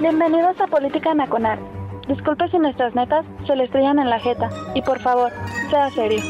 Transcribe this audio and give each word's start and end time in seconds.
Bienvenidos 0.00 0.60
a 0.60 0.66
Política 0.66 1.14
Nacional. 1.14 1.58
Disculpe 2.06 2.50
si 2.50 2.58
nuestras 2.58 2.94
netas 2.94 3.24
se 3.46 3.56
le 3.56 3.64
estrellan 3.64 3.98
en 3.98 4.10
la 4.10 4.20
jeta. 4.20 4.50
Y 4.74 4.82
por 4.82 5.00
favor, 5.00 5.32
sea 5.70 5.90
serio. 5.90 6.22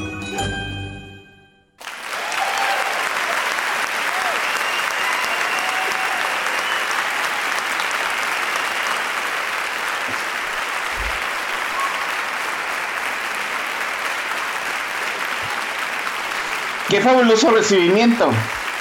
Qué 16.89 17.01
fabuloso 17.01 17.50
recibimiento. 17.50 18.31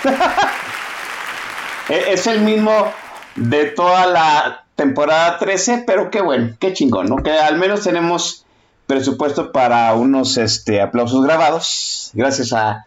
E-, 1.90 2.14
es 2.14 2.28
el 2.28 2.42
mismo 2.42 2.92
de 3.36 3.66
toda 3.66 4.08
la 4.08 4.65
temporada 4.76 5.38
13, 5.40 5.84
pero 5.88 6.12
qué 6.12 6.22
bueno, 6.22 6.56
qué 6.60 6.74
chingón, 6.74 7.08
¿no? 7.08 7.18
Que 7.18 7.32
al 7.32 7.58
menos 7.58 7.84
tenemos 7.84 8.46
presupuesto 8.88 9.52
para 9.52 9.94
unos 9.94 10.38
este, 10.38 10.82
aplausos 10.82 11.24
grabados, 11.24 12.12
gracias 12.14 12.54
a, 12.54 12.86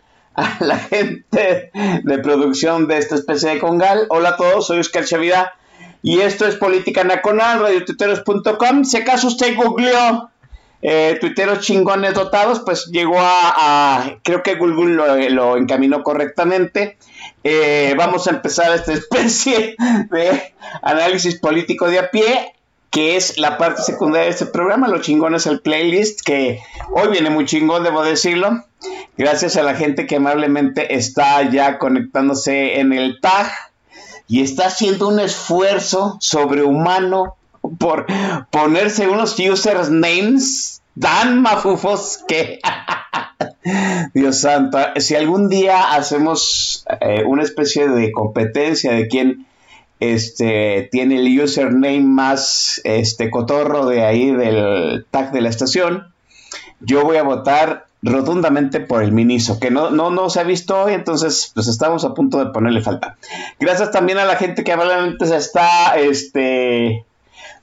la 0.60 0.78
gente 0.90 1.72
de 2.04 2.18
producción 2.18 2.86
de 2.86 2.98
esta 2.98 3.16
especie 3.16 3.50
de 3.50 3.58
congal. 3.58 4.06
Hola 4.10 4.30
a 4.30 4.36
todos, 4.36 4.68
soy 4.68 4.78
Oscar 4.78 5.04
Chavida 5.04 5.54
y 6.00 6.20
esto 6.20 6.46
es 6.46 6.54
Política 6.54 7.02
Nacional, 7.02 7.60
radiotuiteros.com. 7.60 8.84
Si 8.84 8.96
acaso 8.98 9.26
usted 9.26 9.56
googleó 9.56 10.30
eh, 10.80 11.18
tuiteros 11.20 11.60
chingones 11.60 12.14
dotados, 12.14 12.60
pues 12.60 12.86
llegó 12.92 13.16
a, 13.18 14.18
creo 14.22 14.44
que 14.44 14.54
Google 14.54 15.30
lo 15.30 15.56
encaminó 15.56 16.04
correctamente. 16.04 16.98
Eh, 17.44 17.94
vamos 17.96 18.26
a 18.26 18.30
empezar 18.30 18.74
esta 18.74 18.92
especie 18.92 19.76
de 20.10 20.54
análisis 20.82 21.38
político 21.38 21.88
de 21.88 21.98
a 21.98 22.10
pie, 22.10 22.52
que 22.90 23.16
es 23.16 23.38
la 23.38 23.58
parte 23.58 23.82
secundaria 23.82 24.24
de 24.24 24.32
este 24.32 24.46
programa. 24.46 24.88
Lo 24.88 25.00
chingón 25.00 25.34
es 25.34 25.46
el 25.46 25.60
playlist, 25.60 26.20
que 26.22 26.60
hoy 26.90 27.08
viene 27.08 27.30
muy 27.30 27.44
chingón, 27.44 27.84
debo 27.84 28.02
decirlo. 28.02 28.64
Gracias 29.16 29.56
a 29.56 29.62
la 29.62 29.74
gente 29.74 30.06
que 30.06 30.16
amablemente 30.16 30.94
está 30.94 31.42
ya 31.50 31.78
conectándose 31.78 32.80
en 32.80 32.92
el 32.92 33.20
tag 33.20 33.50
y 34.28 34.42
está 34.42 34.66
haciendo 34.66 35.08
un 35.08 35.20
esfuerzo 35.20 36.16
sobrehumano 36.20 37.36
por 37.78 38.06
ponerse 38.50 39.08
unos 39.08 39.38
usernames 39.38 40.82
tan 40.98 41.42
mafufos 41.42 42.20
que 42.28 42.60
Dios 44.14 44.40
santo, 44.40 44.78
si 44.96 45.14
algún 45.14 45.48
día 45.48 45.94
hacemos 45.94 46.84
eh, 47.00 47.24
una 47.26 47.42
especie 47.42 47.88
de 47.88 48.12
competencia 48.12 48.92
de 48.92 49.08
quién 49.08 49.46
este, 50.00 50.88
tiene 50.92 51.16
el 51.16 51.40
username 51.40 52.00
más 52.00 52.80
este, 52.84 53.30
cotorro 53.30 53.86
de 53.86 54.04
ahí 54.04 54.30
del 54.30 55.06
tag 55.10 55.32
de 55.32 55.40
la 55.40 55.48
estación, 55.48 56.12
yo 56.80 57.02
voy 57.04 57.16
a 57.16 57.22
votar 57.22 57.86
rotundamente 58.02 58.80
por 58.80 59.02
el 59.02 59.12
Miniso, 59.12 59.58
que 59.58 59.70
no, 59.70 59.90
no, 59.90 60.10
no 60.10 60.30
se 60.30 60.40
ha 60.40 60.44
visto 60.44 60.80
hoy, 60.80 60.94
entonces 60.94 61.50
pues 61.54 61.66
estamos 61.66 62.04
a 62.04 62.14
punto 62.14 62.38
de 62.38 62.52
ponerle 62.52 62.80
falta. 62.80 63.16
Gracias 63.58 63.90
también 63.90 64.18
a 64.18 64.24
la 64.24 64.36
gente 64.36 64.62
que 64.62 64.72
amablemente 64.72 65.26
se 65.26 65.36
está 65.36 65.98
este, 65.98 67.04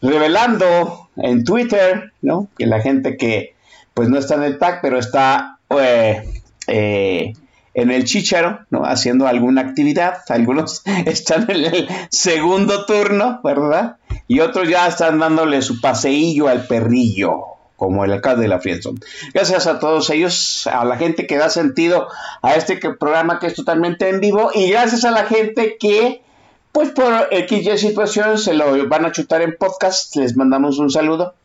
revelando 0.02 1.09
en 1.16 1.44
Twitter, 1.46 2.12
¿no? 2.22 2.50
Que 2.57 2.66
la 2.66 2.81
gente 2.81 3.16
que 3.16 3.56
pues 3.94 4.09
no 4.09 4.17
está 4.17 4.35
en 4.35 4.44
el 4.44 4.59
tag, 4.59 4.79
pero 4.81 5.00
está 5.00 5.54
eh, 5.70 6.42
eh, 6.68 7.34
en 7.74 7.92
el 7.92 8.06
chicharo, 8.06 8.62
¿no? 8.70 8.86
Haciendo 8.86 9.28
alguna 9.28 9.62
actividad. 9.62 10.20
Algunos 10.30 10.81
están 11.06 11.50
en 11.50 11.66
el 11.66 11.90
segundo 12.09 12.86
turno, 12.86 13.42
¿verdad? 13.44 13.98
Y 14.28 14.40
otros 14.40 14.68
ya 14.70 14.88
están 14.88 15.20
dándole 15.20 15.62
su 15.62 15.81
paseillo 15.81 16.48
al 16.48 16.66
perrillo, 16.66 17.44
como 17.76 18.06
el 18.06 18.14
alcalde 18.14 18.44
de 18.44 18.48
la 18.48 18.59
Fielson. 18.59 19.00
Gracias 19.34 19.68
a 19.68 19.80
todos 19.80 20.09
ellos, 20.09 20.68
a 20.68 20.86
la 20.86 20.98
gente 20.98 21.28
que 21.28 21.38
da 21.38 21.50
sentido 21.50 22.08
a 22.42 22.56
este 22.56 22.78
programa 22.78 23.40
que 23.40 23.47
es 23.47 23.53
totalmente 23.53 24.09
en 24.09 24.22
vivo, 24.22 24.52
y 24.53 24.72
gracias 24.72 25.03
a 25.03 25.12
la 25.12 25.26
gente 25.26 25.78
que, 25.80 26.24
pues 26.72 26.90
por 26.90 27.28
X 27.30 27.82
situación, 27.82 28.38
se 28.38 28.53
lo 28.53 28.88
van 28.88 29.06
a 29.06 29.12
chutar 29.12 29.42
en 29.42 29.56
podcast. 29.59 30.16
Les 30.16 30.36
mandamos 30.36 30.80
un 30.80 30.90
saludo. 30.90 31.36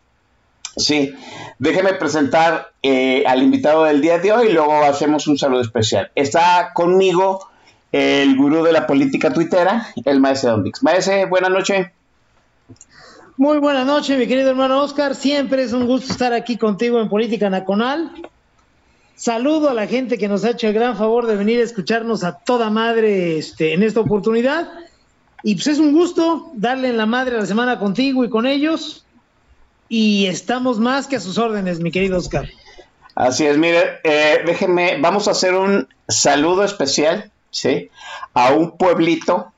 Sí, 0.76 1.14
déjeme 1.58 1.94
presentar 1.94 2.72
eh, 2.82 3.24
al 3.26 3.42
invitado 3.42 3.84
del 3.84 4.00
día 4.00 4.18
de 4.18 4.32
hoy 4.32 4.48
y 4.48 4.52
luego 4.52 4.82
hacemos 4.84 5.26
un 5.26 5.36
saludo 5.36 5.60
especial. 5.60 6.10
Está 6.14 6.72
conmigo 6.74 7.48
el 7.92 8.36
gurú 8.36 8.62
de 8.62 8.72
la 8.72 8.86
política 8.86 9.32
tuitera, 9.32 9.88
el 10.04 10.20
maestro 10.20 10.50
Don 10.50 10.62
Vix. 10.62 10.82
Maese, 10.82 11.26
buenas 11.26 11.50
noches. 11.50 11.88
Muy 13.36 13.58
buenas 13.58 13.86
noches, 13.86 14.18
mi 14.18 14.26
querido 14.26 14.50
hermano 14.50 14.82
Oscar. 14.82 15.14
Siempre 15.14 15.62
es 15.62 15.72
un 15.72 15.86
gusto 15.86 16.12
estar 16.12 16.32
aquí 16.32 16.56
contigo 16.56 17.00
en 17.00 17.08
Política 17.08 17.48
Nacional. 17.48 18.12
Saludo 19.16 19.70
a 19.70 19.74
la 19.74 19.86
gente 19.86 20.18
que 20.18 20.28
nos 20.28 20.44
ha 20.44 20.50
hecho 20.50 20.68
el 20.68 20.74
gran 20.74 20.96
favor 20.96 21.26
de 21.26 21.36
venir 21.36 21.60
a 21.60 21.64
escucharnos 21.64 22.22
a 22.22 22.38
toda 22.38 22.70
madre 22.70 23.38
este, 23.38 23.74
en 23.74 23.82
esta 23.82 24.00
oportunidad. 24.00 24.68
Y 25.42 25.54
pues 25.54 25.66
es 25.68 25.78
un 25.78 25.92
gusto 25.92 26.50
darle 26.54 26.88
en 26.88 26.96
la 26.96 27.06
madre 27.06 27.36
a 27.36 27.40
la 27.40 27.46
semana 27.46 27.78
contigo 27.78 28.24
y 28.24 28.30
con 28.30 28.46
ellos. 28.46 29.04
Y 29.92 30.26
estamos 30.26 30.78
más 30.78 31.08
que 31.08 31.16
a 31.16 31.20
sus 31.20 31.36
órdenes, 31.36 31.80
mi 31.80 31.90
querido 31.90 32.16
Oscar. 32.16 32.48
Así 33.16 33.44
es, 33.44 33.58
mire, 33.58 33.98
eh, 34.04 34.38
déjeme, 34.46 34.98
vamos 35.00 35.26
a 35.26 35.32
hacer 35.32 35.52
un 35.52 35.88
saludo 36.06 36.62
especial, 36.62 37.32
¿sí? 37.50 37.90
A 38.32 38.52
un 38.52 38.78
pueblito 38.78 39.52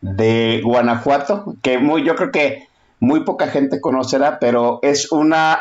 de 0.00 0.60
Guanajuato, 0.64 1.54
que 1.62 1.78
muy, 1.78 2.02
yo 2.02 2.16
creo 2.16 2.32
que 2.32 2.66
muy 2.98 3.20
poca 3.20 3.46
gente 3.46 3.80
conocerá, 3.80 4.40
pero 4.40 4.80
es 4.82 5.12
una 5.12 5.60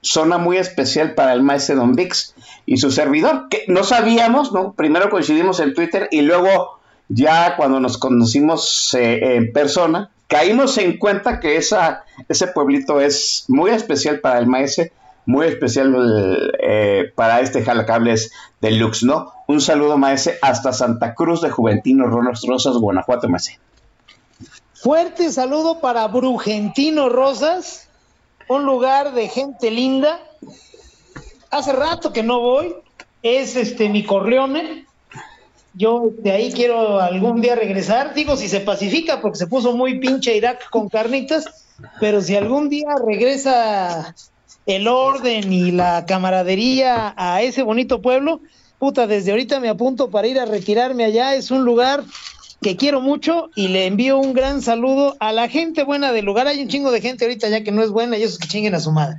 zona 0.00 0.38
muy 0.38 0.56
especial 0.56 1.14
para 1.14 1.32
el 1.32 1.44
maestro 1.44 1.76
Don 1.76 1.94
Vix 1.94 2.34
y 2.66 2.78
su 2.78 2.90
servidor, 2.90 3.46
que 3.48 3.62
no 3.68 3.84
sabíamos, 3.84 4.52
¿no? 4.52 4.72
Primero 4.72 5.08
coincidimos 5.08 5.60
en 5.60 5.72
Twitter 5.72 6.08
y 6.10 6.22
luego 6.22 6.80
ya 7.08 7.54
cuando 7.56 7.78
nos 7.78 7.96
conocimos 7.96 8.92
eh, 8.94 9.36
en 9.36 9.52
persona, 9.52 10.10
caímos 10.26 10.76
en 10.78 10.98
cuenta 10.98 11.40
que 11.40 11.56
ese 11.56 12.46
pueblito 12.48 13.00
es 13.00 13.44
muy 13.48 13.70
especial 13.70 14.20
para 14.20 14.38
el 14.38 14.46
maese, 14.46 14.92
muy 15.24 15.46
especial 15.46 16.52
eh, 16.60 17.12
para 17.14 17.40
este 17.40 17.64
jalacables 17.64 18.32
deluxe, 18.60 19.02
¿no? 19.02 19.32
Un 19.48 19.60
saludo, 19.60 19.98
maese, 19.98 20.38
hasta 20.42 20.72
Santa 20.72 21.14
Cruz 21.14 21.42
de 21.42 21.50
Juventino, 21.50 22.06
Ronas 22.06 22.42
Rosas, 22.46 22.76
Guanajuato, 22.76 23.28
maese. 23.28 23.58
Fuerte 24.74 25.32
saludo 25.32 25.80
para 25.80 26.06
Brugentino 26.06 27.08
Rosas, 27.08 27.88
un 28.48 28.64
lugar 28.64 29.14
de 29.14 29.28
gente 29.28 29.70
linda. 29.70 30.20
Hace 31.50 31.72
rato 31.72 32.12
que 32.12 32.22
no 32.22 32.40
voy, 32.40 32.74
es 33.22 33.56
este 33.56 33.88
mi 33.88 34.04
Corleone. 34.04 34.85
Yo 35.76 36.10
de 36.18 36.32
ahí 36.32 36.52
quiero 36.52 37.00
algún 37.00 37.42
día 37.42 37.54
regresar. 37.54 38.14
Digo, 38.14 38.36
si 38.36 38.48
se 38.48 38.60
pacifica, 38.60 39.20
porque 39.20 39.38
se 39.38 39.46
puso 39.46 39.76
muy 39.76 39.98
pinche 39.98 40.34
Irak 40.34 40.70
con 40.70 40.88
carnitas, 40.88 41.44
pero 42.00 42.22
si 42.22 42.34
algún 42.34 42.70
día 42.70 42.88
regresa 43.06 44.14
el 44.64 44.88
orden 44.88 45.52
y 45.52 45.72
la 45.72 46.06
camaradería 46.06 47.14
a 47.16 47.42
ese 47.42 47.62
bonito 47.62 48.00
pueblo, 48.00 48.40
puta, 48.78 49.06
desde 49.06 49.32
ahorita 49.32 49.60
me 49.60 49.68
apunto 49.68 50.10
para 50.10 50.26
ir 50.26 50.40
a 50.40 50.46
retirarme 50.46 51.04
allá. 51.04 51.34
Es 51.34 51.50
un 51.50 51.64
lugar 51.64 52.04
que 52.62 52.76
quiero 52.76 53.02
mucho 53.02 53.50
y 53.54 53.68
le 53.68 53.86
envío 53.86 54.18
un 54.18 54.32
gran 54.32 54.62
saludo 54.62 55.16
a 55.20 55.32
la 55.32 55.48
gente 55.48 55.84
buena 55.84 56.10
del 56.12 56.24
lugar. 56.24 56.46
Hay 56.46 56.62
un 56.62 56.68
chingo 56.68 56.90
de 56.90 57.02
gente 57.02 57.26
ahorita 57.26 57.50
ya 57.50 57.62
que 57.62 57.70
no 57.70 57.82
es 57.82 57.90
buena 57.90 58.16
y 58.16 58.22
esos 58.22 58.38
que 58.38 58.48
chinguen 58.48 58.74
a 58.74 58.80
su 58.80 58.92
madre. 58.92 59.18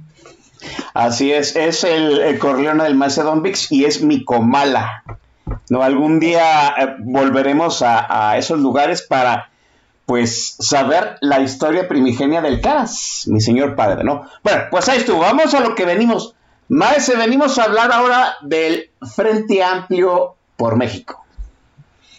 Así 0.95 1.31
es, 1.31 1.56
es 1.56 1.83
el, 1.83 2.19
el 2.19 2.39
Corleone 2.39 2.83
del 2.83 2.95
maese 2.95 3.21
Don 3.21 3.44
Vix 3.44 3.71
y 3.71 3.86
es 3.86 4.01
mi 4.01 4.25
comala. 4.25 5.03
¿No? 5.69 5.83
Algún 5.83 6.19
día 6.19 6.69
eh, 6.77 6.95
volveremos 7.00 7.81
a, 7.81 8.38
esos 8.38 8.59
lugares 8.59 9.01
para 9.01 9.50
pues 10.06 10.56
saber 10.59 11.18
la 11.21 11.42
historia 11.42 11.88
primigenia 11.88 12.42
del 12.42 12.62
Caras, 12.62 13.25
mi 13.27 13.42
señor 13.42 13.75
padre, 13.75 14.04
¿no? 14.04 14.24
Bueno, 14.44 14.63
pues 14.71 14.88
ahí 14.88 15.00
estuvo, 15.00 15.19
vamos 15.19 15.54
a 15.54 15.59
lo 15.59 15.75
que 15.75 15.86
venimos. 15.86 16.33
Maese, 16.69 17.15
venimos 17.15 17.57
a 17.57 17.63
hablar 17.63 17.92
ahora 17.92 18.36
del 18.42 18.89
Frente 19.15 19.63
Amplio 19.63 20.36
por 20.56 20.77
México. 20.77 21.25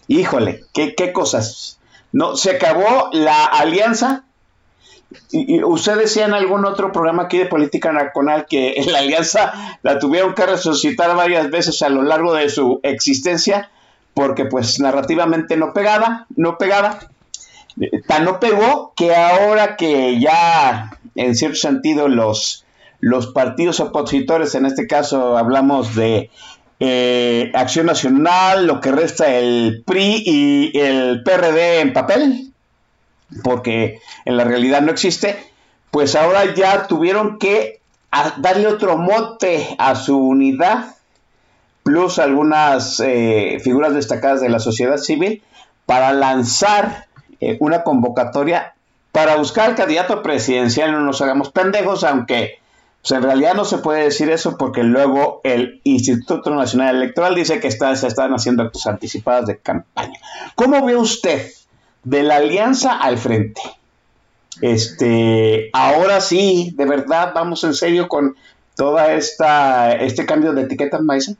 Híjole, 0.06 0.64
qué, 0.72 0.94
qué 0.94 1.12
cosas. 1.12 1.78
No, 2.12 2.36
se 2.36 2.52
acabó 2.52 3.10
la 3.12 3.44
alianza. 3.44 4.24
Y, 5.30 5.62
usted 5.62 5.96
decía 5.96 6.26
en 6.26 6.34
algún 6.34 6.64
otro 6.66 6.92
programa 6.92 7.24
aquí 7.24 7.38
de 7.38 7.46
política 7.46 7.92
nacional 7.92 8.46
que 8.48 8.82
la 8.90 8.98
alianza 8.98 9.78
la 9.82 9.98
tuvieron 9.98 10.34
que 10.34 10.46
resucitar 10.46 11.14
varias 11.16 11.50
veces 11.50 11.82
a 11.82 11.88
lo 11.88 12.02
largo 12.02 12.34
de 12.34 12.48
su 12.48 12.80
existencia 12.82 13.70
porque 14.14 14.46
pues 14.46 14.80
narrativamente 14.80 15.56
no 15.56 15.72
pegaba, 15.72 16.26
no 16.34 16.58
pegaba. 16.58 16.98
Tan 18.08 18.24
no 18.24 18.40
pegó 18.40 18.92
que 18.96 19.14
ahora 19.14 19.76
que 19.76 20.18
ya 20.18 20.98
en 21.14 21.36
cierto 21.36 21.56
sentido 21.56 22.08
los, 22.08 22.64
los 22.98 23.28
partidos 23.28 23.78
opositores, 23.78 24.56
en 24.56 24.66
este 24.66 24.88
caso 24.88 25.38
hablamos 25.38 25.94
de 25.94 26.30
eh, 26.80 27.52
Acción 27.54 27.86
Nacional, 27.86 28.66
lo 28.66 28.80
que 28.80 28.90
resta 28.90 29.32
el 29.32 29.84
PRI 29.86 30.22
y 30.24 30.78
el 30.78 31.22
PRD 31.22 31.80
en 31.80 31.92
papel, 31.92 32.47
porque 33.42 34.00
en 34.24 34.36
la 34.36 34.44
realidad 34.44 34.82
no 34.82 34.90
existe, 34.90 35.36
pues 35.90 36.14
ahora 36.14 36.54
ya 36.54 36.86
tuvieron 36.86 37.38
que 37.38 37.80
darle 38.38 38.66
otro 38.66 38.96
mote 38.96 39.76
a 39.78 39.94
su 39.94 40.18
unidad, 40.18 40.94
plus 41.82 42.18
algunas 42.18 43.00
eh, 43.00 43.58
figuras 43.62 43.94
destacadas 43.94 44.40
de 44.40 44.48
la 44.48 44.58
sociedad 44.58 44.98
civil, 44.98 45.42
para 45.86 46.12
lanzar 46.12 47.06
eh, 47.40 47.56
una 47.60 47.82
convocatoria 47.82 48.74
para 49.12 49.36
buscar 49.36 49.74
candidato 49.74 50.22
presidencial. 50.22 50.92
No 50.92 51.00
nos 51.00 51.20
hagamos 51.22 51.50
pendejos, 51.50 52.04
aunque 52.04 52.58
pues, 53.00 53.12
en 53.12 53.22
realidad 53.22 53.54
no 53.54 53.64
se 53.64 53.78
puede 53.78 54.04
decir 54.04 54.30
eso 54.30 54.56
porque 54.58 54.82
luego 54.82 55.40
el 55.44 55.80
Instituto 55.84 56.54
Nacional 56.54 56.96
Electoral 56.96 57.34
dice 57.34 57.60
que 57.60 57.68
está, 57.68 57.94
se 57.96 58.06
están 58.06 58.32
haciendo 58.32 58.62
actos 58.62 58.86
anticipados 58.86 59.46
de 59.46 59.58
campaña. 59.58 60.18
¿Cómo 60.54 60.84
ve 60.84 60.96
usted 60.96 61.50
de 62.08 62.22
la 62.22 62.36
alianza 62.36 62.98
al 62.98 63.18
frente? 63.18 63.60
Este, 64.60 65.70
ahora 65.72 66.20
sí, 66.20 66.72
de 66.74 66.86
verdad, 66.86 67.32
vamos 67.34 67.62
en 67.64 67.74
serio 67.74 68.08
con 68.08 68.34
toda 68.76 69.12
esta 69.12 69.92
este 69.92 70.24
cambio 70.24 70.52
de 70.52 70.62
etiqueta, 70.62 70.98
Maisa. 71.00 71.34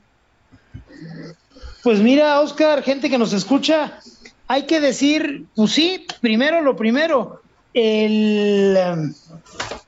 Pues 1.83 2.01
mira, 2.01 2.41
Oscar, 2.41 2.83
gente 2.83 3.09
que 3.09 3.19
nos 3.19 3.33
escucha, 3.33 4.01
hay 4.47 4.67
que 4.67 4.81
decir, 4.81 5.47
pues 5.55 5.73
sí, 5.73 6.07
primero 6.21 6.61
lo 6.61 6.77
primero, 6.77 7.41
el, 7.73 8.77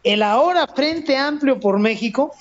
el 0.03 0.23
ahora 0.23 0.67
Frente 0.67 1.17
Amplio 1.17 1.61
por 1.61 1.79
México, 1.79 2.33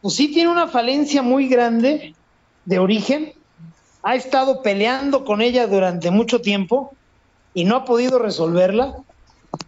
pues 0.00 0.14
sí 0.14 0.28
tiene 0.28 0.50
una 0.50 0.68
falencia 0.68 1.22
muy 1.22 1.48
grande 1.48 2.14
de 2.64 2.78
origen, 2.78 3.32
ha 4.02 4.14
estado 4.14 4.62
peleando 4.62 5.24
con 5.24 5.42
ella 5.42 5.66
durante 5.66 6.10
mucho 6.10 6.40
tiempo 6.40 6.94
y 7.54 7.64
no 7.64 7.76
ha 7.76 7.84
podido 7.84 8.18
resolverla. 8.18 8.96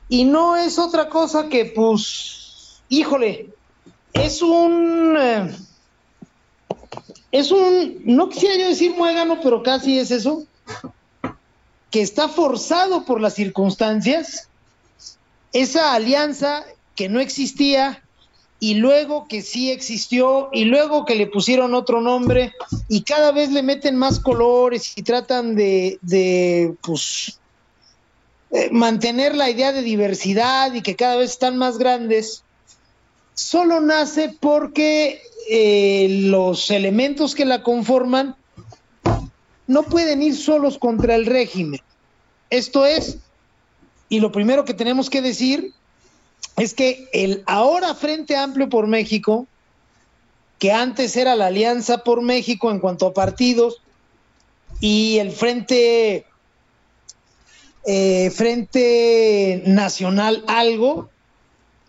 Y 0.08 0.24
no 0.24 0.56
es 0.56 0.78
otra 0.78 1.08
cosa 1.08 1.48
que, 1.48 1.64
pues, 1.64 2.82
híjole, 2.88 3.50
es 4.12 4.42
un... 4.42 5.16
Eh, 5.18 5.56
es 7.32 7.50
un, 7.50 8.00
no 8.04 8.28
quisiera 8.28 8.56
yo 8.56 8.68
decir 8.68 8.94
muégano, 8.96 9.40
pero 9.42 9.62
casi 9.62 9.98
es 9.98 10.10
eso, 10.10 10.44
que 11.90 12.00
está 12.00 12.28
forzado 12.28 13.04
por 13.04 13.20
las 13.20 13.34
circunstancias 13.34 14.48
esa 15.52 15.94
alianza 15.94 16.64
que 16.94 17.08
no 17.08 17.20
existía 17.20 18.02
y 18.58 18.74
luego 18.74 19.26
que 19.28 19.42
sí 19.42 19.70
existió 19.70 20.48
y 20.52 20.64
luego 20.64 21.04
que 21.04 21.14
le 21.14 21.26
pusieron 21.26 21.74
otro 21.74 22.00
nombre 22.00 22.52
y 22.88 23.02
cada 23.02 23.32
vez 23.32 23.50
le 23.50 23.62
meten 23.62 23.96
más 23.96 24.20
colores 24.20 24.92
y 24.96 25.02
tratan 25.02 25.54
de, 25.54 25.98
de 26.02 26.74
pues, 26.82 27.38
eh, 28.56 28.70
mantener 28.72 29.34
la 29.34 29.50
idea 29.50 29.70
de 29.70 29.82
diversidad 29.82 30.72
y 30.72 30.80
que 30.80 30.96
cada 30.96 31.16
vez 31.16 31.32
están 31.32 31.58
más 31.58 31.76
grandes, 31.76 32.42
solo 33.34 33.82
nace 33.82 34.34
porque 34.40 35.20
eh, 35.50 36.08
los 36.22 36.70
elementos 36.70 37.34
que 37.34 37.44
la 37.44 37.62
conforman 37.62 38.34
no 39.66 39.82
pueden 39.82 40.22
ir 40.22 40.34
solos 40.34 40.78
contra 40.78 41.16
el 41.16 41.26
régimen. 41.26 41.82
Esto 42.48 42.86
es, 42.86 43.18
y 44.08 44.20
lo 44.20 44.32
primero 44.32 44.64
que 44.64 44.72
tenemos 44.72 45.10
que 45.10 45.20
decir 45.20 45.74
es 46.56 46.72
que 46.72 47.10
el 47.12 47.42
ahora 47.44 47.94
Frente 47.94 48.36
Amplio 48.36 48.70
por 48.70 48.86
México, 48.86 49.46
que 50.58 50.72
antes 50.72 51.14
era 51.14 51.36
la 51.36 51.48
Alianza 51.48 52.04
por 52.04 52.22
México 52.22 52.70
en 52.70 52.78
cuanto 52.80 53.06
a 53.06 53.12
partidos, 53.12 53.82
y 54.80 55.18
el 55.18 55.30
Frente, 55.30 56.24
eh, 57.86 58.30
Frente 58.30 59.62
Nacional 59.66 60.44
Algo, 60.46 61.08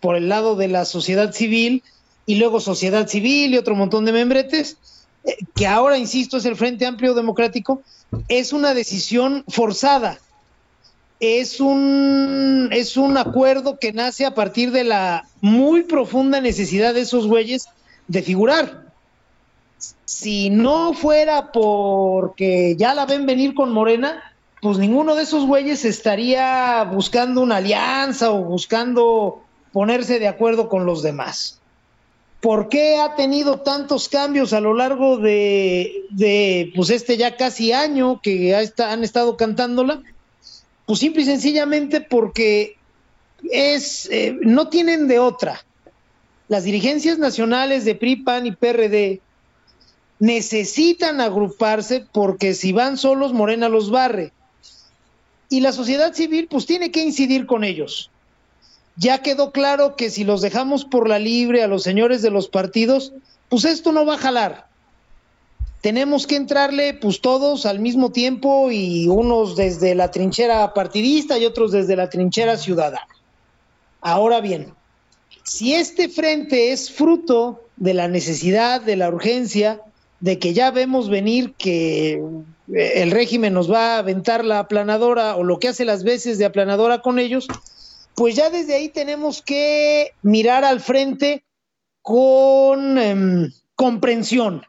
por 0.00 0.16
el 0.16 0.28
lado 0.28 0.56
de 0.56 0.68
la 0.68 0.84
sociedad 0.84 1.32
civil, 1.32 1.82
y 2.26 2.36
luego 2.36 2.60
sociedad 2.60 3.08
civil 3.08 3.54
y 3.54 3.58
otro 3.58 3.74
montón 3.74 4.04
de 4.04 4.12
membretes, 4.12 4.76
eh, 5.24 5.36
que 5.54 5.66
ahora, 5.66 5.98
insisto, 5.98 6.36
es 6.36 6.44
el 6.44 6.56
Frente 6.56 6.86
Amplio 6.86 7.14
Democrático, 7.14 7.82
es 8.28 8.52
una 8.52 8.74
decisión 8.74 9.44
forzada 9.48 10.18
es 11.20 11.60
un, 11.60 12.68
es 12.72 12.96
un 12.96 13.16
acuerdo 13.16 13.78
que 13.78 13.92
nace 13.92 14.24
a 14.24 14.34
partir 14.34 14.70
de 14.70 14.84
la 14.84 15.26
muy 15.40 15.82
profunda 15.82 16.40
necesidad 16.40 16.94
de 16.94 17.00
esos 17.00 17.26
güeyes 17.26 17.68
de 18.06 18.22
figurar. 18.22 18.86
Si 20.04 20.50
no 20.50 20.94
fuera 20.94 21.50
porque 21.52 22.76
ya 22.78 22.94
la 22.94 23.04
ven 23.04 23.26
venir 23.26 23.54
con 23.54 23.72
Morena, 23.72 24.27
pues 24.60 24.78
ninguno 24.78 25.14
de 25.14 25.22
esos 25.22 25.46
güeyes 25.46 25.84
estaría 25.84 26.84
buscando 26.84 27.40
una 27.40 27.56
alianza 27.56 28.30
o 28.30 28.42
buscando 28.42 29.42
ponerse 29.72 30.18
de 30.18 30.28
acuerdo 30.28 30.68
con 30.68 30.86
los 30.86 31.02
demás. 31.02 31.60
¿Por 32.40 32.68
qué 32.68 32.96
ha 32.96 33.16
tenido 33.16 33.60
tantos 33.60 34.08
cambios 34.08 34.52
a 34.52 34.60
lo 34.60 34.74
largo 34.74 35.18
de, 35.18 36.04
de 36.10 36.72
pues 36.74 36.90
este 36.90 37.16
ya 37.16 37.36
casi 37.36 37.72
año 37.72 38.20
que 38.22 38.54
han 38.54 39.04
estado 39.04 39.36
cantándola? 39.36 40.02
Pues 40.86 41.00
simple 41.00 41.22
y 41.22 41.26
sencillamente 41.26 42.00
porque 42.00 42.76
es, 43.50 44.08
eh, 44.10 44.36
no 44.40 44.68
tienen 44.68 45.08
de 45.08 45.18
otra. 45.18 45.64
Las 46.48 46.64
dirigencias 46.64 47.18
nacionales 47.18 47.84
de 47.84 47.94
PRI, 47.94 48.16
PAN 48.16 48.46
y 48.46 48.52
PRD 48.52 49.20
necesitan 50.18 51.20
agruparse 51.20 52.06
porque 52.12 52.54
si 52.54 52.72
van 52.72 52.96
solos, 52.96 53.32
Morena 53.32 53.68
los 53.68 53.90
barre. 53.90 54.32
Y 55.48 55.60
la 55.60 55.72
sociedad 55.72 56.12
civil 56.14 56.48
pues 56.50 56.66
tiene 56.66 56.90
que 56.90 57.02
incidir 57.02 57.46
con 57.46 57.64
ellos. 57.64 58.10
Ya 58.96 59.22
quedó 59.22 59.52
claro 59.52 59.96
que 59.96 60.10
si 60.10 60.24
los 60.24 60.40
dejamos 60.40 60.84
por 60.84 61.08
la 61.08 61.18
libre 61.18 61.62
a 61.62 61.68
los 61.68 61.82
señores 61.82 62.20
de 62.22 62.30
los 62.30 62.48
partidos, 62.48 63.12
pues 63.48 63.64
esto 63.64 63.92
no 63.92 64.04
va 64.04 64.14
a 64.14 64.18
jalar 64.18 64.68
tenemos 65.80 66.26
que 66.26 66.36
entrarle 66.36 66.94
pues 66.94 67.20
todos 67.20 67.64
al 67.64 67.78
mismo 67.78 68.10
tiempo 68.10 68.70
y 68.70 69.06
unos 69.06 69.56
desde 69.56 69.94
la 69.94 70.10
trinchera 70.10 70.74
partidista 70.74 71.38
y 71.38 71.44
otros 71.44 71.72
desde 71.72 71.96
la 71.96 72.10
trinchera 72.10 72.56
ciudadana. 72.56 73.06
Ahora 74.00 74.40
bien, 74.40 74.74
si 75.44 75.74
este 75.74 76.08
frente 76.08 76.72
es 76.72 76.90
fruto 76.90 77.64
de 77.76 77.94
la 77.94 78.08
necesidad, 78.08 78.80
de 78.80 78.96
la 78.96 79.08
urgencia, 79.08 79.80
de 80.20 80.38
que 80.38 80.52
ya 80.52 80.72
vemos 80.72 81.08
venir 81.08 81.54
que 81.54 82.20
el 82.72 83.10
régimen 83.10 83.54
nos 83.54 83.70
va 83.70 83.94
a 83.94 83.98
aventar 83.98 84.44
la 84.44 84.58
aplanadora 84.58 85.36
o 85.36 85.44
lo 85.44 85.58
que 85.58 85.68
hace 85.68 85.84
las 85.84 86.04
veces 86.04 86.38
de 86.38 86.44
aplanadora 86.44 87.00
con 87.00 87.18
ellos, 87.18 87.48
pues 88.14 88.34
ya 88.34 88.50
desde 88.50 88.74
ahí 88.74 88.88
tenemos 88.88 89.42
que 89.42 90.12
mirar 90.22 90.64
al 90.64 90.80
frente 90.80 91.44
con 92.02 92.98
em, 92.98 93.52
comprensión, 93.74 94.64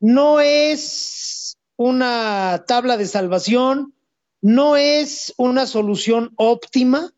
no 0.00 0.40
es 0.40 1.58
una 1.76 2.64
tabla 2.66 2.96
de 2.96 3.06
salvación, 3.06 3.94
no 4.40 4.76
es 4.76 5.34
una 5.36 5.66
solución 5.66 6.32
óptima. 6.36 7.12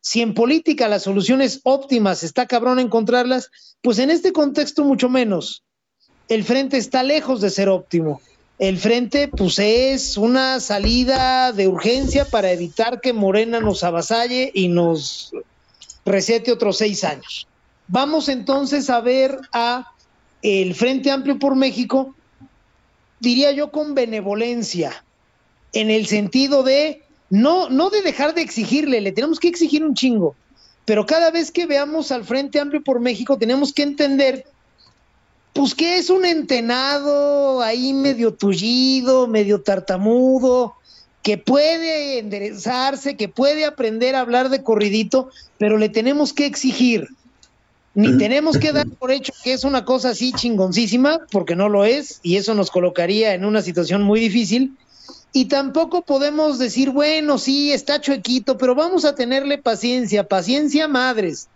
Si 0.00 0.20
en 0.20 0.34
política 0.34 0.88
las 0.88 1.02
soluciones 1.02 1.60
óptimas 1.64 2.22
está 2.22 2.46
cabrón 2.46 2.78
encontrarlas, 2.78 3.50
pues 3.82 3.98
en 3.98 4.10
este 4.10 4.32
contexto 4.32 4.84
mucho 4.84 5.08
menos. 5.08 5.64
El 6.28 6.44
frente 6.44 6.78
está 6.78 7.02
lejos 7.02 7.40
de 7.40 7.50
ser 7.50 7.68
óptimo. 7.68 8.20
El 8.58 8.78
frente, 8.78 9.28
pues 9.28 9.58
es 9.58 10.16
una 10.16 10.60
salida 10.60 11.52
de 11.52 11.66
urgencia 11.66 12.24
para 12.24 12.52
evitar 12.52 13.00
que 13.00 13.12
Morena 13.12 13.58
nos 13.60 13.82
avasalle 13.82 14.52
y 14.54 14.68
nos 14.68 15.32
recete 16.04 16.52
otros 16.52 16.78
seis 16.78 17.02
años. 17.02 17.48
Vamos 17.88 18.28
entonces 18.28 18.90
a 18.90 19.00
ver 19.00 19.38
a 19.52 19.90
el 20.42 20.74
Frente 20.74 21.10
Amplio 21.10 21.38
por 21.38 21.56
México, 21.56 22.14
diría 23.18 23.50
yo 23.52 23.72
con 23.72 23.94
benevolencia, 23.94 25.04
en 25.72 25.90
el 25.90 26.06
sentido 26.06 26.62
de 26.62 27.02
no, 27.30 27.68
no 27.70 27.90
de 27.90 28.02
dejar 28.02 28.34
de 28.34 28.42
exigirle, 28.42 29.00
le 29.00 29.12
tenemos 29.12 29.40
que 29.40 29.48
exigir 29.48 29.82
un 29.82 29.94
chingo, 29.94 30.36
pero 30.84 31.06
cada 31.06 31.30
vez 31.30 31.50
que 31.50 31.66
veamos 31.66 32.12
al 32.12 32.24
Frente 32.24 32.60
Amplio 32.60 32.84
por 32.84 33.00
México 33.00 33.36
tenemos 33.38 33.72
que 33.72 33.82
entender 33.82 34.44
pues 35.54 35.74
que 35.74 35.98
es 35.98 36.10
un 36.10 36.24
entenado 36.26 37.62
ahí 37.62 37.94
medio 37.94 38.34
tullido, 38.34 39.28
medio 39.28 39.62
tartamudo, 39.62 40.74
que 41.22 41.38
puede 41.38 42.18
enderezarse, 42.18 43.16
que 43.16 43.28
puede 43.28 43.64
aprender 43.64 44.16
a 44.16 44.20
hablar 44.20 44.50
de 44.50 44.62
corridito, 44.62 45.30
pero 45.56 45.78
le 45.78 45.88
tenemos 45.88 46.32
que 46.32 46.44
exigir. 46.44 47.08
Ni 47.94 48.18
tenemos 48.18 48.58
que 48.58 48.72
dar 48.72 48.88
por 48.88 49.12
hecho 49.12 49.32
que 49.44 49.52
es 49.52 49.62
una 49.62 49.84
cosa 49.84 50.10
así 50.10 50.32
chingoncísima, 50.32 51.20
porque 51.30 51.54
no 51.54 51.68
lo 51.68 51.84
es, 51.84 52.18
y 52.24 52.36
eso 52.36 52.52
nos 52.54 52.72
colocaría 52.72 53.34
en 53.34 53.44
una 53.44 53.62
situación 53.62 54.02
muy 54.02 54.18
difícil. 54.18 54.76
Y 55.32 55.44
tampoco 55.44 56.02
podemos 56.02 56.58
decir, 56.58 56.90
bueno, 56.90 57.38
sí, 57.38 57.72
está 57.72 58.00
chuequito, 58.00 58.58
pero 58.58 58.74
vamos 58.74 59.04
a 59.04 59.14
tenerle 59.14 59.58
paciencia, 59.58 60.26
paciencia 60.26 60.88
madres. 60.88 61.48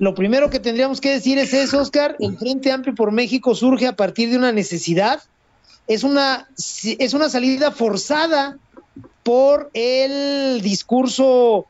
Lo 0.00 0.14
primero 0.14 0.48
que 0.48 0.60
tendríamos 0.60 0.98
que 0.98 1.10
decir 1.10 1.38
es 1.38 1.52
eso, 1.52 1.78
Oscar, 1.78 2.16
el 2.20 2.38
Frente 2.38 2.72
Amplio 2.72 2.94
por 2.94 3.12
México 3.12 3.54
surge 3.54 3.86
a 3.86 3.94
partir 3.96 4.30
de 4.30 4.38
una 4.38 4.50
necesidad, 4.50 5.20
es 5.86 6.04
una, 6.04 6.48
es 6.56 7.12
una 7.12 7.28
salida 7.28 7.70
forzada 7.70 8.56
por 9.22 9.70
el 9.74 10.62
discurso 10.62 11.66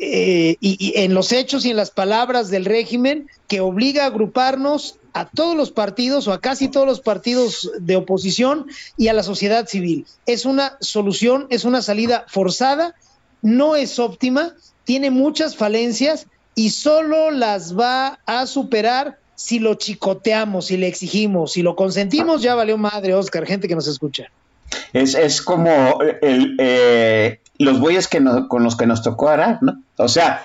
eh, 0.00 0.54
y, 0.60 0.92
en 0.94 1.12
los 1.12 1.32
hechos 1.32 1.64
y 1.64 1.70
en 1.70 1.76
las 1.76 1.90
palabras 1.90 2.50
del 2.50 2.66
régimen 2.66 3.28
que 3.48 3.60
obliga 3.60 4.04
a 4.04 4.06
agruparnos 4.06 5.00
a 5.12 5.28
todos 5.28 5.56
los 5.56 5.72
partidos 5.72 6.28
o 6.28 6.32
a 6.32 6.40
casi 6.40 6.68
todos 6.68 6.86
los 6.86 7.00
partidos 7.00 7.72
de 7.80 7.96
oposición 7.96 8.66
y 8.96 9.08
a 9.08 9.12
la 9.12 9.24
sociedad 9.24 9.66
civil. 9.66 10.06
Es 10.26 10.44
una 10.44 10.76
solución, 10.80 11.48
es 11.50 11.64
una 11.64 11.82
salida 11.82 12.26
forzada, 12.28 12.94
no 13.42 13.74
es 13.74 13.98
óptima, 13.98 14.54
tiene 14.84 15.10
muchas 15.10 15.56
falencias 15.56 16.28
y 16.56 16.70
solo 16.70 17.30
las 17.30 17.78
va 17.78 18.18
a 18.26 18.46
superar 18.46 19.18
si 19.36 19.60
lo 19.60 19.74
chicoteamos, 19.74 20.66
si 20.66 20.78
le 20.78 20.88
exigimos, 20.88 21.52
si 21.52 21.62
lo 21.62 21.76
consentimos, 21.76 22.42
ya 22.42 22.54
valió 22.54 22.78
madre, 22.78 23.14
Oscar, 23.14 23.46
gente 23.46 23.68
que 23.68 23.76
nos 23.76 23.86
escucha. 23.86 24.24
Es, 24.92 25.14
es 25.14 25.42
como 25.42 26.00
el, 26.22 26.56
eh, 26.58 27.40
los 27.58 27.78
bueyes 27.78 28.08
que 28.08 28.24
con 28.48 28.64
los 28.64 28.76
que 28.76 28.86
nos 28.86 29.02
tocó 29.02 29.28
arar, 29.28 29.58
¿no? 29.60 29.82
O 29.98 30.08
sea, 30.08 30.44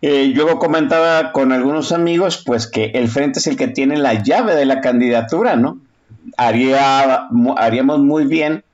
eh, 0.00 0.32
yo 0.34 0.58
comentaba 0.58 1.32
con 1.32 1.52
algunos 1.52 1.92
amigos, 1.92 2.42
pues 2.44 2.66
que 2.66 2.86
el 2.94 3.08
frente 3.08 3.38
es 3.38 3.46
el 3.46 3.56
que 3.56 3.68
tiene 3.68 3.98
la 3.98 4.22
llave 4.22 4.54
de 4.54 4.64
la 4.64 4.80
candidatura, 4.80 5.56
¿no? 5.56 5.78
Haría, 6.38 7.28
haríamos 7.58 8.00
muy 8.00 8.24
bien 8.24 8.64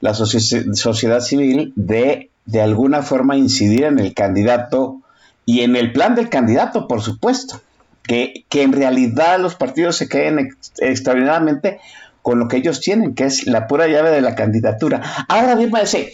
la 0.00 0.12
sociedad 0.12 1.20
civil 1.20 1.72
de 1.76 2.30
de 2.46 2.60
alguna 2.60 3.02
forma 3.02 3.36
incidir 3.36 3.84
en 3.84 3.98
el 3.98 4.12
candidato 4.14 5.00
y 5.46 5.60
en 5.60 5.76
el 5.76 5.92
plan 5.92 6.14
del 6.14 6.28
candidato, 6.28 6.88
por 6.88 7.02
supuesto. 7.02 7.60
Que, 8.06 8.44
que 8.50 8.60
en 8.60 8.74
realidad 8.74 9.40
los 9.40 9.54
partidos 9.54 9.96
se 9.96 10.10
queden 10.10 10.50
extraordinariamente 10.76 11.80
con 12.20 12.38
lo 12.38 12.48
que 12.48 12.58
ellos 12.58 12.82
tienen, 12.82 13.14
que 13.14 13.24
es 13.24 13.46
la 13.46 13.66
pura 13.66 13.86
llave 13.86 14.10
de 14.10 14.20
la 14.20 14.34
candidatura. 14.34 15.00
Ahora 15.26 15.54
bien, 15.54 15.70
parece, 15.70 16.12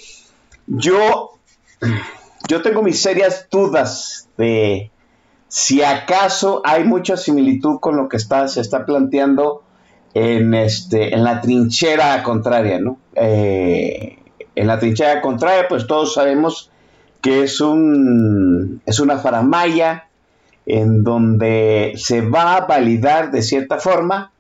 yo, 0.69 1.33
yo 2.49 2.63
tengo 2.63 2.83
mis 2.83 3.03
serias 3.03 3.49
dudas 3.51 4.29
de 4.39 4.93
si 5.49 5.83
acaso 5.83 6.63
hay 6.65 6.85
mucha 6.85 7.17
similitud 7.17 7.81
con 7.81 7.97
lo 7.97 8.09
que 8.09 8.19
está, 8.19 8.47
se 8.47 8.61
está 8.61 8.87
planteando 8.87 9.65
en, 10.15 10.55
este, 10.55 11.13
en 11.13 11.25
la 11.25 11.41
trinchera 11.41 12.23
contraria, 12.23 12.79
¿no? 12.79 12.99
Eh, 13.17 14.17
en 14.55 14.67
la 14.67 14.79
trinchera 14.79 15.21
contraria, 15.21 15.67
pues 15.69 15.89
todos 15.89 16.15
sabemos 16.15 16.70
que 17.21 17.43
es, 17.43 17.61
un, 17.61 18.81
es 18.87 19.01
una 19.01 19.19
faramaya 19.19 20.09
en 20.67 21.03
donde 21.03 21.95
se 21.97 22.21
va 22.21 22.57
a 22.57 22.67
validar 22.67 23.31
de 23.31 23.43
cierta 23.43 23.79
forma 23.79 24.33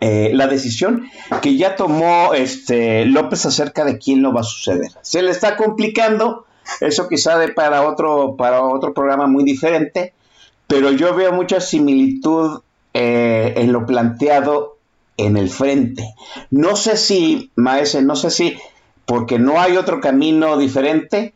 eh, 0.00 0.30
la 0.34 0.46
decisión 0.46 1.08
que 1.40 1.56
ya 1.56 1.74
tomó 1.74 2.34
este 2.34 3.06
López 3.06 3.46
acerca 3.46 3.84
de 3.84 3.98
quién 3.98 4.22
lo 4.22 4.32
va 4.32 4.42
a 4.42 4.44
suceder. 4.44 4.90
Se 5.00 5.22
le 5.22 5.30
está 5.30 5.56
complicando, 5.56 6.44
eso 6.80 7.08
quizá 7.08 7.38
de 7.38 7.48
para 7.48 7.86
otro, 7.88 8.36
para 8.36 8.62
otro 8.62 8.92
programa 8.92 9.26
muy 9.26 9.44
diferente, 9.44 10.12
pero 10.66 10.92
yo 10.92 11.14
veo 11.14 11.32
mucha 11.32 11.60
similitud 11.60 12.60
eh, 12.92 13.54
en 13.56 13.72
lo 13.72 13.86
planteado 13.86 14.76
en 15.16 15.36
el 15.36 15.48
frente. 15.48 16.14
No 16.50 16.76
sé 16.76 16.96
si, 16.96 17.50
Maese, 17.56 18.02
no 18.02 18.16
sé 18.16 18.30
si 18.30 18.58
porque 19.06 19.38
no 19.38 19.60
hay 19.60 19.76
otro 19.76 20.00
camino 20.00 20.58
diferente 20.58 21.32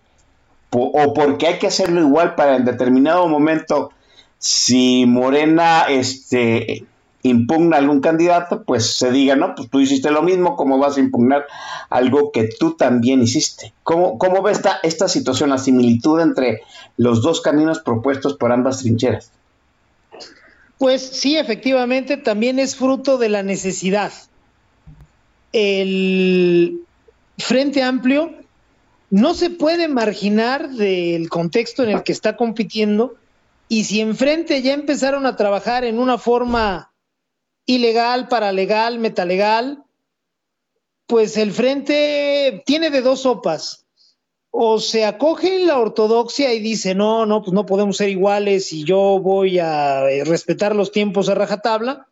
o 0.70 1.14
porque 1.14 1.46
hay 1.48 1.58
que 1.58 1.66
hacerlo 1.66 2.00
igual 2.00 2.34
para 2.34 2.56
en 2.56 2.64
determinado 2.64 3.26
momento, 3.28 3.90
si 4.38 5.04
Morena 5.06 5.84
este, 5.88 6.84
impugna 7.22 7.76
algún 7.76 8.00
candidato, 8.00 8.62
pues 8.64 8.94
se 8.94 9.10
diga, 9.10 9.36
no, 9.36 9.54
pues 9.54 9.68
tú 9.68 9.80
hiciste 9.80 10.10
lo 10.10 10.22
mismo, 10.22 10.56
¿cómo 10.56 10.78
vas 10.78 10.96
a 10.96 11.00
impugnar 11.00 11.46
algo 11.90 12.32
que 12.32 12.48
tú 12.58 12.74
también 12.74 13.22
hiciste? 13.22 13.72
¿Cómo, 13.82 14.18
cómo 14.18 14.42
ves 14.42 14.58
esta, 14.58 14.78
esta 14.82 15.08
situación, 15.08 15.50
la 15.50 15.58
similitud 15.58 16.20
entre 16.20 16.62
los 16.96 17.22
dos 17.22 17.40
caminos 17.40 17.80
propuestos 17.80 18.36
por 18.36 18.52
ambas 18.52 18.78
trincheras? 18.78 19.30
Pues 20.78 21.02
sí, 21.02 21.36
efectivamente, 21.36 22.16
también 22.16 22.58
es 22.58 22.74
fruto 22.74 23.18
de 23.18 23.28
la 23.28 23.42
necesidad. 23.42 24.12
El 25.52 26.80
Frente 27.36 27.82
Amplio 27.82 28.39
no 29.10 29.34
se 29.34 29.50
puede 29.50 29.88
marginar 29.88 30.70
del 30.70 31.28
contexto 31.28 31.82
en 31.82 31.90
el 31.90 32.02
que 32.04 32.12
está 32.12 32.36
compitiendo 32.36 33.16
y 33.68 33.84
si 33.84 34.00
enfrente 34.00 34.62
ya 34.62 34.72
empezaron 34.72 35.26
a 35.26 35.36
trabajar 35.36 35.84
en 35.84 35.98
una 35.98 36.16
forma 36.16 36.92
ilegal, 37.66 38.28
paralegal, 38.28 38.98
metalegal, 38.98 39.84
pues 41.06 41.36
el 41.36 41.52
frente 41.52 42.62
tiene 42.66 42.90
de 42.90 43.02
dos 43.02 43.22
sopas. 43.22 43.84
O 44.52 44.80
se 44.80 45.04
acoge 45.04 45.60
en 45.60 45.68
la 45.68 45.78
ortodoxia 45.78 46.52
y 46.52 46.60
dice, 46.60 46.96
no, 46.96 47.26
no, 47.26 47.42
pues 47.42 47.52
no 47.52 47.66
podemos 47.66 47.96
ser 47.96 48.08
iguales 48.08 48.72
y 48.72 48.82
yo 48.84 49.20
voy 49.20 49.60
a 49.60 50.08
eh, 50.10 50.24
respetar 50.24 50.74
los 50.74 50.90
tiempos 50.90 51.28
a 51.28 51.36
rajatabla, 51.36 52.08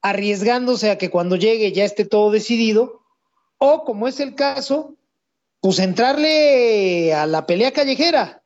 arriesgándose 0.00 0.90
a 0.90 0.96
que 0.96 1.10
cuando 1.10 1.36
llegue 1.36 1.72
ya 1.72 1.84
esté 1.84 2.06
todo 2.06 2.30
decidido, 2.30 3.02
o 3.58 3.84
como 3.84 4.08
es 4.08 4.20
el 4.20 4.34
caso, 4.34 4.96
pues 5.64 5.78
entrarle 5.78 7.14
a 7.14 7.26
la 7.26 7.46
pelea 7.46 7.72
callejera. 7.72 8.42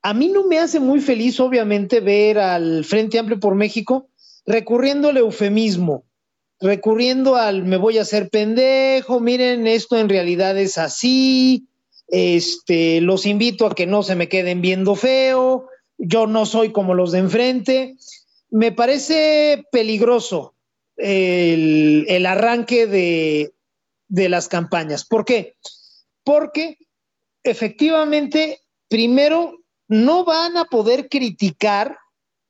A 0.00 0.14
mí 0.14 0.28
no 0.28 0.46
me 0.46 0.58
hace 0.58 0.80
muy 0.80 1.00
feliz, 1.00 1.38
obviamente, 1.38 2.00
ver 2.00 2.38
al 2.38 2.82
Frente 2.86 3.18
Amplio 3.18 3.38
por 3.38 3.54
México 3.54 4.08
recurriendo 4.46 5.10
al 5.10 5.18
eufemismo, 5.18 6.06
recurriendo 6.58 7.36
al 7.36 7.64
me 7.64 7.76
voy 7.76 7.98
a 7.98 8.02
hacer 8.02 8.30
pendejo, 8.30 9.20
miren, 9.20 9.66
esto 9.66 9.98
en 9.98 10.08
realidad 10.08 10.56
es 10.56 10.78
así, 10.78 11.66
este, 12.08 13.02
los 13.02 13.26
invito 13.26 13.66
a 13.66 13.74
que 13.74 13.84
no 13.84 14.02
se 14.02 14.16
me 14.16 14.30
queden 14.30 14.62
viendo 14.62 14.94
feo, 14.94 15.68
yo 15.98 16.26
no 16.26 16.46
soy 16.46 16.72
como 16.72 16.94
los 16.94 17.12
de 17.12 17.18
enfrente. 17.18 17.96
Me 18.48 18.72
parece 18.72 19.66
peligroso 19.70 20.54
el, 20.96 22.24
arranque 22.24 22.86
de, 22.86 23.52
de 24.08 24.28
las 24.30 24.48
campañas. 24.48 25.04
¿Por 25.04 25.26
qué? 25.26 25.56
Porque 25.60 25.79
efectivamente, 27.42 28.60
primero, 28.88 29.58
no 29.88 30.24
van 30.24 30.56
a 30.56 30.64
poder 30.64 31.08
criticar 31.08 31.98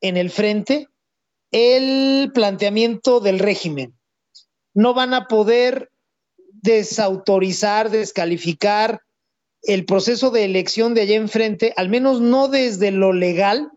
en 0.00 0.16
el 0.16 0.30
frente 0.30 0.88
el 1.50 2.30
planteamiento 2.32 3.20
del 3.20 3.38
régimen. 3.38 3.94
No 4.74 4.94
van 4.94 5.14
a 5.14 5.26
poder 5.26 5.90
desautorizar, 6.62 7.90
descalificar 7.90 9.00
el 9.62 9.84
proceso 9.84 10.30
de 10.30 10.44
elección 10.44 10.94
de 10.94 11.02
allá 11.02 11.16
enfrente, 11.16 11.72
al 11.76 11.88
menos 11.88 12.20
no 12.20 12.48
desde 12.48 12.90
lo 12.90 13.12
legal, 13.12 13.70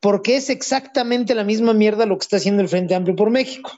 porque 0.00 0.36
es 0.36 0.50
exactamente 0.50 1.34
la 1.34 1.44
misma 1.44 1.74
mierda 1.74 2.06
lo 2.06 2.16
que 2.16 2.22
está 2.22 2.36
haciendo 2.36 2.62
el 2.62 2.68
Frente 2.68 2.94
Amplio 2.94 3.16
por 3.16 3.30
México. 3.30 3.72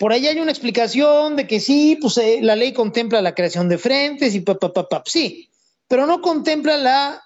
Por 0.00 0.14
ahí 0.14 0.26
hay 0.26 0.40
una 0.40 0.50
explicación 0.50 1.36
de 1.36 1.46
que 1.46 1.60
sí, 1.60 1.98
pues 2.00 2.16
eh, 2.16 2.38
la 2.40 2.56
ley 2.56 2.72
contempla 2.72 3.20
la 3.20 3.34
creación 3.34 3.68
de 3.68 3.76
frentes 3.76 4.34
y 4.34 4.40
pa, 4.40 4.56
sí, 5.04 5.50
pero 5.88 6.06
no 6.06 6.22
contempla 6.22 6.78
la, 6.78 7.22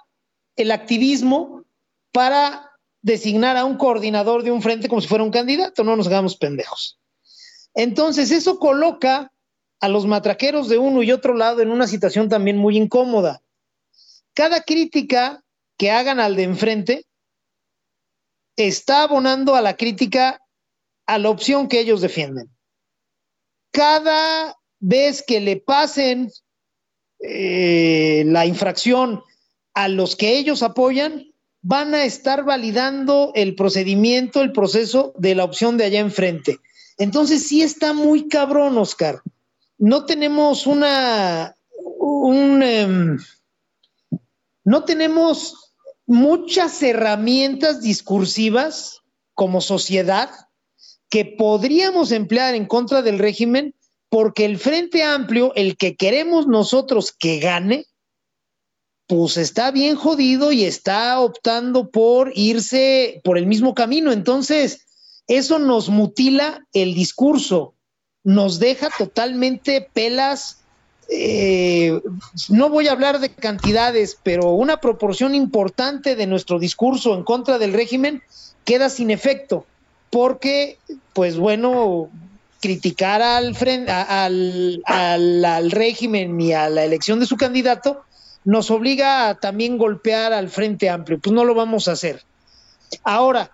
el 0.57 0.73
activismo 0.73 1.62
para 2.11 2.73
designar 3.00 3.57
a 3.57 3.64
un 3.64 3.76
coordinador 3.76 4.43
de 4.43 4.50
un 4.50 4.61
frente 4.61 4.88
como 4.88 5.00
si 5.00 5.07
fuera 5.07 5.23
un 5.23 5.31
candidato, 5.31 5.85
no 5.85 5.95
nos 5.95 6.09
hagamos 6.09 6.37
pendejos. 6.37 6.99
Entonces, 7.75 8.33
eso 8.33 8.59
coloca 8.59 9.31
a 9.78 9.88
los 9.88 10.04
matraqueros 10.04 10.69
de 10.69 10.78
uno 10.78 11.04
y 11.04 11.12
otro 11.12 11.35
lado 11.35 11.62
en 11.62 11.71
una 11.71 11.87
situación 11.87 12.28
también 12.28 12.57
muy 12.57 12.76
incómoda. 12.76 13.40
Cada 14.33 14.64
crítica 14.64 15.45
que 15.78 15.93
hagan 15.93 16.19
al 16.19 16.35
de 16.35 16.43
enfrente 16.43 17.07
está 18.57 19.02
abonando 19.02 19.54
a 19.54 19.61
la 19.61 19.76
crítica 19.76 20.40
a 21.07 21.19
la 21.19 21.31
opción 21.31 21.69
que 21.69 21.78
ellos 21.78 22.00
defienden. 22.00 22.54
Cada 23.75 24.57
vez 24.78 25.25
que 25.26 25.40
le 25.40 25.57
pasen 25.57 26.31
eh, 27.19 28.23
la 28.25 28.47
infracción 28.47 29.21
a 29.75 29.88
los 29.88 30.14
que 30.14 30.38
ellos 30.38 30.62
apoyan, 30.62 31.26
van 31.61 31.93
a 31.93 32.04
estar 32.04 32.45
validando 32.45 33.33
el 33.35 33.57
procedimiento, 33.57 34.43
el 34.43 34.52
proceso 34.52 35.12
de 35.19 35.35
la 35.35 35.43
opción 35.43 35.76
de 35.76 35.87
allá 35.87 35.99
enfrente. 35.99 36.61
Entonces 36.99 37.49
sí 37.49 37.62
está 37.62 37.93
muy 37.93 38.28
cabrón, 38.28 38.78
Oscar. 38.78 39.23
No 39.76 40.04
tenemos 40.04 40.69
una, 40.69 41.57
un... 41.99 42.62
Em, 42.62 43.19
no 44.62 44.85
tenemos 44.85 45.73
muchas 46.07 46.81
herramientas 46.81 47.81
discursivas 47.81 49.00
como 49.35 49.61
sociedad 49.61 50.31
que 51.14 51.25
podríamos 51.25 52.11
emplear 52.11 52.56
en 52.56 52.66
contra 52.66 53.00
del 53.00 53.21
régimen 53.21 53.73
porque 54.09 54.44
el 54.44 54.59
Frente 54.59 55.04
Amplio, 55.04 55.52
el 55.54 55.76
que 55.76 55.94
queremos 55.94 56.49
nosotros 56.49 57.12
que 57.16 57.38
gane, 57.38 57.87
pues 59.06 59.37
está 59.37 59.71
bien 59.71 59.94
jodido 59.94 60.50
y 60.50 60.64
está 60.64 61.21
optando 61.21 61.88
por 61.88 62.33
irse 62.35 63.21
por 63.23 63.38
el 63.38 63.47
mismo 63.47 63.76
camino. 63.76 64.11
Entonces, 64.11 64.88
eso 65.28 65.61
nos 65.61 65.88
mutila 65.88 66.66
el 66.73 66.94
discurso, 66.94 67.75
nos 68.25 68.59
deja 68.59 68.88
totalmente 68.99 69.88
pelas. 69.92 70.64
Eh, 71.09 72.00
no 72.49 72.71
voy 72.71 72.88
a 72.88 72.92
hablar 72.92 73.21
de 73.21 73.33
cantidades, 73.33 74.18
pero 74.25 74.50
una 74.50 74.78
proporción 74.78 75.37
importante 75.37 76.16
de 76.16 76.26
nuestro 76.26 76.59
discurso 76.59 77.14
en 77.14 77.23
contra 77.23 77.59
del 77.59 77.73
régimen 77.73 78.21
queda 78.64 78.90
sin 78.90 79.12
efecto, 79.12 79.64
porque, 80.14 80.78
pues 81.12 81.37
bueno, 81.37 82.09
criticar 82.61 83.21
al, 83.21 83.56
al, 83.88 84.80
al, 84.87 85.44
al 85.44 85.71
régimen 85.73 86.40
y 86.40 86.52
a 86.52 86.71
la 86.71 86.85
elección 86.85 87.18
de 87.18 87.26
su 87.26 87.37
candidato 87.37 88.04
nos 88.44 88.71
obliga 88.71 89.28
a 89.28 89.35
también 89.35 89.76
golpear 89.76 90.33
al 90.33 90.50
Frente 90.50 90.88
Amplio. 90.88 91.18
Pues 91.18 91.33
no 91.33 91.44
lo 91.44 91.56
vamos 91.56 91.88
a 91.88 91.92
hacer. 91.92 92.23
Ahora, 93.02 93.50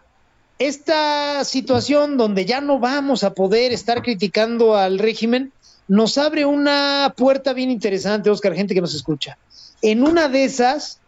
esta 0.58 1.46
situación 1.46 2.18
donde 2.18 2.44
ya 2.44 2.60
no 2.60 2.78
vamos 2.78 3.24
a 3.24 3.32
poder 3.32 3.72
estar 3.72 4.02
criticando 4.02 4.76
al 4.76 4.98
régimen 4.98 5.52
nos 5.88 6.18
abre 6.18 6.44
una 6.44 7.14
puerta 7.16 7.54
bien 7.54 7.70
interesante, 7.70 8.28
Oscar, 8.28 8.54
gente 8.54 8.74
que 8.74 8.82
nos 8.82 8.94
escucha. 8.94 9.38
En 9.80 10.02
una 10.02 10.28
de 10.28 10.44
esas, 10.44 10.98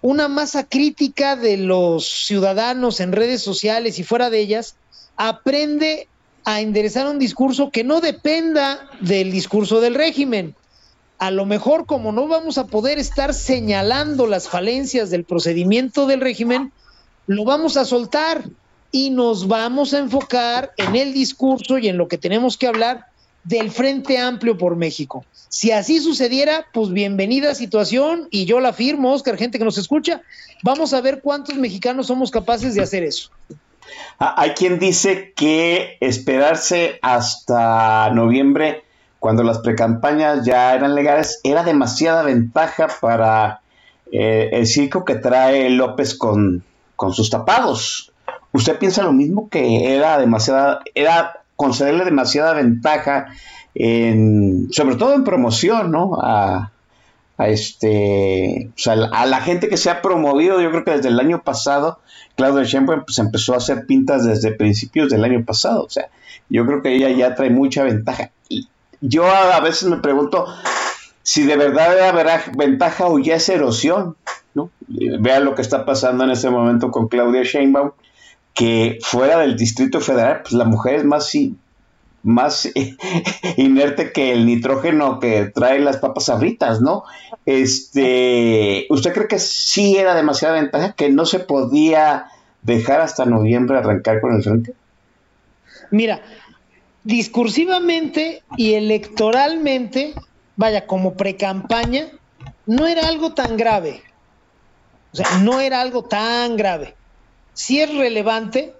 una 0.00 0.28
masa 0.28 0.64
crítica 0.64 1.36
de 1.36 1.58
los 1.58 2.08
ciudadanos 2.08 2.98
en 3.00 3.12
redes 3.12 3.42
sociales 3.42 3.98
y 3.98 4.04
fuera 4.04 4.30
de 4.30 4.40
ellas 4.40 4.74
aprende 5.16 6.08
a 6.44 6.60
enderezar 6.60 7.06
un 7.06 7.18
discurso 7.18 7.70
que 7.70 7.84
no 7.84 8.00
dependa 8.00 8.90
del 9.00 9.30
discurso 9.30 9.80
del 9.80 9.94
régimen, 9.94 10.54
a 11.18 11.30
lo 11.30 11.46
mejor 11.46 11.86
como 11.86 12.10
no 12.10 12.26
vamos 12.26 12.58
a 12.58 12.66
poder 12.66 12.98
estar 12.98 13.32
señalando 13.32 14.26
las 14.26 14.48
falencias 14.48 15.10
del 15.10 15.24
procedimiento 15.24 16.06
del 16.06 16.20
régimen, 16.20 16.72
lo 17.28 17.44
vamos 17.44 17.76
a 17.76 17.84
soltar 17.84 18.42
y 18.90 19.10
nos 19.10 19.46
vamos 19.46 19.94
a 19.94 19.98
enfocar 19.98 20.72
en 20.76 20.96
el 20.96 21.14
discurso 21.14 21.78
y 21.78 21.88
en 21.88 21.96
lo 21.96 22.08
que 22.08 22.18
tenemos 22.18 22.56
que 22.56 22.66
hablar 22.66 23.06
del 23.44 23.70
Frente 23.70 24.18
Amplio 24.18 24.58
por 24.58 24.76
México. 24.76 25.24
Si 25.48 25.70
así 25.70 26.00
sucediera, 26.00 26.66
pues 26.72 26.90
bienvenida 26.90 27.54
situación 27.54 28.28
y 28.30 28.44
yo 28.44 28.60
la 28.60 28.72
firmo, 28.72 29.12
Oscar, 29.12 29.36
gente 29.36 29.58
que 29.58 29.64
nos 29.64 29.78
escucha. 29.78 30.22
Vamos 30.62 30.92
a 30.92 31.00
ver 31.00 31.20
cuántos 31.22 31.56
mexicanos 31.56 32.08
somos 32.08 32.30
capaces 32.30 32.74
de 32.74 32.82
hacer 32.82 33.02
eso. 33.02 33.30
Ah, 34.18 34.34
hay 34.36 34.50
quien 34.50 34.78
dice 34.78 35.32
que 35.34 35.96
esperarse 36.00 36.98
hasta 37.02 38.10
noviembre 38.10 38.84
cuando 39.18 39.44
las 39.44 39.58
precampañas 39.58 40.44
ya 40.44 40.74
eran 40.74 40.94
legales, 40.96 41.40
era 41.44 41.62
demasiada 41.62 42.22
ventaja 42.22 42.88
para 43.00 43.60
eh, 44.10 44.50
el 44.52 44.66
circo 44.66 45.04
que 45.04 45.14
trae 45.14 45.70
López 45.70 46.16
con, 46.16 46.64
sus 47.12 47.30
tapados. 47.30 48.12
¿Usted 48.52 48.78
piensa 48.78 49.02
lo 49.02 49.12
mismo 49.12 49.48
que 49.48 49.94
era 49.94 50.18
demasiada, 50.18 50.80
era 50.94 51.40
concederle 51.56 52.04
demasiada 52.04 52.52
ventaja 52.54 53.28
en, 53.74 54.68
sobre 54.72 54.96
todo 54.96 55.14
en 55.14 55.24
promoción, 55.24 55.90
¿no? 55.90 56.18
A, 56.20 56.70
este, 57.38 58.70
a 58.86 59.26
la 59.26 59.40
gente 59.40 59.68
que 59.68 59.76
se 59.76 59.90
ha 59.90 60.02
promovido, 60.02 60.60
yo 60.60 60.70
creo 60.70 60.84
que 60.84 60.96
desde 60.96 61.08
el 61.08 61.18
año 61.18 61.42
pasado, 61.42 62.00
Claudia 62.36 62.64
Sheinbaum 62.64 63.04
pues 63.04 63.18
empezó 63.18 63.54
a 63.54 63.58
hacer 63.58 63.86
pintas 63.86 64.24
desde 64.24 64.52
principios 64.52 65.10
del 65.10 65.24
año 65.24 65.44
pasado, 65.44 65.84
o 65.84 65.90
sea, 65.90 66.08
yo 66.48 66.66
creo 66.66 66.82
que 66.82 66.94
ella 66.94 67.10
ya 67.10 67.34
trae 67.34 67.50
mucha 67.50 67.84
ventaja. 67.84 68.30
Y, 68.48 68.68
yo 69.00 69.26
a, 69.26 69.60
veces 69.60 69.88
me 69.88 69.96
pregunto 69.96 70.46
si 71.22 71.44
de 71.44 71.56
verdad 71.56 72.08
habrá 72.08 72.42
ventaja 72.56 73.06
o 73.06 73.18
ya 73.18 73.36
es 73.36 73.48
erosión, 73.48 74.16
¿no? 74.54 74.70
Vea 74.88 75.40
lo 75.40 75.54
que 75.54 75.62
está 75.62 75.84
pasando 75.84 76.24
en 76.24 76.30
este 76.30 76.50
momento 76.50 76.90
con 76.90 77.08
Claudia 77.08 77.42
Sheinbaum, 77.42 77.90
que 78.54 78.98
fuera 79.02 79.38
del 79.38 79.56
Distrito 79.56 80.00
Federal, 80.00 80.42
pues 80.42 80.52
la 80.52 80.64
mujer 80.64 80.96
es 80.96 81.04
más, 81.04 81.34
más 82.22 82.68
inerte 83.56 84.12
que 84.12 84.32
el 84.32 84.46
nitrógeno 84.46 85.18
que 85.20 85.46
trae 85.46 85.80
las 85.80 85.96
papas 85.98 86.28
abritas, 86.28 86.80
¿no? 86.80 87.04
Este, 87.46 88.86
¿usted 88.90 89.12
cree 89.12 89.28
que 89.28 89.38
sí 89.38 89.96
era 89.96 90.14
demasiada 90.14 90.54
ventaja, 90.54 90.92
que 90.92 91.10
no 91.10 91.26
se 91.26 91.40
podía 91.40 92.26
dejar 92.62 93.00
hasta 93.00 93.24
noviembre 93.24 93.78
arrancar 93.78 94.20
con 94.20 94.34
el 94.34 94.42
frente? 94.42 94.74
Mira, 95.90 96.22
discursivamente 97.04 98.42
y 98.56 98.74
electoralmente, 98.74 100.14
vaya, 100.56 100.86
como 100.86 101.14
precampaña, 101.14 102.08
no 102.66 102.86
era 102.86 103.08
algo 103.08 103.34
tan 103.34 103.56
grave. 103.56 104.02
O 105.12 105.16
sea, 105.16 105.38
no 105.40 105.60
era 105.60 105.80
algo 105.80 106.04
tan 106.04 106.56
grave. 106.56 106.94
Sí 107.52 107.80
es 107.80 107.94
relevante 107.94 108.74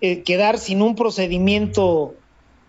eh, 0.00 0.22
quedar 0.22 0.58
sin 0.58 0.82
un 0.82 0.96
procedimiento, 0.96 2.16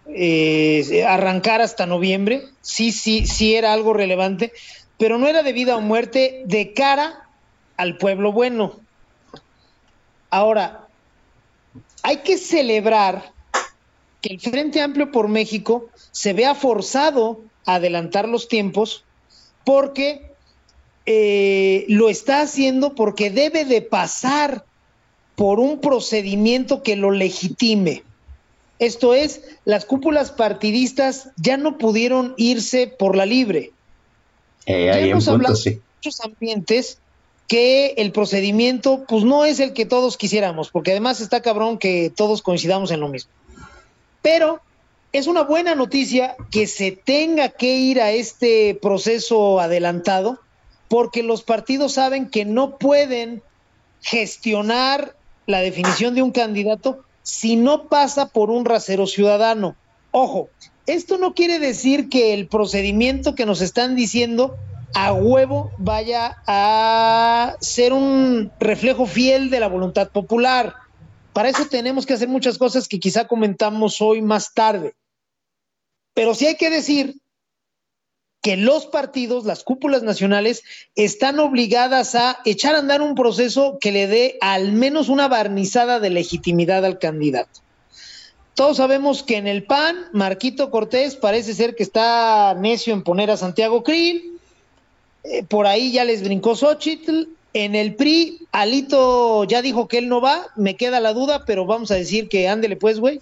eh, 0.08 1.06
arrancar 1.08 1.62
hasta 1.62 1.86
noviembre, 1.86 2.44
sí, 2.62 2.92
sí, 2.92 3.26
sí 3.26 3.56
era 3.56 3.74
algo 3.74 3.94
relevante, 3.94 4.52
pero 4.98 5.18
no 5.18 5.28
era 5.28 5.44
de 5.44 5.54
vida 5.54 5.76
o 5.76 5.82
muerte 5.82 6.44
de 6.46 6.74
cara 6.74 7.28
al 7.78 7.98
pueblo 7.98 8.32
bueno. 8.32 8.80
Ahora, 10.30 10.88
hay 12.02 12.18
que 12.18 12.38
celebrar 12.38 13.32
que 14.22 14.34
el 14.34 14.40
Frente 14.40 14.82
Amplio 14.82 15.12
por 15.12 15.28
México 15.28 15.90
se 16.12 16.34
vea 16.34 16.56
forzado 16.56 17.42
a 17.66 17.76
adelantar 17.76 18.28
los 18.28 18.48
tiempos 18.48 19.04
porque 19.64 20.32
eh, 21.06 21.86
lo 21.90 22.10
está 22.10 22.42
haciendo 22.42 22.96
porque 22.96 23.30
debe 23.30 23.66
de 23.66 23.82
pasar 23.82 24.66
por 25.36 25.60
un 25.60 25.80
procedimiento 25.80 26.84
que 26.84 26.96
lo 26.96 27.12
legitime. 27.12 28.04
Esto 28.80 29.14
es, 29.14 29.42
las 29.66 29.86
cúpulas 29.86 30.32
partidistas 30.32 31.30
ya 31.38 31.58
no 31.58 31.78
pudieron 31.78 32.34
irse 32.38 32.88
por 32.88 33.16
la 33.16 33.26
libre. 33.26 33.72
Eh, 34.66 34.86
ya 34.86 35.00
hemos 35.00 35.28
hablado 35.28 35.56
en 35.66 35.82
muchos 35.98 36.20
ambientes 36.22 36.98
que 37.48 37.94
el 37.98 38.12
procedimiento 38.12 39.06
pues 39.08 39.24
no 39.24 39.46
es 39.46 39.60
el 39.60 39.74
que 39.74 39.86
todos 39.86 40.18
quisiéramos, 40.18 40.70
porque 40.70 40.92
además 40.92 41.22
está 41.22 41.42
cabrón 41.42 41.78
que 41.78 42.12
todos 42.16 42.42
coincidamos 42.42 42.92
en 42.92 43.00
lo 43.00 43.10
mismo. 43.10 43.32
Pero 44.22 44.62
es 45.12 45.28
una 45.28 45.44
buena 45.44 45.76
noticia 45.76 46.36
que 46.50 46.66
se 46.66 46.92
tenga 46.92 47.50
que 47.50 47.76
ir 47.76 48.02
a 48.02 48.12
este 48.12 48.78
proceso 48.82 49.60
adelantado, 49.60 50.40
porque 50.88 51.22
los 51.22 51.44
partidos 51.44 51.94
saben 51.94 52.30
que 52.30 52.46
no 52.46 52.78
pueden 52.78 53.44
gestionar 54.02 55.16
la 55.46 55.60
definición 55.60 56.16
de 56.16 56.22
un 56.22 56.32
candidato 56.32 57.04
si 57.24 57.56
no 57.56 57.88
pasa 57.88 58.28
por 58.28 58.52
un 58.52 58.66
rasero 58.66 59.08
ciudadano. 59.08 59.76
Ojo, 60.12 60.50
esto 60.86 61.18
no 61.18 61.34
quiere 61.34 61.60
decir 61.60 62.10
que 62.10 62.34
el 62.34 62.48
procedimiento 62.48 63.36
que 63.36 63.46
nos 63.46 63.62
están 63.62 63.96
diciendo 63.96 64.56
a 64.94 65.14
huevo 65.14 65.72
vaya 65.78 66.38
a 66.46 67.56
ser 67.60 67.94
un 67.94 68.52
reflejo 68.60 69.06
fiel 69.06 69.50
de 69.50 69.60
la 69.60 69.68
voluntad 69.68 70.10
popular. 70.10 70.76
Para 71.32 71.50
eso 71.50 71.66
tenemos 71.66 72.06
que 72.06 72.14
hacer 72.14 72.28
muchas 72.28 72.58
cosas 72.58 72.88
que 72.88 73.00
quizá 73.00 73.28
comentamos 73.28 74.02
hoy 74.02 74.22
más 74.22 74.54
tarde. 74.54 74.94
Pero 76.14 76.36
sí 76.36 76.46
hay 76.46 76.58
que 76.58 76.70
decir 76.70 77.16
que 78.44 78.58
los 78.58 78.86
partidos, 78.86 79.46
las 79.46 79.64
cúpulas 79.64 80.04
nacionales, 80.04 80.64
están 80.96 81.40
obligadas 81.40 82.14
a 82.14 82.38
echar 82.44 82.76
a 82.76 82.80
andar 82.80 83.02
un 83.02 83.16
proceso 83.16 83.78
que 83.80 83.94
le 83.94 84.06
dé 84.06 84.38
al 84.42 84.74
menos 84.74 85.08
una 85.08 85.30
barnizada 85.30 86.02
de 86.02 86.10
legitimidad 86.10 86.86
al 86.86 87.00
candidato. 87.00 87.62
Todos 88.54 88.78
sabemos 88.78 89.24
que 89.24 89.38
en 89.38 89.48
el 89.48 89.64
PAN, 89.64 89.96
Marquito 90.12 90.70
Cortés 90.72 91.16
parece 91.16 91.54
ser 91.54 91.74
que 91.74 91.84
está 91.84 92.54
necio 92.54 92.94
en 92.94 93.04
poner 93.04 93.32
a 93.32 93.38
Santiago 93.38 93.82
Krill. 93.82 94.38
Eh, 95.24 95.44
por 95.48 95.66
ahí 95.66 95.94
ya 95.94 96.04
les 96.04 96.22
brincó 96.22 96.56
Xochitl. 96.56 97.30
En 97.54 97.76
el 97.76 97.96
PRI, 97.96 98.48
Alito 98.52 99.46
ya 99.46 99.62
dijo 99.62 99.88
que 99.88 100.00
él 100.00 100.10
no 100.10 100.20
va, 100.20 100.48
me 100.56 100.76
queda 100.76 101.00
la 101.00 101.14
duda, 101.14 101.46
pero 101.46 101.66
vamos 101.66 101.92
a 101.92 101.96
decir 101.96 102.28
que 102.28 102.50
ándele 102.50 102.76
pues, 102.76 103.00
güey. 103.00 103.22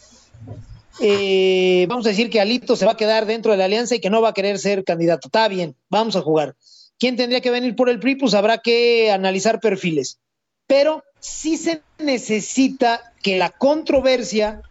Eh, 1.00 1.86
vamos 1.88 2.06
a 2.06 2.10
decir 2.10 2.30
que 2.30 2.42
Alito 2.42 2.76
se 2.76 2.86
va 2.86 2.92
a 2.94 2.98
quedar 2.98 3.26
dentro 3.26 3.52
de 3.52 3.58
la 3.58 3.66
alianza 3.66 3.96
y 3.96 4.00
que 4.00 4.10
no 4.10 4.22
va 4.22 4.30
a 4.30 4.34
querer 4.34 4.60
ser 4.60 4.84
candidato. 4.84 5.28
Está 5.28 5.48
bien, 5.48 5.76
vamos 5.90 6.16
a 6.16 6.22
jugar. 6.22 6.56
¿Quién 7.00 7.16
tendría 7.16 7.42
que 7.42 7.50
venir 7.52 7.76
por 7.76 7.90
el 7.90 8.00
PRI? 8.00 8.16
Pues 8.16 8.34
habrá 8.34 8.60
que 8.60 9.12
analizar 9.12 9.60
perfiles. 9.60 10.20
Pero 10.68 11.04
sí 11.20 11.58
se 11.58 11.82
necesita 11.98 13.14
que 13.24 13.38
la 13.38 13.50
controversia 13.50 14.62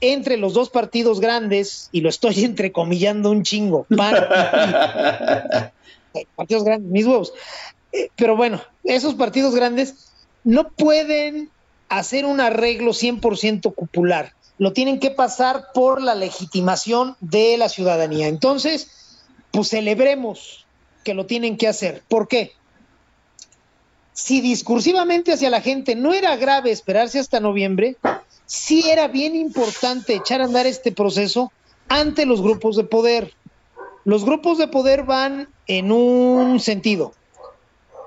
entre 0.00 0.36
los 0.36 0.54
dos 0.54 0.70
partidos 0.70 1.20
grandes, 1.20 1.88
y 1.92 2.00
lo 2.00 2.08
estoy 2.08 2.44
entrecomillando 2.44 3.30
un 3.30 3.42
chingo, 3.42 3.86
PAN 3.96 4.14
partidos 6.34 6.64
grandes, 6.64 6.90
mis 6.90 7.06
huevos. 7.06 7.32
Eh, 7.92 8.10
pero 8.16 8.36
bueno, 8.36 8.60
esos 8.84 9.14
partidos 9.14 9.54
grandes 9.54 10.12
no 10.44 10.70
pueden 10.70 11.50
hacer 11.88 12.24
un 12.24 12.40
arreglo 12.40 12.92
100% 12.92 13.74
cupular. 13.74 14.32
Lo 14.58 14.72
tienen 14.72 14.98
que 14.98 15.10
pasar 15.10 15.68
por 15.72 16.02
la 16.02 16.14
legitimación 16.14 17.16
de 17.20 17.56
la 17.56 17.68
ciudadanía. 17.68 18.28
Entonces, 18.28 19.26
pues 19.52 19.68
celebremos 19.68 20.66
que 21.04 21.14
lo 21.14 21.26
tienen 21.26 21.56
que 21.56 21.68
hacer. 21.68 22.02
¿Por 22.08 22.28
qué? 22.28 22.52
Si 24.12 24.40
discursivamente 24.40 25.32
hacia 25.32 25.48
la 25.48 25.60
gente 25.60 25.94
no 25.94 26.12
era 26.12 26.36
grave 26.36 26.72
esperarse 26.72 27.20
hasta 27.20 27.38
noviembre, 27.38 27.96
sí 28.46 28.90
era 28.90 29.06
bien 29.06 29.36
importante 29.36 30.14
echar 30.14 30.40
a 30.40 30.44
andar 30.44 30.66
este 30.66 30.90
proceso 30.90 31.52
ante 31.88 32.26
los 32.26 32.42
grupos 32.42 32.76
de 32.76 32.84
poder. 32.84 33.32
Los 34.04 34.24
grupos 34.24 34.58
de 34.58 34.66
poder 34.68 35.04
van 35.04 35.48
en 35.66 35.92
un 35.92 36.58
sentido 36.58 37.12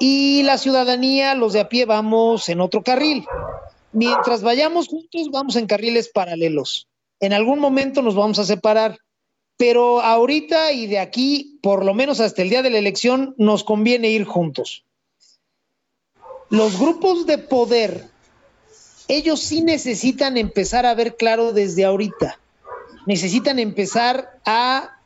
y 0.02 0.42
la 0.42 0.58
ciudadanía, 0.58 1.36
los 1.36 1.54
de 1.54 1.60
a 1.60 1.70
pie, 1.70 1.86
vamos 1.86 2.50
en 2.50 2.60
otro 2.60 2.82
carril. 2.82 3.24
Mientras 3.94 4.42
vayamos 4.42 4.88
juntos, 4.88 5.30
vamos 5.32 5.56
en 5.56 5.68
carriles 5.68 6.10
paralelos. 6.10 6.88
En 7.20 7.34
algún 7.34 7.60
momento 7.60 8.02
nos 8.02 8.16
vamos 8.16 8.40
a 8.40 8.46
separar, 8.46 8.98
pero 9.58 10.02
ahorita 10.02 10.72
y 10.72 10.88
de 10.88 11.00
aquí, 11.00 11.60
por 11.62 11.86
lo 11.86 11.94
menos 11.94 12.20
hasta 12.20 12.42
el 12.42 12.50
día 12.50 12.64
de 12.64 12.70
la 12.70 12.80
elección, 12.80 13.36
nos 13.38 13.64
conviene 13.64 14.10
ir 14.10 14.26
juntos. 14.26 14.86
Los 16.50 16.80
grupos 16.80 17.26
de 17.26 17.38
poder, 17.38 18.08
ellos 19.08 19.40
sí 19.40 19.62
necesitan 19.62 20.38
empezar 20.38 20.86
a 20.86 20.96
ver 20.96 21.16
claro 21.16 21.54
desde 21.54 21.86
ahorita. 21.86 22.40
Necesitan 23.06 23.60
empezar 23.60 24.40
a 24.46 24.98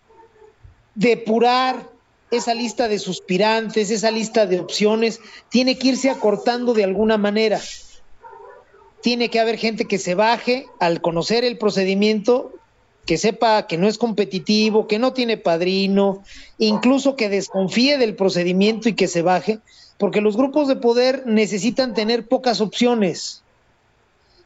depurar 0.95 1.89
esa 2.32 2.54
lista 2.54 2.88
de 2.88 3.00
suspirantes, 3.00 3.91
esa 3.91 4.12
lista 4.12 4.45
de 4.45 4.60
opciones, 4.60 5.19
tiene 5.50 5.78
que 5.78 5.89
irse 5.89 6.10
acortando 6.10 6.74
de 6.74 6.84
alguna 6.84 7.17
manera. 7.17 7.62
Tiene 9.05 9.29
que 9.29 9.39
haber 9.39 9.59
gente 9.59 9.85
que 9.85 9.99
se 9.99 10.15
baje 10.15 10.65
al 10.79 10.99
conocer 10.99 11.45
el 11.45 11.59
procedimiento, 11.59 12.53
que 13.05 13.19
sepa 13.19 13.67
que 13.67 13.77
no 13.77 13.87
es 13.87 13.99
competitivo, 13.99 14.87
que 14.87 14.97
no 14.97 15.13
tiene 15.13 15.37
padrino, 15.37 16.23
incluso 16.57 17.15
que 17.15 17.29
desconfíe 17.29 17.99
del 17.99 18.15
procedimiento 18.15 18.89
y 18.89 18.93
que 18.93 19.07
se 19.07 19.21
baje, 19.21 19.59
porque 19.99 20.21
los 20.21 20.35
grupos 20.35 20.67
de 20.67 20.77
poder 20.77 21.21
necesitan 21.27 21.93
tener 21.93 22.27
pocas 22.27 22.61
opciones. 22.61 23.43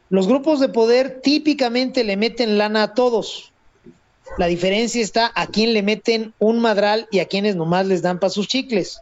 Los 0.09 0.27
grupos 0.27 0.59
de 0.59 0.67
poder 0.67 1.21
típicamente 1.21 2.03
le 2.03 2.17
meten 2.17 2.57
lana 2.57 2.83
a 2.83 2.93
todos. 2.93 3.53
La 4.37 4.47
diferencia 4.47 5.01
está 5.01 5.31
a 5.35 5.47
quién 5.47 5.71
le 5.73 5.83
meten 5.83 6.33
un 6.37 6.59
madral 6.59 7.07
y 7.11 7.19
a 7.19 7.29
quienes 7.29 7.55
nomás 7.55 7.85
les 7.85 8.01
dan 8.01 8.19
para 8.19 8.29
sus 8.29 8.49
chicles. 8.49 8.99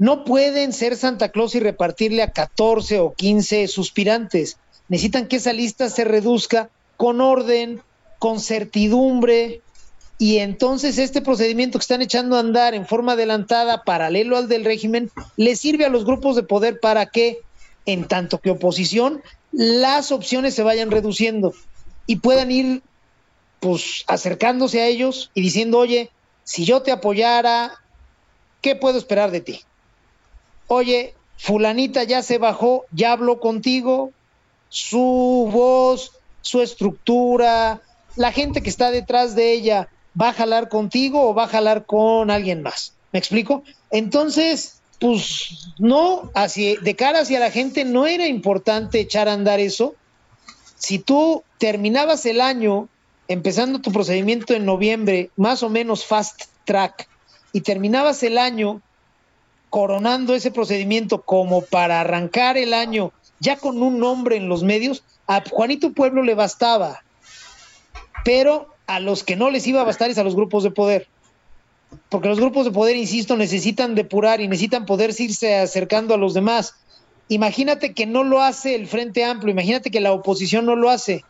No 0.00 0.24
pueden 0.24 0.72
ser 0.72 0.96
Santa 0.96 1.28
Claus 1.28 1.54
y 1.54 1.60
repartirle 1.60 2.22
a 2.22 2.32
14 2.32 3.00
o 3.00 3.12
15 3.12 3.68
suspirantes. 3.68 4.56
Necesitan 4.88 5.28
que 5.28 5.36
esa 5.36 5.52
lista 5.52 5.90
se 5.90 6.04
reduzca 6.04 6.70
con 6.96 7.20
orden, 7.20 7.82
con 8.18 8.40
certidumbre, 8.40 9.60
y 10.16 10.38
entonces 10.38 10.96
este 10.96 11.20
procedimiento 11.20 11.78
que 11.78 11.82
están 11.82 12.00
echando 12.00 12.36
a 12.36 12.40
andar 12.40 12.74
en 12.74 12.86
forma 12.86 13.12
adelantada, 13.12 13.84
paralelo 13.84 14.38
al 14.38 14.48
del 14.48 14.64
régimen, 14.64 15.10
le 15.36 15.54
sirve 15.54 15.84
a 15.84 15.90
los 15.90 16.06
grupos 16.06 16.34
de 16.34 16.44
poder 16.44 16.80
para 16.80 17.04
que, 17.04 17.40
en 17.84 18.08
tanto 18.08 18.38
que 18.38 18.50
oposición, 18.50 19.22
las 19.52 20.12
opciones 20.12 20.54
se 20.54 20.62
vayan 20.62 20.90
reduciendo 20.90 21.52
y 22.06 22.16
puedan 22.16 22.50
ir 22.50 22.82
pues 23.60 24.04
acercándose 24.06 24.80
a 24.80 24.86
ellos 24.86 25.30
y 25.34 25.42
diciendo, 25.42 25.76
oye, 25.76 26.10
si 26.42 26.64
yo 26.64 26.80
te 26.80 26.90
apoyara, 26.90 27.74
¿qué 28.62 28.76
puedo 28.76 28.96
esperar 28.96 29.30
de 29.30 29.42
ti? 29.42 29.60
Oye, 30.72 31.14
fulanita 31.36 32.04
ya 32.04 32.22
se 32.22 32.38
bajó, 32.38 32.84
ya 32.92 33.10
habló 33.10 33.40
contigo, 33.40 34.12
su 34.68 35.50
voz, 35.52 36.12
su 36.42 36.62
estructura, 36.62 37.82
la 38.14 38.30
gente 38.30 38.62
que 38.62 38.70
está 38.70 38.92
detrás 38.92 39.34
de 39.34 39.50
ella, 39.50 39.88
¿va 40.18 40.28
a 40.28 40.32
jalar 40.32 40.68
contigo 40.68 41.28
o 41.28 41.34
va 41.34 41.44
a 41.44 41.48
jalar 41.48 41.86
con 41.86 42.30
alguien 42.30 42.62
más? 42.62 42.94
¿Me 43.10 43.18
explico? 43.18 43.64
Entonces, 43.90 44.80
pues 45.00 45.72
no, 45.80 46.30
hacia, 46.36 46.78
de 46.78 46.94
cara 46.94 47.22
hacia 47.22 47.40
la 47.40 47.50
gente 47.50 47.84
no 47.84 48.06
era 48.06 48.28
importante 48.28 49.00
echar 49.00 49.28
a 49.28 49.32
andar 49.32 49.58
eso. 49.58 49.96
Si 50.76 51.00
tú 51.00 51.42
terminabas 51.58 52.24
el 52.26 52.40
año 52.40 52.88
empezando 53.26 53.80
tu 53.80 53.90
procedimiento 53.90 54.54
en 54.54 54.66
noviembre, 54.66 55.30
más 55.34 55.64
o 55.64 55.68
menos 55.68 56.06
fast 56.06 56.42
track, 56.64 57.08
y 57.52 57.62
terminabas 57.62 58.22
el 58.22 58.38
año 58.38 58.80
coronando 59.70 60.34
ese 60.34 60.50
procedimiento 60.50 61.22
como 61.22 61.62
para 61.62 62.00
arrancar 62.00 62.58
el 62.58 62.74
año 62.74 63.12
ya 63.38 63.56
con 63.56 63.82
un 63.82 63.98
nombre 63.98 64.36
en 64.36 64.48
los 64.48 64.62
medios, 64.62 65.02
a 65.26 65.42
Juanito 65.48 65.92
Pueblo 65.92 66.22
le 66.22 66.34
bastaba, 66.34 67.02
pero 68.24 68.74
a 68.86 69.00
los 69.00 69.24
que 69.24 69.36
no 69.36 69.50
les 69.50 69.66
iba 69.66 69.80
a 69.80 69.84
bastar 69.84 70.10
es 70.10 70.18
a 70.18 70.24
los 70.24 70.36
grupos 70.36 70.62
de 70.62 70.70
poder. 70.70 71.08
Porque 72.10 72.28
los 72.28 72.38
grupos 72.38 72.66
de 72.66 72.70
poder, 72.70 72.96
insisto, 72.96 73.36
necesitan 73.36 73.94
depurar 73.94 74.40
y 74.40 74.48
necesitan 74.48 74.84
poderse 74.84 75.22
irse 75.22 75.56
acercando 75.56 76.12
a 76.12 76.18
los 76.18 76.34
demás. 76.34 76.74
Imagínate 77.28 77.94
que 77.94 78.04
no 78.04 78.24
lo 78.24 78.42
hace 78.42 78.74
el 78.74 78.86
Frente 78.86 79.24
Amplio, 79.24 79.52
imagínate 79.52 79.90
que 79.90 80.00
la 80.00 80.12
oposición 80.12 80.66
no 80.66 80.76
lo 80.76 80.90
hace 80.90 81.24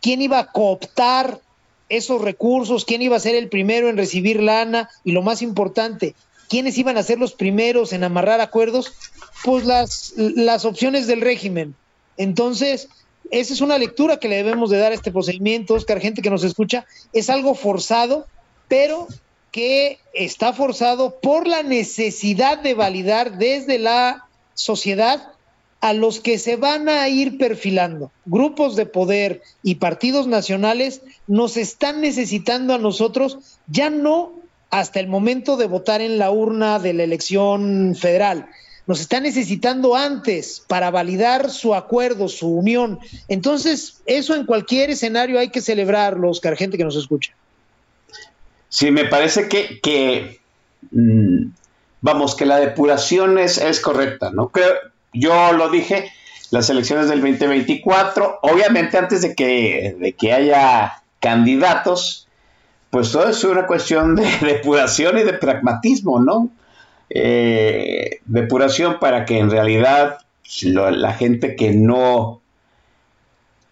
quién 0.00 0.22
iba 0.22 0.38
a 0.38 0.46
cooptar 0.52 1.40
esos 1.88 2.20
recursos, 2.20 2.84
quién 2.84 3.02
iba 3.02 3.16
a 3.16 3.20
ser 3.20 3.34
el 3.34 3.48
primero 3.48 3.88
en 3.88 3.96
recibir 3.96 4.42
lana 4.42 4.88
y 5.04 5.12
lo 5.12 5.22
más 5.22 5.42
importante, 5.42 6.14
quiénes 6.50 6.76
iban 6.76 6.98
a 6.98 7.02
ser 7.04 7.18
los 7.18 7.32
primeros 7.32 7.92
en 7.92 8.04
amarrar 8.04 8.40
acuerdos, 8.40 8.92
pues 9.44 9.64
las, 9.64 10.12
las 10.16 10.64
opciones 10.64 11.06
del 11.06 11.20
régimen. 11.20 11.76
Entonces, 12.16 12.88
esa 13.30 13.54
es 13.54 13.60
una 13.60 13.78
lectura 13.78 14.18
que 14.18 14.28
le 14.28 14.36
debemos 14.36 14.68
de 14.68 14.78
dar 14.78 14.90
a 14.90 14.96
este 14.96 15.12
procedimiento, 15.12 15.74
Oscar, 15.74 16.00
gente 16.00 16.20
que 16.20 16.28
nos 16.28 16.42
escucha, 16.42 16.84
es 17.12 17.30
algo 17.30 17.54
forzado, 17.54 18.26
pero 18.66 19.06
que 19.52 19.98
está 20.12 20.52
forzado 20.52 21.20
por 21.20 21.46
la 21.46 21.62
necesidad 21.62 22.58
de 22.58 22.74
validar 22.74 23.38
desde 23.38 23.78
la 23.78 24.26
sociedad 24.54 25.32
a 25.80 25.92
los 25.92 26.20
que 26.20 26.38
se 26.38 26.56
van 26.56 26.88
a 26.88 27.08
ir 27.08 27.38
perfilando. 27.38 28.10
Grupos 28.26 28.74
de 28.74 28.86
poder 28.86 29.40
y 29.62 29.76
partidos 29.76 30.26
nacionales 30.26 31.00
nos 31.28 31.56
están 31.56 32.00
necesitando 32.00 32.74
a 32.74 32.78
nosotros 32.78 33.38
ya 33.68 33.88
no 33.88 34.39
hasta 34.70 35.00
el 35.00 35.08
momento 35.08 35.56
de 35.56 35.66
votar 35.66 36.00
en 36.00 36.18
la 36.18 36.30
urna 36.30 36.78
de 36.78 36.92
la 36.94 37.02
elección 37.02 37.96
federal. 37.98 38.46
Nos 38.86 39.00
están 39.00 39.24
necesitando 39.24 39.94
antes 39.94 40.64
para 40.66 40.90
validar 40.90 41.50
su 41.50 41.74
acuerdo, 41.74 42.28
su 42.28 42.48
unión. 42.48 42.98
Entonces, 43.28 44.00
eso 44.06 44.34
en 44.34 44.46
cualquier 44.46 44.90
escenario 44.90 45.38
hay 45.38 45.50
que 45.50 45.60
celebrarlo, 45.60 46.30
Oscar, 46.30 46.56
gente 46.56 46.76
que 46.76 46.84
nos 46.84 46.96
escucha. 46.96 47.32
Sí, 48.68 48.90
me 48.90 49.04
parece 49.04 49.48
que, 49.48 49.80
que 49.80 50.40
mm, 50.92 51.50
vamos, 52.00 52.34
que 52.34 52.46
la 52.46 52.58
depuración 52.58 53.38
es, 53.38 53.80
correcta, 53.80 54.30
¿no? 54.30 54.48
Creo, 54.48 54.72
yo 55.12 55.52
lo 55.52 55.68
dije, 55.68 56.10
las 56.50 56.70
elecciones 56.70 57.08
del 57.08 57.20
2024, 57.20 58.38
obviamente 58.42 58.96
antes 58.96 59.22
de 59.22 59.34
que 59.34 60.32
haya 60.32 61.02
candidatos, 61.20 62.28
pues 62.90 63.12
todo 63.12 63.28
es 63.28 63.42
una 63.44 63.66
cuestión 63.66 64.16
de 64.16 64.26
depuración 64.40 65.18
y 65.18 65.22
de 65.22 65.34
pragmatismo, 65.34 66.20
¿no? 66.20 66.50
Eh, 67.08 68.20
depuración 68.26 68.98
para 69.00 69.24
que 69.24 69.38
en 69.38 69.50
realidad 69.50 70.18
la 70.62 71.12
gente 71.14 71.56
que 71.56 71.72
no 71.72 72.40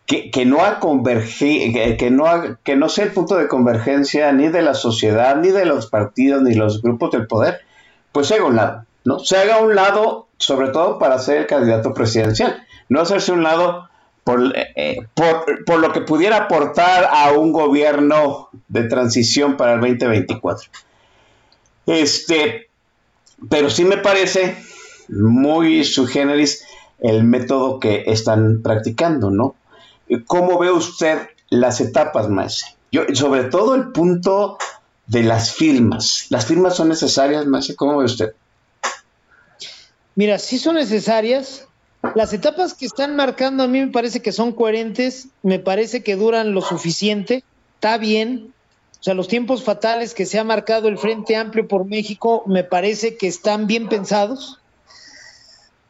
que, 0.07 0.47
no 0.47 0.65
ha 0.65 0.81
convergido, 0.81 1.79
que, 1.99 2.11
no 2.11 2.25
que 2.65 2.77
no 2.77 2.89
sea 2.89 3.05
el 3.05 3.13
punto 3.13 3.37
de 3.37 3.47
convergencia 3.47 4.33
ni 4.33 4.49
de 4.49 4.63
la 4.63 4.73
sociedad, 4.73 5.37
ni 5.37 5.49
de 5.49 5.67
los 5.67 5.89
partidos, 5.89 6.43
ni 6.43 6.55
los 6.55 6.81
grupos 6.81 7.11
del 7.11 7.27
poder, 7.27 7.61
pues 8.11 8.29
se 8.29 8.37
haga 8.37 8.47
un 8.47 8.57
lado, 8.57 8.85
¿no? 9.05 9.19
Se 9.19 9.37
haga 9.37 9.59
un 9.59 9.75
lado 9.75 10.29
sobre 10.39 10.69
todo 10.69 10.99
para 10.99 11.19
ser 11.19 11.39
el 11.39 11.47
candidato 11.47 11.93
presidencial, 11.93 12.65
no 12.89 13.03
hacerse 13.03 13.33
un 13.33 13.43
lado 13.43 13.91
eh, 14.55 14.99
por, 15.15 15.65
por, 15.65 15.79
lo 15.79 15.93
que 15.93 16.03
pudiera 16.03 16.37
aportar 16.37 17.09
a 17.11 17.33
un 17.33 17.53
gobierno 17.53 18.51
de 18.69 18.85
transición 18.85 19.57
para 19.57 19.75
el 19.75 19.81
2024. 19.81 20.71
Este, 21.87 22.69
pero 23.49 23.71
sí 23.71 23.85
me 23.85 23.97
parece 23.99 24.57
muy 25.09 25.85
generis 25.85 26.65
el 27.01 27.25
método 27.25 27.81
que 27.81 28.05
están 28.07 28.63
practicando, 28.63 29.31
¿no? 29.31 29.55
¿Cómo 30.27 30.59
ve 30.59 30.71
usted 30.71 31.29
las 31.51 31.81
etapas, 31.81 32.29
maese? 32.29 32.67
Yo, 32.91 33.03
sobre 33.15 33.45
todo 33.45 33.75
el 33.75 33.93
punto 33.93 34.59
de 35.07 35.23
las 35.23 35.53
firmas. 35.53 36.27
¿Las 36.31 36.47
firmas 36.47 36.77
son 36.77 36.89
necesarias, 36.89 37.47
maese? 37.47 37.77
¿Cómo 37.77 37.99
ve 37.99 38.05
usted? 38.05 38.33
Mira, 40.15 40.39
sí 40.39 40.59
son 40.59 40.75
necesarias. 40.75 41.68
Las 42.15 42.33
etapas 42.33 42.75
que 42.75 42.87
están 42.87 43.17
marcando 43.17 43.65
a 43.65 43.69
mí 43.69 43.81
me 43.81 43.93
parece 43.93 44.23
que 44.23 44.33
son 44.33 44.53
coherentes, 44.53 45.29
me 45.43 45.59
parece 45.59 46.03
que 46.03 46.17
duran 46.17 46.53
lo 46.53 46.63
suficiente, 46.63 47.45
está 47.75 47.99
bien. 47.99 48.53
O 49.01 49.03
sea, 49.03 49.15
los 49.15 49.29
tiempos 49.29 49.63
fatales 49.63 50.15
que 50.15 50.27
se 50.27 50.39
ha 50.39 50.45
marcado 50.45 50.89
el 50.89 50.99
Frente 50.99 51.37
Amplio 51.37 51.69
por 51.69 51.85
México 51.85 52.43
me 52.47 52.65
parece 52.65 53.17
que 53.17 53.29
están 53.29 53.67
bien 53.67 53.89
pensados. 53.89 54.59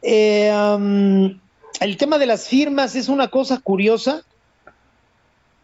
Eh, 0.02 0.50
el 1.80 1.96
tema 1.96 2.18
de 2.18 2.26
las 2.26 2.48
firmas 2.48 2.94
es 2.94 3.08
una 3.08 3.28
cosa 3.28 3.58
curiosa. 3.58 4.22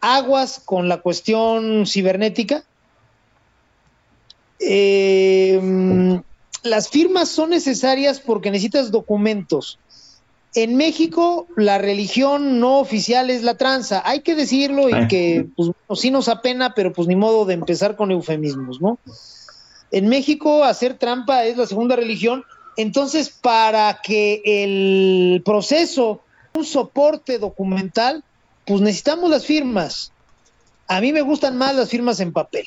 Aguas 0.01 0.61
con 0.63 0.87
la 0.89 1.01
cuestión 1.01 1.85
cibernética. 1.85 2.63
Eh, 4.59 6.21
las 6.63 6.89
firmas 6.89 7.29
son 7.29 7.51
necesarias 7.51 8.19
porque 8.19 8.49
necesitas 8.49 8.91
documentos. 8.91 9.77
En 10.55 10.77
México, 10.77 11.47
la 11.57 11.77
religión 11.77 12.61
no 12.61 12.79
oficial 12.79 13.29
es 13.29 13.43
la 13.43 13.57
tranza. 13.57 14.01
Hay 14.05 14.21
que 14.21 14.35
decirlo 14.35 14.87
y 14.89 15.07
que 15.09 15.47
pues, 15.53 15.71
sí 15.99 16.11
nos 16.11 16.29
apena, 16.29 16.73
pero 16.73 16.93
pues 16.93 17.09
ni 17.09 17.17
modo 17.17 17.43
de 17.43 17.55
empezar 17.55 17.97
con 17.97 18.09
eufemismos, 18.09 18.79
¿no? 18.79 18.97
En 19.91 20.07
México, 20.07 20.63
hacer 20.63 20.97
trampa 20.97 21.43
es 21.43 21.57
la 21.57 21.67
segunda 21.67 21.97
religión. 21.97 22.45
Entonces, 22.77 23.29
para 23.29 23.99
que 24.01 24.41
el 24.45 25.41
proceso, 25.43 26.21
un 26.53 26.63
soporte 26.63 27.37
documental, 27.37 28.23
pues 28.65 28.79
necesitamos 28.79 29.29
las 29.29 29.45
firmas. 29.45 30.13
A 30.87 31.01
mí 31.01 31.11
me 31.11 31.21
gustan 31.21 31.57
más 31.57 31.75
las 31.75 31.89
firmas 31.89 32.21
en 32.21 32.31
papel. 32.31 32.65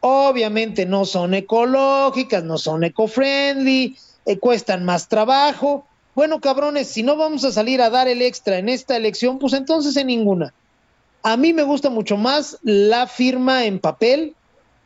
Obviamente 0.00 0.84
no 0.84 1.06
son 1.06 1.32
ecológicas, 1.32 2.44
no 2.44 2.58
son 2.58 2.84
eco-friendly, 2.84 3.96
eh, 4.26 4.38
cuestan 4.38 4.84
más 4.84 5.08
trabajo, 5.08 5.86
bueno, 6.14 6.40
cabrones, 6.40 6.88
si 6.88 7.02
no 7.02 7.16
vamos 7.16 7.44
a 7.44 7.52
salir 7.52 7.80
a 7.80 7.90
dar 7.90 8.08
el 8.08 8.20
extra 8.22 8.58
en 8.58 8.68
esta 8.68 8.96
elección, 8.96 9.38
pues 9.38 9.52
entonces 9.54 9.96
en 9.96 10.08
ninguna. 10.08 10.52
A 11.22 11.36
mí 11.36 11.52
me 11.52 11.62
gusta 11.62 11.88
mucho 11.88 12.16
más 12.16 12.58
la 12.62 13.06
firma 13.06 13.64
en 13.64 13.78
papel, 13.78 14.34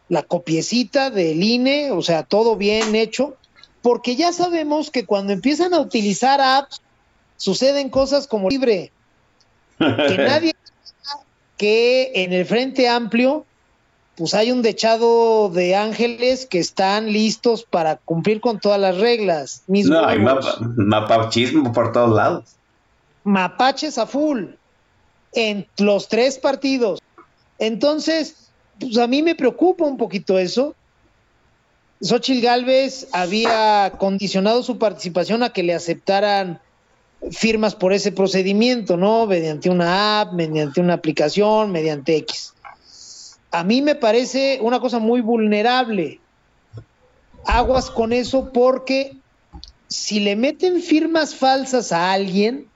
la 0.09 0.23
copiecita 0.23 1.11
del 1.11 1.43
INE, 1.43 1.91
o 1.91 2.03
sea, 2.03 2.23
todo 2.23 2.57
bien 2.57 2.95
hecho, 2.95 3.37
porque 3.83 4.15
ya 4.15 4.33
sabemos 4.33 4.91
que 4.91 5.05
cuando 5.05 5.33
empiezan 5.33 5.75
a 5.75 5.81
utilizar 5.81 6.41
apps, 6.41 6.81
suceden 7.37 7.91
cosas 7.91 8.29
como 8.29 8.49
libre, 8.49 8.93
que 9.79 9.85
nadie 10.19 10.53
que 11.57 12.13
en 12.15 12.33
el 12.33 12.45
Frente 12.45 12.89
Amplio 12.89 13.47
pues 14.17 14.33
hay 14.33 14.51
un 14.51 14.63
dechado 14.63 15.51
de 15.51 15.77
ángeles 15.77 16.47
que 16.47 16.59
están 16.59 17.13
listos 17.13 17.65
para 17.65 17.97
cumplir 17.97 18.41
con 18.41 18.59
todas 18.59 18.81
las 18.81 18.97
reglas. 18.97 19.63
no, 19.69 20.07
hay 20.07 20.19
mapachismo 20.19 21.73
por 21.73 21.93
todos 21.93 22.15
lados. 22.17 22.57
Mapaches 23.25 23.99
a 23.99 24.07
full 24.07 24.47
en 25.33 25.67
los 25.79 26.09
tres 26.09 26.39
partidos. 26.39 27.01
Entonces, 27.59 28.51
pues 28.81 28.97
a 28.97 29.07
mí 29.07 29.23
me 29.23 29.35
preocupa 29.35 29.85
un 29.85 29.99
poquito 29.99 30.39
eso. 30.39 30.75
Xochitl 32.01 32.41
Galvez 32.41 33.09
había 33.13 33.93
condicionado 33.99 34.63
su 34.63 34.79
participación 34.79 35.43
a 35.43 35.51
que 35.51 35.63
le 35.63 35.75
aceptaran 35.75 36.61
firmas 37.33 37.75
por 37.75 37.93
ese 37.93 38.13
procedimiento, 38.13 38.97
¿no? 38.97 39.27
Mediante 39.27 39.69
una 39.69 40.21
app, 40.21 40.33
mediante 40.33 40.81
una 40.81 40.95
aplicación, 40.95 41.71
mediante 41.71 42.17
X 42.17 42.55
a 43.51 43.65
mí 43.65 43.83
me 43.83 43.95
parece 43.95 44.59
una 44.61 44.81
cosa 44.81 44.99
muy 44.99 45.21
vulnerable. 45.21 46.21
Aguas 47.45 47.91
con 47.91 48.13
eso 48.13 48.53
porque 48.53 49.17
si 49.89 50.21
le 50.21 50.37
meten 50.37 50.83
firmas 50.83 51.35
falsas 51.35 51.93
a 51.93 52.13
alguien, 52.13 52.67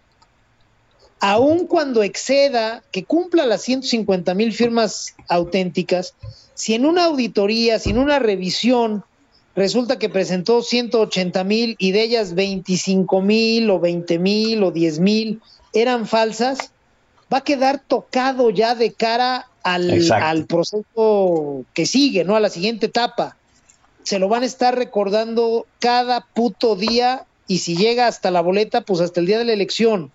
aun 1.21 1.67
cuando 1.67 2.03
exceda, 2.03 2.83
que 2.93 3.05
cumpla 3.05 3.47
las 3.47 3.63
150 3.63 4.35
mil 4.35 4.53
firmas 4.53 5.15
auténticas, 5.29 6.15
si 6.55 6.75
en 6.75 6.87
una 6.87 7.05
auditoría, 7.05 7.79
si 7.79 7.91
en 7.91 7.99
una 7.99 8.19
revisión 8.19 9.05
resulta 9.55 9.99
que 9.99 10.09
presentó 10.09 10.63
180 10.63 11.45
mil 11.45 11.77
y 11.79 11.93
de 11.93 12.03
ellas 12.03 12.35
25 12.35 13.21
mil 13.21 13.71
o 13.71 13.81
20 13.81 14.19
mil 14.19 14.63
o 14.63 14.71
10 14.71 15.01
mil 15.01 15.43
eran 15.73 16.07
falsas, 16.07 16.73
va 17.33 17.39
a 17.39 17.45
quedar 17.45 17.83
tocado 17.87 18.51
ya 18.51 18.75
de 18.75 18.93
cara 18.93 19.50
al, 19.63 20.47
proceso 20.47 21.65
que 21.75 21.87
sigue, 21.87 22.25
¿no? 22.25 22.37
A 22.37 22.41
la 22.41 22.51
siguiente 22.51 22.87
etapa. 22.87 23.37
Se 24.03 24.19
lo 24.19 24.29
van 24.29 24.43
a 24.43 24.47
estar 24.47 24.77
recordando 24.77 25.67
cada 25.79 26.23
puto 26.35 26.77
día 26.77 27.27
y 27.47 27.59
si 27.59 27.77
llega 27.77 28.07
hasta 28.07 28.31
la 28.31 28.41
boleta, 28.41 28.81
pues 28.83 29.01
hasta 29.01 29.21
el 29.21 29.27
día 29.27 29.39
de 29.39 29.45
la 29.45 29.53
elección. 29.53 30.11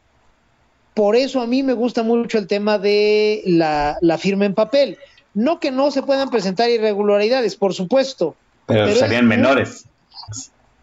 Por 0.94 1.16
eso 1.16 1.42
a 1.42 1.48
mí 1.48 1.64
me 1.64 1.74
gusta 1.74 2.04
mucho 2.04 2.38
el 2.38 2.48
tema 2.48 2.80
de 2.80 3.44
la, 3.46 4.18
firma 4.18 4.46
en 4.46 4.54
papel. 4.54 4.98
No 5.34 5.60
que 5.60 5.70
no 5.70 5.92
se 5.92 6.02
puedan 6.02 6.30
presentar 6.30 6.70
irregularidades, 6.70 7.56
por 7.56 7.74
supuesto. 7.74 8.36
Pero, 8.66 8.96
serían 8.96 9.28
menores. 9.28 9.86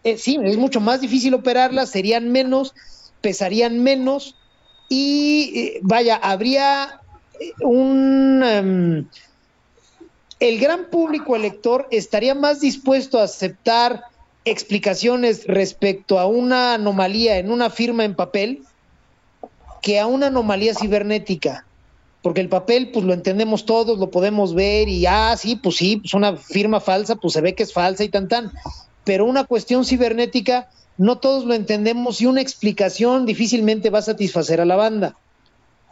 Eh, 0.04 0.18
sí, 0.18 0.38
es 0.42 0.56
mucho 0.56 0.80
más 0.80 1.00
difícil 1.00 1.32
operarlas, 1.34 1.90
serían 1.90 2.30
menos, 2.30 2.74
pesarían 3.20 3.82
menos 3.82 4.36
y 4.88 5.52
eh, 5.54 5.80
vaya, 5.82 6.16
habría 6.16 7.01
un... 7.60 8.42
Em, 8.44 9.06
el 10.40 10.58
gran 10.58 10.86
público 10.90 11.36
elector 11.36 11.86
estaría 11.92 12.34
más 12.34 12.60
dispuesto 12.60 13.20
a 13.20 13.24
aceptar 13.24 14.02
explicaciones 14.44 15.46
respecto 15.46 16.18
a 16.18 16.26
una 16.26 16.74
anomalía 16.74 17.38
en 17.38 17.48
una 17.48 17.70
firma 17.70 18.04
en 18.04 18.16
papel 18.16 18.64
que 19.82 20.00
a 20.00 20.08
una 20.08 20.26
anomalía 20.26 20.74
cibernética. 20.74 21.64
Porque 22.22 22.40
el 22.40 22.48
papel, 22.48 22.90
pues 22.92 23.04
lo 23.04 23.12
entendemos 23.12 23.66
todos, 23.66 24.00
lo 24.00 24.10
podemos 24.10 24.52
ver 24.52 24.88
y, 24.88 25.06
ah, 25.06 25.36
sí, 25.38 25.54
pues 25.54 25.76
sí, 25.76 25.98
pues 25.98 26.12
una 26.12 26.36
firma 26.36 26.80
falsa, 26.80 27.14
pues 27.14 27.34
se 27.34 27.40
ve 27.40 27.54
que 27.54 27.62
es 27.62 27.72
falsa 27.72 28.02
y 28.02 28.08
tan 28.08 28.26
tan. 28.26 28.50
Pero 29.04 29.26
una 29.26 29.44
cuestión 29.44 29.84
cibernética, 29.84 30.70
no 30.98 31.18
todos 31.18 31.44
lo 31.44 31.54
entendemos 31.54 32.20
y 32.20 32.26
una 32.26 32.40
explicación 32.40 33.26
difícilmente 33.26 33.90
va 33.90 34.00
a 34.00 34.02
satisfacer 34.02 34.60
a 34.60 34.64
la 34.64 34.74
banda 34.74 35.16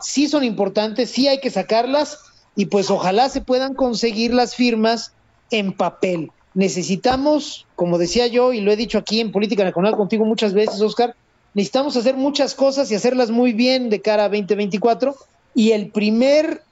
sí 0.00 0.28
son 0.28 0.44
importantes, 0.44 1.10
sí 1.10 1.28
hay 1.28 1.40
que 1.40 1.50
sacarlas 1.50 2.18
y 2.56 2.66
pues 2.66 2.90
ojalá 2.90 3.28
se 3.28 3.40
puedan 3.40 3.74
conseguir 3.74 4.34
las 4.34 4.54
firmas 4.54 5.12
en 5.50 5.72
papel. 5.72 6.30
Necesitamos, 6.54 7.66
como 7.76 7.98
decía 7.98 8.26
yo 8.26 8.52
y 8.52 8.60
lo 8.60 8.72
he 8.72 8.76
dicho 8.76 8.98
aquí 8.98 9.20
en 9.20 9.32
Política 9.32 9.64
Nacional 9.64 9.96
contigo 9.96 10.24
muchas 10.24 10.52
veces, 10.52 10.80
Oscar, 10.80 11.14
necesitamos 11.54 11.96
hacer 11.96 12.16
muchas 12.16 12.54
cosas 12.54 12.90
y 12.90 12.94
hacerlas 12.94 13.30
muy 13.30 13.52
bien 13.52 13.90
de 13.90 14.00
cara 14.00 14.24
a 14.24 14.28
2024 14.28 15.14
y 15.54 15.72
el 15.72 15.90
primer 15.90 16.62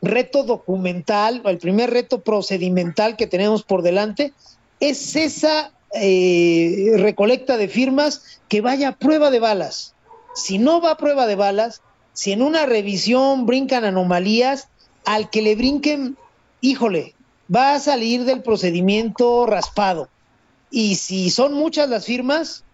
reto 0.00 0.44
documental 0.44 1.42
o 1.44 1.48
el 1.48 1.58
primer 1.58 1.90
reto 1.90 2.20
procedimental 2.20 3.16
que 3.16 3.26
tenemos 3.26 3.62
por 3.62 3.82
delante 3.82 4.32
es 4.80 5.16
esa 5.16 5.72
eh, 5.94 6.92
recolecta 6.96 7.56
de 7.56 7.68
firmas 7.68 8.40
que 8.48 8.60
vaya 8.60 8.88
a 8.88 8.96
prueba 8.96 9.30
de 9.30 9.40
balas. 9.40 9.94
Si 10.34 10.58
no 10.58 10.80
va 10.80 10.92
a 10.92 10.96
prueba 10.96 11.26
de 11.26 11.34
balas, 11.34 11.82
si 12.18 12.32
en 12.32 12.42
una 12.42 12.66
revisión 12.66 13.46
brincan 13.46 13.84
anomalías, 13.84 14.66
al 15.04 15.30
que 15.30 15.40
le 15.40 15.54
brinquen, 15.54 16.16
híjole, 16.60 17.14
va 17.54 17.74
a 17.74 17.78
salir 17.78 18.24
del 18.24 18.42
procedimiento 18.42 19.46
raspado. 19.46 20.08
Y 20.68 20.96
si 20.96 21.30
son 21.30 21.52
muchas 21.52 21.88
las 21.88 22.06
firmas, 22.06 22.64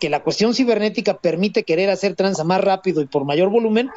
que 0.00 0.08
la 0.08 0.22
cuestión 0.22 0.54
cibernética 0.54 1.18
permite 1.18 1.64
querer 1.64 1.90
hacer 1.90 2.14
tranza 2.14 2.42
más 2.42 2.62
rápido 2.62 3.02
y 3.02 3.06
por 3.06 3.26
mayor 3.26 3.50
volumen, 3.50 3.90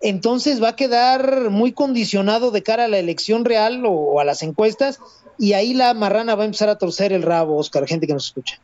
entonces 0.00 0.62
va 0.62 0.68
a 0.68 0.76
quedar 0.76 1.50
muy 1.50 1.72
condicionado 1.72 2.50
de 2.50 2.62
cara 2.62 2.86
a 2.86 2.88
la 2.88 2.98
elección 2.98 3.44
real 3.44 3.82
o, 3.84 4.20
a 4.20 4.24
las 4.24 4.42
encuestas, 4.42 5.00
y 5.38 5.52
ahí 5.52 5.74
la 5.74 5.92
marrana 5.92 6.34
va 6.34 6.44
a 6.44 6.46
empezar 6.46 6.70
a 6.70 6.78
torcer 6.78 7.12
el 7.12 7.24
rabo, 7.24 7.58
Oscar, 7.58 7.86
gente 7.86 8.06
que 8.06 8.14
nos 8.14 8.28
escucha. 8.28 8.58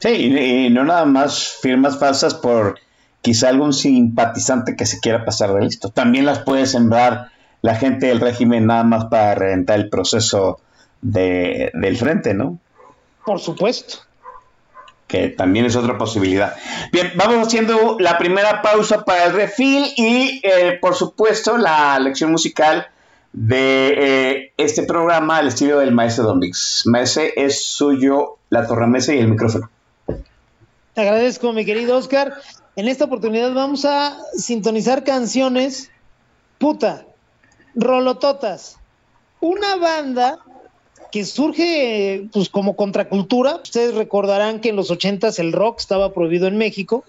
Sí, 0.00 0.10
y 0.10 0.68
no 0.68 0.84
nada 0.84 1.06
más 1.06 1.56
firmas 1.62 1.98
falsas 1.98 2.34
por 2.34 2.78
quizá 3.24 3.48
algún 3.48 3.72
simpatizante 3.72 4.76
que 4.76 4.84
se 4.84 5.00
quiera 5.00 5.24
pasar 5.24 5.54
de 5.54 5.62
listo. 5.62 5.88
También 5.88 6.26
las 6.26 6.40
puede 6.40 6.66
sembrar 6.66 7.30
la 7.62 7.74
gente 7.74 8.08
del 8.08 8.20
régimen 8.20 8.66
nada 8.66 8.84
más 8.84 9.06
para 9.06 9.34
reventar 9.34 9.80
el 9.80 9.88
proceso 9.88 10.60
de, 11.00 11.70
del 11.72 11.96
frente, 11.96 12.34
¿no? 12.34 12.58
Por 13.24 13.40
supuesto. 13.40 14.00
Que 15.06 15.28
también 15.30 15.64
es 15.64 15.74
otra 15.74 15.96
posibilidad. 15.96 16.54
Bien, 16.92 17.12
vamos 17.16 17.46
haciendo 17.46 17.96
la 17.98 18.18
primera 18.18 18.60
pausa 18.60 19.06
para 19.06 19.24
el 19.24 19.32
refil 19.32 19.86
y, 19.96 20.42
eh, 20.44 20.76
por 20.78 20.94
supuesto, 20.94 21.56
la 21.56 21.98
lección 22.00 22.30
musical 22.30 22.88
de 23.32 23.94
eh, 23.96 24.52
este 24.58 24.82
programa 24.82 25.38
al 25.38 25.48
estilo 25.48 25.78
del 25.78 25.92
maestro 25.92 26.24
Don 26.24 26.40
Vix. 26.40 26.82
Maese 26.84 27.32
es 27.36 27.64
suyo 27.64 28.36
la 28.50 28.66
torramesa 28.66 29.14
y 29.14 29.18
el 29.20 29.28
micrófono. 29.28 29.70
Te 30.92 31.00
agradezco, 31.00 31.54
mi 31.54 31.64
querido 31.64 31.96
Oscar. 31.96 32.34
En 32.76 32.88
esta 32.88 33.04
oportunidad 33.04 33.52
vamos 33.54 33.84
a 33.84 34.18
sintonizar 34.36 35.04
canciones, 35.04 35.90
puta, 36.58 37.06
rolototas. 37.74 38.78
Una 39.40 39.76
banda 39.76 40.38
que 41.12 41.24
surge 41.24 42.28
pues 42.32 42.48
como 42.48 42.74
contracultura. 42.74 43.60
Ustedes 43.62 43.94
recordarán 43.94 44.60
que 44.60 44.70
en 44.70 44.76
los 44.76 44.90
ochentas 44.90 45.38
el 45.38 45.52
rock 45.52 45.78
estaba 45.78 46.12
prohibido 46.12 46.48
en 46.48 46.58
México. 46.58 47.04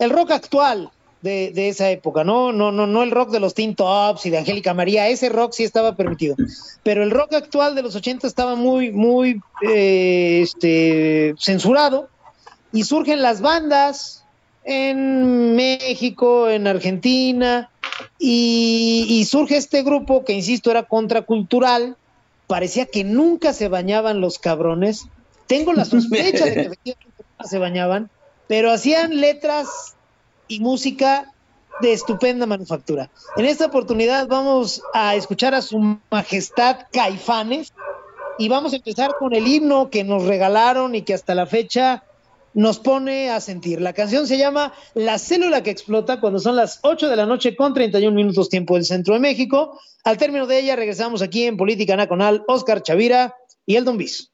El 0.00 0.10
rock 0.10 0.32
actual, 0.32 0.90
de, 1.22 1.52
de, 1.52 1.68
esa 1.68 1.90
época, 1.90 2.24
¿no? 2.24 2.52
No, 2.52 2.72
no, 2.72 2.86
no 2.86 3.02
el 3.02 3.10
rock 3.10 3.30
de 3.30 3.40
los 3.40 3.54
Teen 3.54 3.74
Tops 3.74 4.26
y 4.26 4.30
de 4.30 4.38
Angélica 4.38 4.74
María, 4.74 5.08
ese 5.08 5.28
rock 5.28 5.52
sí 5.52 5.64
estaba 5.64 5.94
permitido. 5.94 6.34
Pero 6.82 7.02
el 7.02 7.10
rock 7.10 7.34
actual 7.34 7.74
de 7.74 7.82
los 7.82 7.94
80 7.94 8.26
estaba 8.26 8.54
muy, 8.56 8.90
muy 8.90 9.40
eh, 9.62 10.40
este, 10.42 11.34
censurado 11.38 12.08
y 12.72 12.84
surgen 12.84 13.22
las 13.22 13.40
bandas 13.40 14.19
en 14.64 15.56
México, 15.56 16.48
en 16.48 16.66
Argentina, 16.66 17.70
y, 18.18 19.06
y 19.08 19.24
surge 19.24 19.56
este 19.56 19.82
grupo 19.82 20.24
que, 20.24 20.32
insisto, 20.32 20.70
era 20.70 20.84
contracultural, 20.84 21.96
parecía 22.46 22.86
que 22.86 23.04
nunca 23.04 23.52
se 23.52 23.68
bañaban 23.68 24.20
los 24.20 24.38
cabrones. 24.38 25.06
Tengo 25.46 25.72
la 25.72 25.84
sospecha 25.84 26.44
de 26.44 26.54
que 26.54 26.60
efectivamente 26.66 27.14
nunca 27.18 27.48
se 27.48 27.58
bañaban, 27.58 28.10
pero 28.48 28.70
hacían 28.70 29.20
letras 29.20 29.94
y 30.48 30.60
música 30.60 31.32
de 31.80 31.92
estupenda 31.92 32.46
manufactura. 32.46 33.10
En 33.36 33.44
esta 33.46 33.66
oportunidad 33.66 34.26
vamos 34.26 34.82
a 34.92 35.14
escuchar 35.14 35.54
a 35.54 35.62
su 35.62 35.98
majestad 36.10 36.78
Caifanes 36.92 37.72
y 38.38 38.48
vamos 38.48 38.72
a 38.72 38.76
empezar 38.76 39.14
con 39.18 39.34
el 39.34 39.46
himno 39.46 39.90
que 39.90 40.04
nos 40.04 40.24
regalaron 40.24 40.94
y 40.94 41.02
que 41.02 41.14
hasta 41.14 41.34
la 41.34 41.46
fecha 41.46 42.02
nos 42.54 42.78
pone 42.78 43.30
a 43.30 43.40
sentir. 43.40 43.80
La 43.80 43.92
canción 43.92 44.26
se 44.26 44.38
llama 44.38 44.72
La 44.94 45.18
célula 45.18 45.62
que 45.62 45.70
explota 45.70 46.20
cuando 46.20 46.38
son 46.38 46.56
las 46.56 46.80
8 46.82 47.08
de 47.08 47.16
la 47.16 47.26
noche 47.26 47.56
con 47.56 47.74
31 47.74 48.14
minutos 48.14 48.48
tiempo 48.48 48.74
del 48.74 48.84
centro 48.84 49.14
de 49.14 49.20
México. 49.20 49.78
Al 50.04 50.18
término 50.18 50.46
de 50.46 50.58
ella 50.58 50.76
regresamos 50.76 51.22
aquí 51.22 51.44
en 51.44 51.56
Política 51.56 51.96
Nacional, 51.96 52.44
Oscar 52.48 52.82
Chavira 52.82 53.34
y 53.66 53.76
el 53.76 53.84
Don 53.84 53.98
Bis. 53.98 54.32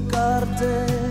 Bien, 0.00 1.05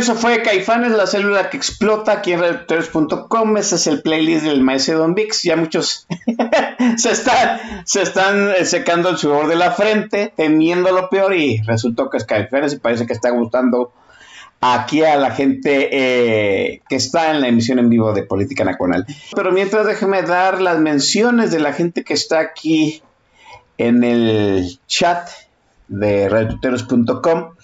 eso 0.00 0.14
fue 0.14 0.42
Caifanes, 0.42 0.92
la 0.92 1.06
célula 1.06 1.50
que 1.50 1.56
explota 1.56 2.12
aquí 2.12 2.32
en 2.32 2.40
redactores.com. 2.40 3.56
Ese 3.56 3.76
es 3.76 3.86
el 3.86 4.02
playlist 4.02 4.44
del 4.44 4.62
maestro 4.62 4.98
Don 4.98 5.14
Vix. 5.14 5.42
Ya 5.42 5.56
muchos 5.56 6.06
se, 6.96 7.10
están, 7.10 7.60
se 7.84 8.02
están 8.02 8.50
eh, 8.50 8.64
secando 8.64 9.10
el 9.10 9.18
sudor 9.18 9.46
de 9.46 9.56
la 9.56 9.72
frente, 9.72 10.32
temiendo 10.34 10.90
lo 10.92 11.08
peor, 11.08 11.34
y 11.34 11.62
resultó 11.62 12.10
que 12.10 12.16
es 12.16 12.24
Caifanes 12.24 12.72
y 12.72 12.78
parece 12.78 13.06
que 13.06 13.12
está 13.12 13.30
gustando 13.30 13.92
aquí 14.60 15.04
a 15.04 15.16
la 15.16 15.30
gente 15.30 15.88
eh, 15.92 16.82
que 16.88 16.96
está 16.96 17.30
en 17.30 17.40
la 17.40 17.48
emisión 17.48 17.78
en 17.78 17.88
vivo 17.88 18.12
de 18.12 18.22
Política 18.22 18.64
Nacional. 18.64 19.06
Pero 19.34 19.52
mientras 19.52 19.86
déjeme 19.86 20.22
dar 20.22 20.60
las 20.60 20.78
menciones 20.78 21.50
de 21.50 21.60
la 21.60 21.72
gente 21.72 22.04
que 22.04 22.14
está 22.14 22.40
aquí 22.40 23.02
en 23.78 24.02
el 24.02 24.78
chat 24.86 25.28
de 25.88 26.28
redactores.com. 26.28 27.54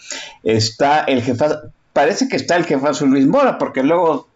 Está 0.43 1.01
el 1.05 1.23
jefazo 1.23 1.73
parece 1.97 2.29
que 2.29 2.37
está 2.37 2.57
el 2.57 2.67
jefazo 2.67 3.07
Luis 3.07 3.27
Mora, 3.27 3.57
porque 3.57 3.83
luego 3.83 4.29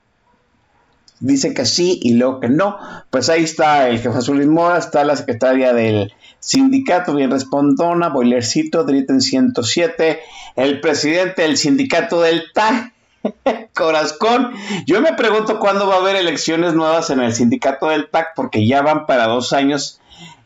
dice 1.21 1.53
que 1.53 1.67
sí 1.67 2.01
y 2.03 2.15
luego 2.15 2.41
que 2.41 2.49
no. 2.49 2.79
Pues 3.11 3.29
ahí 3.29 3.45
está 3.45 3.91
el 3.91 3.99
jefazo 3.99 4.33
Luis 4.33 4.49
Mora, 4.49 4.79
está 4.79 5.05
la 5.05 5.15
secretaria 5.15 5.75
del 5.75 6.11
sindicato, 6.39 7.15
bien 7.15 7.31
respondona, 7.31 8.09
Boilercito, 8.09 8.85
Dritten 8.85 9.21
107, 9.21 10.21
el 10.57 10.81
presidente 10.81 11.43
del 11.43 11.59
sindicato 11.59 12.23
del 12.23 12.45
TAG, 12.55 12.95
Corazón. 13.75 14.53
Yo 14.87 15.03
me 15.03 15.13
pregunto 15.13 15.61
cuándo 15.61 15.87
va 15.87 15.97
a 15.97 15.99
haber 15.99 16.17
elecciones 16.17 16.73
nuevas 16.73 17.11
en 17.11 17.21
el 17.21 17.35
sindicato 17.35 17.91
del 17.91 18.09
TAC, 18.09 18.29
porque 18.35 18.67
ya 18.67 18.81
van 18.81 19.05
para 19.05 19.27
dos 19.27 19.53
años. 19.53 20.01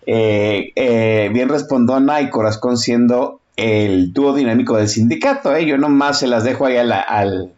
Eh, 0.05 0.73
eh, 0.75 1.31
bien 1.33 1.49
respondona 1.49 2.23
y 2.23 2.29
Corazón 2.29 2.77
siendo 2.77 3.41
el 3.57 4.13
dúo 4.13 4.35
dinámico 4.35 4.77
del 4.77 4.89
sindicato. 4.89 5.55
¿eh? 5.55 5.67
Yo 5.67 5.79
nomás 5.79 6.21
se 6.21 6.27
las 6.27 6.45
dejo 6.45 6.67
ahí 6.67 6.77
al, 6.77 7.53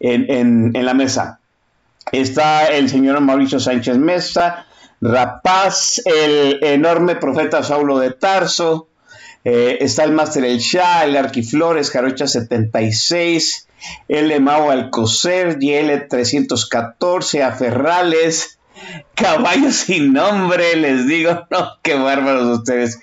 en, 0.00 0.74
en, 0.76 0.86
la 0.86 0.94
mesa. 0.94 1.40
Está 2.12 2.66
el 2.66 2.88
señor 2.88 3.20
Mauricio 3.20 3.60
Sánchez 3.60 3.98
Mesa, 3.98 4.66
Rapaz, 5.00 6.00
el 6.04 6.58
enorme 6.62 7.16
profeta 7.16 7.62
Saulo 7.62 7.98
de 7.98 8.12
Tarso, 8.12 8.88
está 9.44 10.04
el 10.04 10.12
Máster 10.12 10.44
El 10.44 10.58
Shah, 10.58 11.04
el 11.04 11.16
Arquiflores, 11.16 11.90
Jarocha 11.90 12.26
76, 12.26 13.68
el 14.08 14.40
Mao 14.40 14.70
Alcocer, 14.70 15.58
YL 15.60 16.08
314, 16.08 17.42
Aferrales, 17.42 18.57
Caballo 19.14 19.70
sin 19.70 20.12
nombre, 20.12 20.76
les 20.76 21.06
digo, 21.06 21.46
no, 21.50 21.78
qué 21.82 21.94
bárbaros 21.94 22.58
ustedes. 22.58 23.00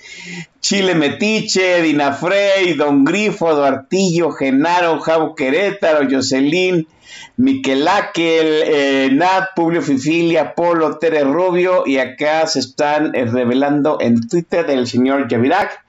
Chile 0.62 0.96
Metiche, 0.96 1.82
Dinafrey, 1.82 2.74
Don 2.74 3.04
Grifo, 3.04 3.54
Duartillo, 3.54 4.32
Genaro, 4.32 5.00
Javo 5.00 5.36
Querétaro, 5.36 6.08
Jocelyn, 6.10 6.88
Miquelaquel, 7.38 8.64
eh, 8.66 9.10
Nat, 9.12 9.50
Publio 9.56 9.82
Fifilia, 9.82 10.56
Polo, 10.56 10.98
Tere 10.98 11.24
Rubio, 11.24 11.84
y 11.86 11.98
acá 11.98 12.48
se 12.48 12.60
están 12.60 13.14
eh, 13.14 13.26
revelando 13.26 13.98
en 14.02 14.28
Twitter 14.28 14.66
del 14.66 14.88
señor 14.88 15.28
Yavirac 15.28 15.86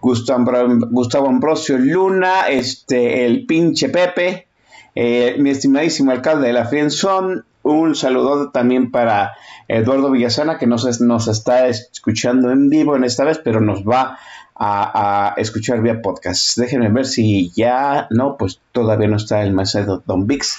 Gustavo 0.00 1.28
Ambrosio 1.28 1.78
Luna, 1.78 2.48
este, 2.48 3.26
el 3.26 3.44
pinche 3.46 3.90
Pepe, 3.90 4.46
eh, 4.94 5.36
mi 5.38 5.50
estimadísimo 5.50 6.10
alcalde 6.10 6.48
de 6.48 6.52
la 6.54 6.64
Frienzón, 6.64 7.44
un 7.62 7.94
saludo 7.94 8.50
también 8.50 8.90
para 8.90 9.32
Eduardo 9.68 10.10
Villasana, 10.10 10.58
que 10.58 10.66
nos, 10.66 11.00
nos 11.00 11.28
está 11.28 11.68
escuchando 11.68 12.50
en 12.50 12.70
vivo 12.70 12.96
en 12.96 13.04
esta 13.04 13.24
vez, 13.24 13.40
pero 13.42 13.60
nos 13.60 13.84
va 13.84 14.18
a, 14.60 15.34
escuchar 15.38 15.80
vía 15.80 16.02
podcast. 16.02 16.58
Déjenme 16.58 16.88
ver 16.90 17.06
si 17.06 17.50
ya 17.52 18.06
no, 18.10 18.36
pues 18.36 18.60
todavía 18.72 19.08
no 19.08 19.16
está 19.16 19.42
el 19.42 19.52
maestro 19.52 20.02
Don 20.06 20.26
Vix. 20.26 20.58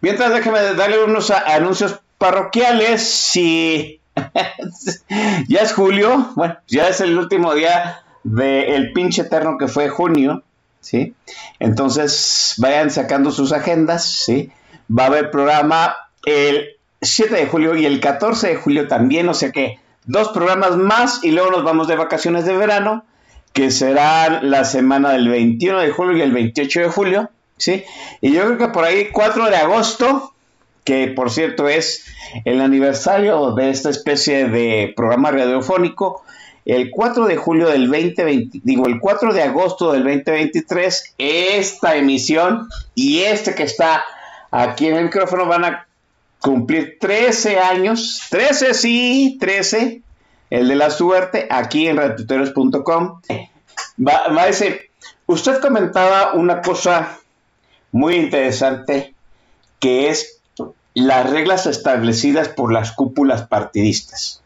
Mientras, 0.00 0.32
déjenme 0.32 0.60
darle 0.74 1.04
unos 1.04 1.30
anuncios 1.30 2.00
parroquiales. 2.18 3.02
Si 3.02 4.00
ya 5.48 5.60
es 5.60 5.72
julio, 5.72 6.32
bueno, 6.34 6.56
ya 6.66 6.88
es 6.88 7.00
el 7.00 7.16
último 7.16 7.54
día 7.54 8.02
del 8.24 8.64
el 8.64 8.92
pinche 8.92 9.22
eterno 9.22 9.58
que 9.58 9.68
fue 9.68 9.88
junio, 9.88 10.42
¿sí? 10.80 11.14
Entonces, 11.60 12.54
vayan 12.58 12.90
sacando 12.90 13.30
sus 13.30 13.52
agendas, 13.52 14.04
¿sí? 14.04 14.50
Va 14.90 15.04
a 15.04 15.06
haber 15.06 15.30
programa 15.30 15.94
el 16.26 16.76
7 17.00 17.34
de 17.34 17.46
julio 17.46 17.74
y 17.74 17.86
el 17.86 18.00
14 18.00 18.48
de 18.48 18.56
julio 18.56 18.88
también, 18.88 19.28
o 19.28 19.34
sea 19.34 19.50
que 19.50 19.78
dos 20.04 20.28
programas 20.28 20.76
más 20.76 21.24
y 21.24 21.30
luego 21.30 21.50
nos 21.50 21.64
vamos 21.64 21.88
de 21.88 21.96
vacaciones 21.96 22.44
de 22.44 22.56
verano, 22.56 23.04
que 23.52 23.70
serán 23.70 24.50
la 24.50 24.64
semana 24.64 25.12
del 25.12 25.28
21 25.28 25.80
de 25.80 25.90
julio 25.90 26.18
y 26.18 26.22
el 26.22 26.32
28 26.32 26.80
de 26.80 26.88
julio, 26.88 27.30
¿sí? 27.56 27.84
Y 28.20 28.32
yo 28.32 28.44
creo 28.44 28.58
que 28.58 28.68
por 28.68 28.84
ahí 28.84 29.08
4 29.10 29.46
de 29.46 29.56
agosto, 29.56 30.34
que 30.84 31.08
por 31.08 31.30
cierto 31.30 31.68
es 31.68 32.04
el 32.44 32.60
aniversario 32.60 33.52
de 33.52 33.70
esta 33.70 33.90
especie 33.90 34.48
de 34.48 34.92
programa 34.94 35.30
radiofónico, 35.30 36.22
el 36.64 36.90
4 36.90 37.26
de 37.26 37.36
julio 37.36 37.68
del 37.68 37.88
2020, 37.88 38.60
digo, 38.64 38.86
el 38.86 38.98
4 38.98 39.32
de 39.32 39.42
agosto 39.42 39.92
del 39.92 40.02
2023, 40.02 41.14
esta 41.18 41.96
emisión 41.96 42.68
y 42.96 43.20
este 43.20 43.54
que 43.54 43.62
está 43.62 44.04
aquí 44.50 44.88
en 44.88 44.96
el 44.96 45.04
micrófono 45.04 45.46
van 45.46 45.64
a 45.64 45.85
cumplir 46.40 46.98
13 47.00 47.58
años, 47.58 48.20
13 48.30 48.74
sí, 48.74 49.36
13, 49.40 50.02
el 50.50 50.68
de 50.68 50.74
la 50.74 50.90
suerte, 50.90 51.46
aquí 51.50 51.88
en 51.88 51.96
radiotutorios.com. 51.96 53.20
Va, 54.06 54.28
va 54.28 54.42
a 54.42 54.46
decir, 54.46 54.90
usted 55.26 55.60
comentaba 55.60 56.32
una 56.34 56.60
cosa 56.62 57.18
muy 57.92 58.16
interesante 58.16 59.14
que 59.80 60.08
es 60.08 60.40
las 60.94 61.28
reglas 61.28 61.66
establecidas 61.66 62.48
por 62.48 62.72
las 62.72 62.92
cúpulas 62.92 63.46
partidistas. 63.46 64.42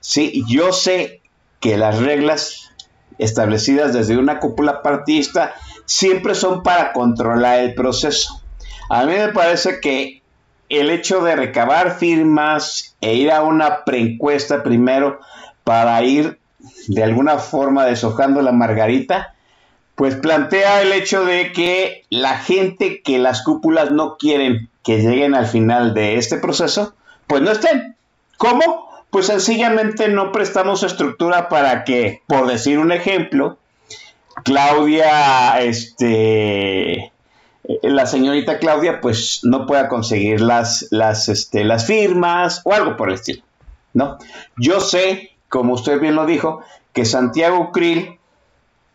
Sí, 0.00 0.42
yo 0.48 0.72
sé 0.72 1.20
que 1.60 1.76
las 1.76 1.98
reglas 1.98 2.70
establecidas 3.18 3.92
desde 3.92 4.16
una 4.16 4.40
cúpula 4.40 4.82
partista 4.82 5.54
siempre 5.84 6.34
son 6.34 6.62
para 6.62 6.92
controlar 6.92 7.60
el 7.60 7.74
proceso. 7.74 8.42
A 8.88 9.04
mí 9.04 9.12
me 9.12 9.28
parece 9.28 9.80
que 9.80 10.19
el 10.70 10.90
hecho 10.90 11.22
de 11.22 11.36
recabar 11.36 11.98
firmas 11.98 12.96
e 13.00 13.14
ir 13.14 13.30
a 13.30 13.42
una 13.42 13.84
preencuesta 13.84 14.62
primero 14.62 15.20
para 15.64 16.02
ir 16.02 16.38
de 16.88 17.02
alguna 17.02 17.38
forma 17.38 17.84
deshojando 17.84 18.40
la 18.42 18.52
margarita, 18.52 19.34
pues 19.94 20.16
plantea 20.16 20.82
el 20.82 20.92
hecho 20.92 21.24
de 21.24 21.52
que 21.52 22.04
la 22.08 22.38
gente 22.38 23.02
que 23.02 23.18
las 23.18 23.42
cúpulas 23.42 23.90
no 23.90 24.16
quieren 24.16 24.70
que 24.82 24.98
lleguen 24.98 25.34
al 25.34 25.46
final 25.46 25.92
de 25.92 26.16
este 26.16 26.38
proceso, 26.38 26.94
pues 27.26 27.42
no 27.42 27.50
estén. 27.50 27.96
¿Cómo? 28.38 28.90
pues 29.10 29.26
sencillamente 29.26 30.08
no 30.08 30.32
prestamos 30.32 30.82
estructura 30.82 31.48
para 31.48 31.84
que, 31.84 32.22
por 32.26 32.46
decir 32.46 32.78
un 32.78 32.92
ejemplo, 32.92 33.58
Claudia, 34.44 35.60
este, 35.60 37.12
la 37.82 38.06
señorita 38.06 38.58
Claudia, 38.58 39.00
pues 39.00 39.40
no 39.44 39.66
pueda 39.66 39.88
conseguir 39.88 40.40
las, 40.40 40.88
las, 40.90 41.28
este, 41.28 41.64
las 41.64 41.86
firmas 41.86 42.62
o 42.64 42.72
algo 42.72 42.96
por 42.96 43.08
el 43.08 43.14
estilo, 43.14 43.42
¿no? 43.94 44.18
Yo 44.56 44.80
sé, 44.80 45.30
como 45.48 45.74
usted 45.74 46.00
bien 46.00 46.14
lo 46.14 46.26
dijo, 46.26 46.62
que 46.92 47.04
Santiago 47.04 47.70
Krill 47.72 48.18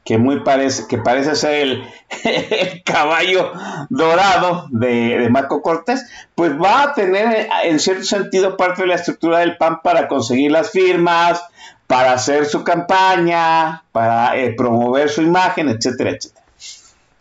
que 0.05 0.19
muy 0.19 0.41
parece, 0.41 0.85
que 0.87 0.99
parece 0.99 1.35
ser 1.35 1.53
el, 1.53 2.83
caballo 2.85 3.51
dorado 3.89 4.67
de, 4.69 5.27
Marco 5.31 5.63
Cortés, 5.63 6.05
pues 6.35 6.51
va 6.51 6.83
a 6.83 6.93
tener 6.93 7.49
en 7.63 7.79
cierto 7.79 8.03
sentido 8.03 8.55
parte 8.55 8.83
de 8.83 8.89
la 8.89 8.95
estructura 8.95 9.39
del 9.39 9.57
PAN 9.57 9.81
para 9.83 10.07
conseguir 10.07 10.51
las 10.51 10.69
firmas, 10.69 11.43
para 11.87 12.13
hacer 12.13 12.45
su 12.45 12.63
campaña, 12.63 13.83
para 13.91 14.37
eh, 14.37 14.53
promover 14.55 15.09
su 15.09 15.23
imagen, 15.23 15.69
etcétera, 15.69 16.11
etcétera. 16.11 16.44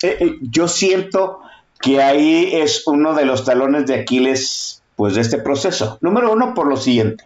Eh, 0.04 0.38
yo 0.40 0.68
siento 0.68 1.40
que 1.80 2.02
ahí 2.02 2.50
es 2.52 2.86
uno 2.86 3.14
de 3.14 3.24
los 3.24 3.44
talones 3.44 3.86
de 3.86 4.00
Aquiles 4.00 4.82
pues 4.96 5.14
de 5.14 5.20
este 5.20 5.38
proceso. 5.38 5.98
Número 6.00 6.32
uno, 6.32 6.54
por 6.54 6.66
lo 6.66 6.76
siguiente. 6.76 7.24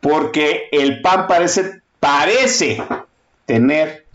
Porque 0.00 0.68
el 0.72 1.00
PAN 1.02 1.26
parece, 1.26 1.82
parece 1.98 2.82
tener 3.46 4.06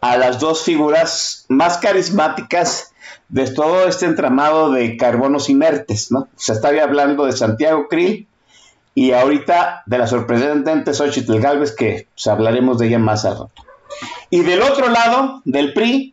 a 0.00 0.16
las 0.16 0.40
dos 0.40 0.64
figuras 0.64 1.44
más 1.48 1.78
carismáticas 1.78 2.92
de 3.28 3.50
todo 3.50 3.86
este 3.86 4.06
entramado 4.06 4.72
de 4.72 4.96
carbonos 4.96 5.48
inertes, 5.48 6.10
¿no? 6.10 6.28
Se 6.36 6.52
estaba 6.52 6.82
hablando 6.82 7.24
de 7.24 7.32
Santiago 7.32 7.88
Krill 7.88 8.26
y 8.94 9.12
ahorita 9.12 9.82
de 9.86 9.98
la 9.98 10.06
sorprendente 10.06 10.92
Xochitl 10.92 11.40
Galvez, 11.40 11.74
que 11.74 12.08
pues, 12.14 12.26
hablaremos 12.26 12.78
de 12.78 12.88
ella 12.88 12.98
más 12.98 13.24
al 13.24 13.38
rato. 13.38 13.62
Y 14.30 14.40
del 14.40 14.62
otro 14.62 14.88
lado, 14.88 15.40
del 15.44 15.72
PRI, 15.72 16.11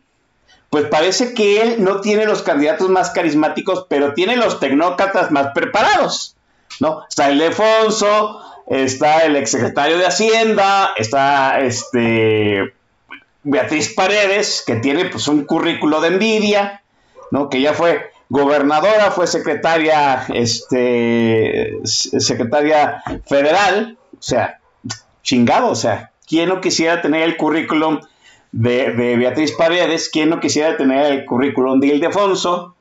pues 0.70 0.86
parece 0.86 1.34
que 1.34 1.60
él 1.60 1.84
no 1.84 2.00
tiene 2.00 2.24
los 2.24 2.42
candidatos 2.42 2.88
más 2.88 3.10
carismáticos, 3.10 3.86
pero 3.88 4.14
tiene 4.14 4.36
los 4.36 4.60
tecnócratas 4.60 5.32
más 5.32 5.48
preparados, 5.52 6.36
¿no? 6.78 7.04
Está 7.08 7.28
el 7.28 7.38
Defonso, 7.38 8.40
está 8.68 9.24
el 9.24 9.34
exsecretario 9.34 9.98
de 9.98 10.06
Hacienda, 10.06 10.92
está 10.96 11.60
este 11.60 12.72
Beatriz 13.42 13.92
Paredes, 13.94 14.62
que 14.64 14.76
tiene 14.76 15.06
pues 15.06 15.26
un 15.26 15.44
currículo 15.44 16.00
de 16.00 16.08
envidia, 16.08 16.82
¿no? 17.32 17.50
Que 17.50 17.60
ya 17.60 17.74
fue 17.74 18.12
gobernadora, 18.28 19.10
fue 19.10 19.26
secretaria, 19.26 20.24
este, 20.32 21.80
secretaria 21.82 23.02
federal, 23.26 23.98
o 24.12 24.22
sea, 24.22 24.60
chingado, 25.22 25.70
o 25.70 25.74
sea, 25.74 26.12
¿quién 26.28 26.48
no 26.48 26.60
quisiera 26.60 27.02
tener 27.02 27.22
el 27.22 27.36
currículum 27.36 28.00
de, 28.52 29.16
Beatriz 29.16 29.52
Paredes? 29.52 30.08
¿Quién 30.12 30.30
no 30.30 30.40
quisiera 30.40 30.76
tener 30.76 31.12
el 31.12 31.24
currículum 31.24 31.80
de 31.80 31.88
Ildefonso? 31.88 32.74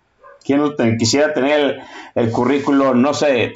¿Quién 0.43 0.59
no 0.59 0.75
quisiera 0.97 1.33
tener 1.33 1.79
el, 2.15 2.31
currículum, 2.31 3.01
no 3.01 3.13
sé, 3.13 3.53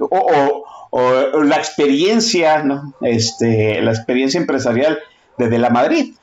o, 0.00 1.42
la 1.42 1.56
experiencia, 1.56 2.62
¿no? 2.62 2.94
Este, 3.00 3.80
la 3.80 3.92
experiencia 3.92 4.40
empresarial 4.40 4.98
de, 5.36 5.48
de 5.48 5.58
la 5.58 5.70
Madrid? 5.70 6.14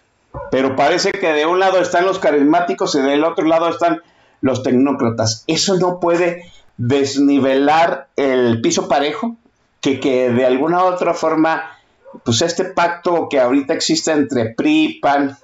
Pero 0.51 0.75
parece 0.75 1.11
que 1.11 1.31
de 1.33 1.45
un 1.45 1.59
lado 1.59 1.79
están 1.79 2.05
los 2.05 2.19
carismáticos 2.19 2.95
y 2.95 2.99
del 2.99 3.23
otro 3.23 3.45
lado 3.45 3.69
están 3.69 4.01
los 4.41 4.63
tecnócratas. 4.63 5.43
Eso 5.47 5.77
no 5.77 5.99
puede 5.99 6.51
desnivelar 6.77 8.07
el 8.15 8.61
piso 8.61 8.87
parejo, 8.87 9.35
que, 9.81 9.99
que 9.99 10.29
de 10.29 10.45
alguna 10.45 10.83
u 10.83 10.87
otra 10.87 11.13
forma, 11.13 11.74
pues 12.23 12.41
este 12.41 12.65
pacto 12.65 13.27
que 13.29 13.39
ahorita 13.39 13.73
existe 13.73 14.11
entre 14.11 14.53
PRI 14.53 14.85
y 14.85 14.99
PAN 14.99 15.37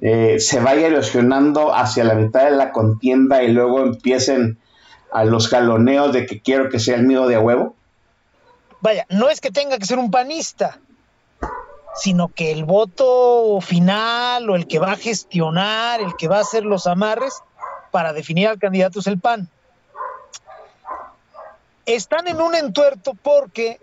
eh, 0.00 0.38
se 0.40 0.60
vaya 0.60 0.88
erosionando 0.88 1.74
hacia 1.74 2.04
la 2.04 2.14
mitad 2.14 2.44
de 2.44 2.50
la 2.50 2.72
contienda 2.72 3.42
y 3.42 3.48
luego 3.48 3.80
empiecen 3.80 4.58
a 5.12 5.24
los 5.24 5.48
jaloneos 5.48 6.12
de 6.12 6.26
que 6.26 6.40
quiero 6.40 6.68
que 6.68 6.80
sea 6.80 6.96
el 6.96 7.04
mío 7.04 7.26
de 7.28 7.38
huevo? 7.38 7.76
Vaya, 8.80 9.06
no 9.08 9.30
es 9.30 9.40
que 9.40 9.50
tenga 9.50 9.78
que 9.78 9.86
ser 9.86 9.98
un 9.98 10.10
panista, 10.10 10.78
sino 11.94 12.28
que 12.28 12.50
el 12.50 12.64
voto 12.64 13.60
final 13.60 14.50
o 14.50 14.56
el 14.56 14.66
que 14.66 14.80
va 14.80 14.92
a 14.92 14.96
gestionar, 14.96 16.00
el 16.00 16.16
que 16.16 16.26
va 16.26 16.38
a 16.38 16.40
hacer 16.40 16.64
los 16.64 16.88
amarres 16.88 17.40
para 17.92 18.12
definir 18.12 18.48
al 18.48 18.58
candidato 18.58 18.98
es 18.98 19.06
el 19.06 19.20
PAN. 19.20 19.48
Están 21.86 22.26
en 22.26 22.40
un 22.40 22.56
entuerto 22.56 23.14
porque 23.14 23.78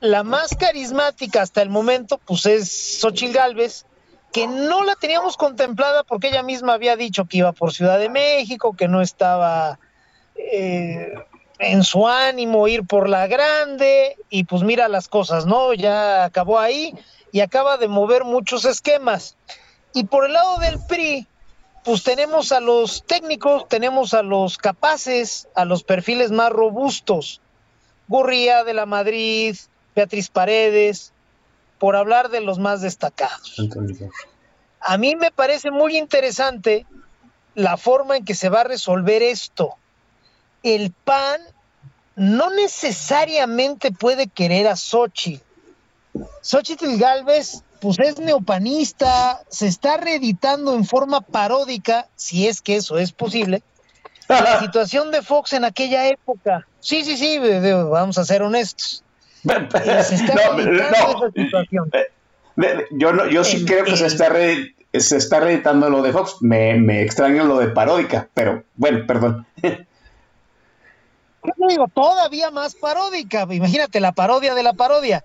la 0.00 0.22
más 0.22 0.54
carismática 0.56 1.42
hasta 1.42 1.62
el 1.62 1.70
momento, 1.70 2.18
pues 2.18 2.46
es 2.46 3.00
Xochitl 3.00 3.32
Galvez, 3.32 3.86
que 4.32 4.46
no 4.46 4.84
la 4.84 4.96
teníamos 4.96 5.36
contemplada 5.36 6.04
porque 6.04 6.28
ella 6.28 6.42
misma 6.42 6.74
había 6.74 6.96
dicho 6.96 7.24
que 7.24 7.38
iba 7.38 7.52
por 7.52 7.72
Ciudad 7.72 7.98
de 7.98 8.08
México, 8.08 8.74
que 8.76 8.88
no 8.88 9.00
estaba 9.00 9.78
eh, 10.36 11.14
en 11.58 11.84
su 11.84 12.06
ánimo 12.06 12.68
ir 12.68 12.86
por 12.86 13.08
la 13.08 13.26
grande, 13.26 14.16
y 14.28 14.44
pues 14.44 14.62
mira 14.62 14.88
las 14.88 15.08
cosas, 15.08 15.46
¿no? 15.46 15.72
Ya 15.72 16.24
acabó 16.24 16.58
ahí 16.58 16.94
y 17.32 17.40
acaba 17.40 17.78
de 17.78 17.88
mover 17.88 18.24
muchos 18.24 18.64
esquemas. 18.64 19.36
Y 19.94 20.04
por 20.04 20.26
el 20.26 20.34
lado 20.34 20.58
del 20.58 20.78
PRI, 20.86 21.26
pues 21.84 22.02
tenemos 22.02 22.52
a 22.52 22.60
los 22.60 23.04
técnicos, 23.06 23.68
tenemos 23.68 24.12
a 24.12 24.22
los 24.22 24.58
capaces, 24.58 25.48
a 25.54 25.64
los 25.64 25.82
perfiles 25.82 26.30
más 26.30 26.50
robustos. 26.50 27.40
Gurría 28.08 28.64
de 28.64 28.74
la 28.74 28.86
Madrid, 28.86 29.56
Beatriz 29.96 30.28
Paredes, 30.28 31.12
por 31.78 31.96
hablar 31.96 32.28
de 32.28 32.42
los 32.42 32.58
más 32.58 32.82
destacados. 32.82 33.56
A 34.80 34.98
mí 34.98 35.16
me 35.16 35.30
parece 35.30 35.70
muy 35.70 35.96
interesante 35.96 36.86
la 37.54 37.78
forma 37.78 38.18
en 38.18 38.24
que 38.24 38.34
se 38.34 38.50
va 38.50 38.60
a 38.60 38.64
resolver 38.64 39.22
esto. 39.22 39.74
El 40.62 40.92
PAN 40.92 41.40
no 42.14 42.50
necesariamente 42.50 43.90
puede 43.90 44.26
querer 44.28 44.68
a 44.68 44.76
Xochitl. 44.76 45.42
Xochitl 46.42 46.98
Galvez, 46.98 47.62
pues 47.80 47.98
es 47.98 48.18
neopanista, 48.18 49.42
se 49.48 49.66
está 49.66 49.96
reeditando 49.96 50.74
en 50.74 50.84
forma 50.84 51.22
paródica, 51.22 52.08
si 52.16 52.46
es 52.46 52.60
que 52.60 52.76
eso 52.76 52.98
es 52.98 53.12
posible, 53.12 53.62
la 54.28 54.60
situación 54.60 55.10
de 55.10 55.22
Fox 55.22 55.54
en 55.54 55.64
aquella 55.64 56.06
época. 56.06 56.66
Sí, 56.80 57.02
sí, 57.04 57.16
sí, 57.16 57.38
vamos 57.38 58.18
a 58.18 58.24
ser 58.24 58.42
honestos. 58.42 59.02
Se 60.04 60.14
está 60.14 60.34
no, 60.56 61.20
no, 61.20 61.32
situación. 61.34 61.90
Yo, 62.90 63.12
no, 63.12 63.28
yo 63.28 63.44
sí 63.44 63.64
creo 63.64 63.84
que 63.84 63.96
se 63.96 64.06
está, 64.06 64.32
se 64.92 65.16
está 65.16 65.40
reeditando 65.40 65.90
lo 65.90 66.02
de 66.02 66.12
Fox. 66.12 66.36
Me, 66.40 66.74
me 66.74 67.02
extraño 67.02 67.44
lo 67.44 67.58
de 67.58 67.68
paródica, 67.68 68.28
pero 68.34 68.64
bueno, 68.76 69.06
perdón. 69.06 69.46
digo? 71.68 71.88
Todavía 71.94 72.50
más 72.50 72.74
paródica. 72.74 73.46
Imagínate 73.50 74.00
la 74.00 74.12
parodia 74.12 74.54
de 74.54 74.62
la 74.62 74.72
parodia. 74.72 75.24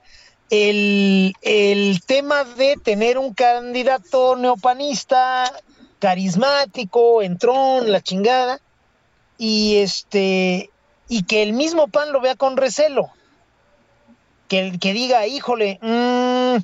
El, 0.49 1.33
el 1.41 2.01
tema 2.05 2.43
de 2.43 2.75
tener 2.83 3.17
un 3.17 3.33
candidato 3.33 4.35
neopanista, 4.35 5.51
carismático, 5.99 7.21
entrón, 7.21 7.89
la 7.89 8.01
chingada, 8.01 8.59
y 9.37 9.77
este, 9.77 10.69
y 11.07 11.23
que 11.23 11.41
el 11.43 11.53
mismo 11.53 11.87
PAN 11.87 12.11
lo 12.11 12.19
vea 12.19 12.35
con 12.35 12.57
recelo. 12.57 13.11
Que, 14.51 14.77
que 14.79 14.91
diga, 14.91 15.25
híjole, 15.27 15.79
mmm, 15.81 16.57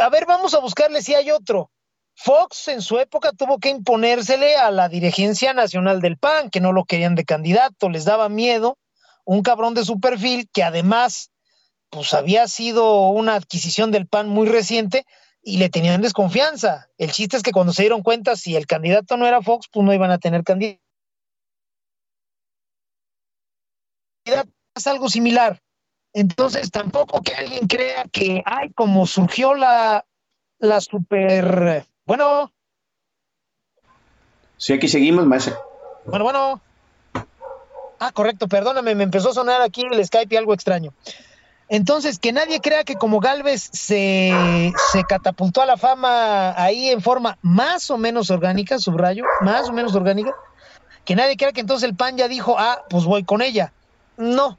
a 0.00 0.08
ver, 0.08 0.26
vamos 0.26 0.52
a 0.54 0.58
buscarle 0.58 1.00
si 1.00 1.14
hay 1.14 1.30
otro. 1.30 1.70
Fox 2.16 2.66
en 2.66 2.82
su 2.82 2.98
época 2.98 3.30
tuvo 3.30 3.60
que 3.60 3.68
imponérsele 3.68 4.56
a 4.56 4.72
la 4.72 4.88
dirigencia 4.88 5.54
nacional 5.54 6.00
del 6.00 6.18
PAN, 6.18 6.50
que 6.50 6.60
no 6.60 6.72
lo 6.72 6.86
querían 6.86 7.14
de 7.14 7.24
candidato, 7.24 7.88
les 7.88 8.04
daba 8.04 8.28
miedo, 8.28 8.78
un 9.24 9.42
cabrón 9.42 9.74
de 9.74 9.84
su 9.84 10.00
perfil 10.00 10.48
que 10.52 10.64
además 10.64 11.30
pues 11.88 12.14
había 12.14 12.48
sido 12.48 13.10
una 13.10 13.36
adquisición 13.36 13.92
del 13.92 14.08
PAN 14.08 14.28
muy 14.28 14.48
reciente 14.48 15.06
y 15.40 15.58
le 15.58 15.68
tenían 15.68 16.02
desconfianza. 16.02 16.88
El 16.98 17.12
chiste 17.12 17.36
es 17.36 17.44
que 17.44 17.52
cuando 17.52 17.72
se 17.72 17.82
dieron 17.82 18.02
cuenta 18.02 18.34
si 18.34 18.56
el 18.56 18.66
candidato 18.66 19.16
no 19.16 19.24
era 19.24 19.40
Fox, 19.40 19.68
pues 19.70 19.86
no 19.86 19.94
iban 19.94 20.10
a 20.10 20.18
tener 20.18 20.42
candidato. 20.42 20.82
Es 24.74 24.86
algo 24.88 25.08
similar. 25.08 25.62
Entonces, 26.18 26.72
tampoco 26.72 27.22
que 27.22 27.32
alguien 27.32 27.68
crea 27.68 28.04
que, 28.10 28.42
ay, 28.44 28.72
como 28.72 29.06
surgió 29.06 29.54
la, 29.54 30.04
la 30.58 30.80
super. 30.80 31.86
Bueno. 32.06 32.52
Sí, 34.56 34.72
aquí 34.72 34.88
seguimos, 34.88 35.26
maestro. 35.26 35.56
Bueno, 36.06 36.24
bueno. 36.24 36.60
Ah, 38.00 38.10
correcto, 38.12 38.48
perdóname, 38.48 38.96
me 38.96 39.04
empezó 39.04 39.30
a 39.30 39.34
sonar 39.34 39.62
aquí 39.62 39.82
el 39.88 40.04
Skype 40.04 40.34
y 40.34 40.38
algo 40.38 40.54
extraño. 40.54 40.92
Entonces, 41.68 42.18
que 42.18 42.32
nadie 42.32 42.60
crea 42.60 42.82
que 42.82 42.96
como 42.96 43.20
Galvez 43.20 43.70
se, 43.72 44.72
se 44.90 45.04
catapultó 45.04 45.62
a 45.62 45.66
la 45.66 45.76
fama 45.76 46.60
ahí 46.60 46.88
en 46.88 47.00
forma 47.00 47.38
más 47.42 47.92
o 47.92 47.96
menos 47.96 48.28
orgánica, 48.30 48.80
subrayo, 48.80 49.22
más 49.42 49.68
o 49.68 49.72
menos 49.72 49.94
orgánica, 49.94 50.34
que 51.04 51.14
nadie 51.14 51.36
crea 51.36 51.52
que 51.52 51.60
entonces 51.60 51.88
el 51.88 51.94
PAN 51.94 52.16
ya 52.16 52.26
dijo, 52.26 52.56
ah, 52.58 52.82
pues 52.90 53.04
voy 53.04 53.22
con 53.22 53.40
ella. 53.40 53.72
No, 54.16 54.58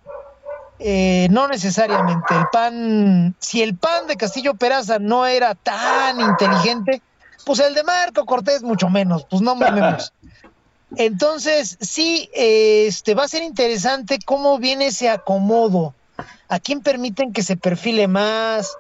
eh, 0.79 1.27
no 1.29 1.47
necesariamente. 1.47 2.33
El 2.33 2.45
PAN, 2.51 3.35
si 3.39 3.61
el 3.61 3.75
PAN 3.75 4.07
de 4.07 4.15
Castillo 4.15 4.53
Peraza 4.53 4.97
no 4.97 5.25
era 5.25 5.53
tan 5.53 6.19
inteligente, 6.21 7.01
pues 7.45 7.59
el 7.59 7.73
de 7.73 7.83
Marco 7.83 8.25
Cortés 8.25 8.63
mucho 8.63 8.89
menos, 8.89 9.25
pues 9.29 9.41
no 9.41 9.55
mamemos. 9.55 10.13
Entonces, 10.95 11.77
sí, 11.81 12.29
este 12.33 13.13
va 13.13 13.25
a 13.25 13.27
ser 13.27 13.43
interesante 13.43 14.19
cómo 14.25 14.57
viene 14.57 14.87
ese 14.87 15.09
acomodo. 15.09 15.93
¿A 16.47 16.59
quién 16.59 16.81
permiten 16.81 17.31
que 17.31 17.43
se 17.43 17.57
perfile 17.57 18.07
más? 18.07 18.75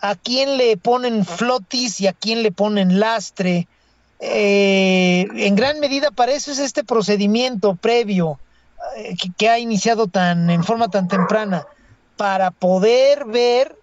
¿A 0.00 0.16
quién 0.16 0.56
le 0.56 0.76
ponen 0.76 1.24
flotis 1.24 2.00
y 2.00 2.08
a 2.08 2.12
quién 2.12 2.42
le 2.42 2.50
ponen 2.50 2.98
lastre? 2.98 3.68
Eh, 4.18 5.26
en 5.34 5.54
gran 5.54 5.78
medida 5.78 6.10
para 6.10 6.32
eso 6.32 6.50
es 6.50 6.58
este 6.58 6.82
procedimiento 6.82 7.76
previo 7.76 8.40
eh, 8.96 9.14
que, 9.36 9.48
ha 9.50 9.58
iniciado 9.58 10.06
tan 10.06 10.48
en 10.48 10.64
forma 10.64 10.88
tan 10.88 11.06
temprana 11.06 11.66
para 12.16 12.50
poder 12.50 13.26
ver 13.26 13.76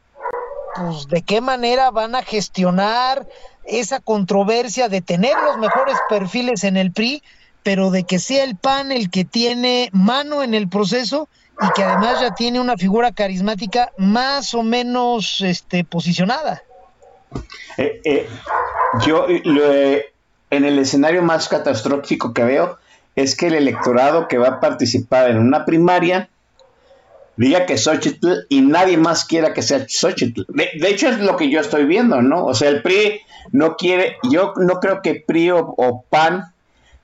pues 0.75 1.07
de 1.07 1.21
qué 1.21 1.39
manera 1.39 1.91
van 1.91 2.15
a 2.15 2.23
gestionar 2.23 3.27
esa 3.63 3.99
controversia 3.99 4.89
de 4.89 5.01
tener 5.01 5.35
los 5.45 5.59
mejores 5.59 5.95
perfiles 6.09 6.63
en 6.63 6.77
el 6.77 6.91
PRI, 6.91 7.21
pero 7.61 7.91
de 7.91 8.05
que 8.05 8.17
sea 8.17 8.43
el 8.43 8.55
PAN 8.55 8.91
el 8.91 9.11
que 9.11 9.23
tiene 9.23 9.91
mano 9.93 10.41
en 10.41 10.55
el 10.55 10.67
proceso 10.67 11.29
y 11.61 11.71
que 11.75 11.83
además 11.83 12.19
ya 12.19 12.33
tiene 12.33 12.59
una 12.59 12.75
figura 12.75 13.11
carismática 13.11 13.91
más 13.97 14.55
o 14.55 14.63
menos 14.63 15.41
este, 15.41 15.83
posicionada. 15.83 16.63
Eh, 17.77 18.01
eh, 18.03 18.29
yo 19.05 19.27
en 19.27 20.65
el 20.65 20.79
escenario 20.79 21.21
más 21.21 21.47
catastrófico 21.47 22.33
que 22.33 22.43
veo 22.43 22.79
es 23.15 23.35
que 23.35 23.47
el 23.47 23.53
electorado 23.53 24.27
que 24.27 24.37
va 24.37 24.47
a 24.47 24.59
participar 24.59 25.29
en 25.29 25.37
una 25.37 25.65
primaria 25.65 26.29
diga 27.35 27.65
que 27.65 27.77
Xochitl 27.77 28.45
y 28.49 28.61
nadie 28.61 28.97
más 28.97 29.25
quiera 29.25 29.53
que 29.53 29.61
sea 29.61 29.85
Xochitl. 29.87 30.43
De, 30.49 30.89
hecho 30.89 31.09
es 31.09 31.19
lo 31.19 31.35
que 31.35 31.49
yo 31.49 31.59
estoy 31.59 31.85
viendo, 31.85 32.21
¿no? 32.21 32.45
O 32.45 32.53
sea, 32.53 32.69
el 32.69 32.81
PRI 32.81 33.21
no 33.51 33.75
quiere, 33.75 34.17
yo 34.31 34.53
no 34.57 34.79
creo 34.79 35.01
que 35.01 35.23
PRI 35.25 35.51
o, 35.51 36.05
PAN 36.09 36.53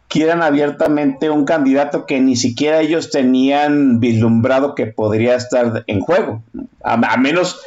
quieran 0.08 0.42
abiertamente 0.42 1.30
un 1.30 1.46
candidato 1.46 2.06
que 2.08 2.20
ni 2.20 2.36
siquiera 2.36 2.82
ellos 2.82 3.12
tenían 3.12 4.00
vislumbrado 4.00 4.74
que 4.74 4.88
podría 4.88 5.36
estar 5.36 5.84
en 5.86 6.00
juego. 6.00 6.42
A, 6.84 7.18
menos, 7.18 7.60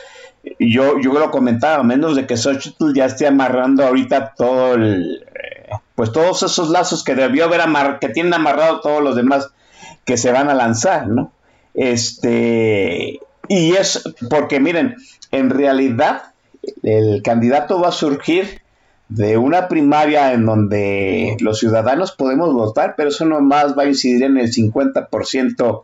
yo, 0.58 0.98
yo 1.00 1.12
lo 1.12 1.30
comentaba, 1.30 1.76
a 1.76 1.84
menos 1.84 2.16
de 2.16 2.26
que 2.26 2.36
Xochitl 2.36 2.94
ya 2.94 3.04
esté 3.04 3.28
amarrando 3.28 3.84
ahorita 3.84 4.34
todo 4.36 4.74
el, 4.74 5.24
pues 5.94 6.12
todos 6.12 6.42
esos 6.42 6.70
lazos 6.70 7.04
que 7.04 7.14
debió 7.14 7.44
haber 7.44 7.60
amarrado, 7.60 8.00
que 8.00 8.08
tienen 8.08 8.34
amarrado 8.34 8.80
todos 8.80 9.02
los 9.02 9.16
demás 9.16 9.50
que 10.04 10.16
se 10.16 10.32
van 10.32 10.48
a 10.48 10.54
lanzar, 10.54 11.08
¿no? 11.08 11.32
Este, 11.74 13.20
y 13.48 13.72
es 13.74 14.02
porque 14.28 14.60
miren, 14.60 14.96
en 15.30 15.50
realidad 15.50 16.22
el 16.82 17.22
candidato 17.22 17.80
va 17.80 17.88
a 17.88 17.92
surgir 17.92 18.62
de 19.08 19.36
una 19.36 19.68
primaria 19.68 20.32
en 20.32 20.46
donde 20.46 21.36
los 21.40 21.58
ciudadanos 21.58 22.12
podemos 22.12 22.52
votar, 22.54 22.94
pero 22.96 23.10
eso 23.10 23.24
nomás 23.26 23.76
va 23.76 23.82
a 23.82 23.86
incidir 23.86 24.22
en 24.22 24.38
el 24.38 24.50
50% 24.50 25.82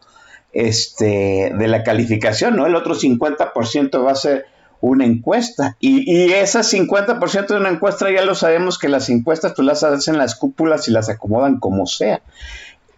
este, 0.52 1.52
de 1.54 1.68
la 1.68 1.82
calificación, 1.82 2.56
¿no? 2.56 2.66
El 2.66 2.74
otro 2.74 2.94
50% 2.94 4.04
va 4.04 4.12
a 4.12 4.14
ser 4.14 4.46
una 4.80 5.04
encuesta. 5.04 5.76
Y, 5.80 6.10
y 6.10 6.32
ese 6.32 6.60
50% 6.60 7.46
de 7.46 7.56
una 7.56 7.70
encuesta 7.70 8.10
ya 8.10 8.24
lo 8.24 8.34
sabemos 8.34 8.78
que 8.78 8.88
las 8.88 9.08
encuestas 9.08 9.54
tú 9.54 9.62
las 9.62 9.82
hacen 9.82 10.18
las 10.18 10.34
cúpulas 10.34 10.88
y 10.88 10.92
las 10.92 11.08
acomodan 11.08 11.58
como 11.58 11.86
sea. 11.86 12.20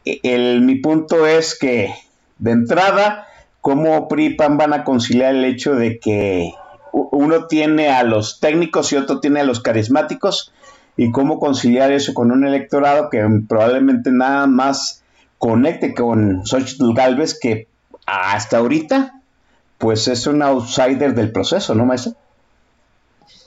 E, 0.05 0.21
el, 0.23 0.63
mi 0.63 0.77
punto 0.77 1.27
es 1.27 1.59
que 1.59 1.93
de 2.39 2.51
entrada, 2.53 3.27
¿cómo 3.61 4.09
PRIPAN 4.09 4.57
van 4.57 4.73
a 4.73 4.85
conciliar 4.85 5.35
el 5.35 5.45
hecho 5.45 5.75
de 5.75 5.99
que 5.99 6.53
uno 6.93 7.47
tiene 7.47 7.89
a 7.91 8.03
los 8.03 8.41
técnicos 8.41 8.93
y 8.93 8.97
otro 8.97 9.21
tiene 9.21 9.41
a 9.41 9.45
los 9.45 9.61
carismáticos? 9.61 10.53
¿Y 10.97 11.13
cómo 11.13 11.39
conciliar 11.39 11.93
eso 11.93 12.13
con 12.13 12.31
un 12.31 12.47
electorado 12.47 13.09
que 13.11 13.25
probablemente 13.49 14.11
nada 14.11 14.47
más 14.47 15.03
conecte 15.39 15.95
con 15.95 16.45
Xochitl 16.45 16.93
Galvez 16.93 17.39
que 17.41 17.69
hasta 18.07 18.59
ahorita 18.59 19.20
pues 19.81 20.07
es 20.09 20.27
un 20.27 20.43
outsider 20.43 21.15
del 21.15 21.33
proceso, 21.33 21.75
¿no, 21.75 21.87
maestro? 21.87 22.13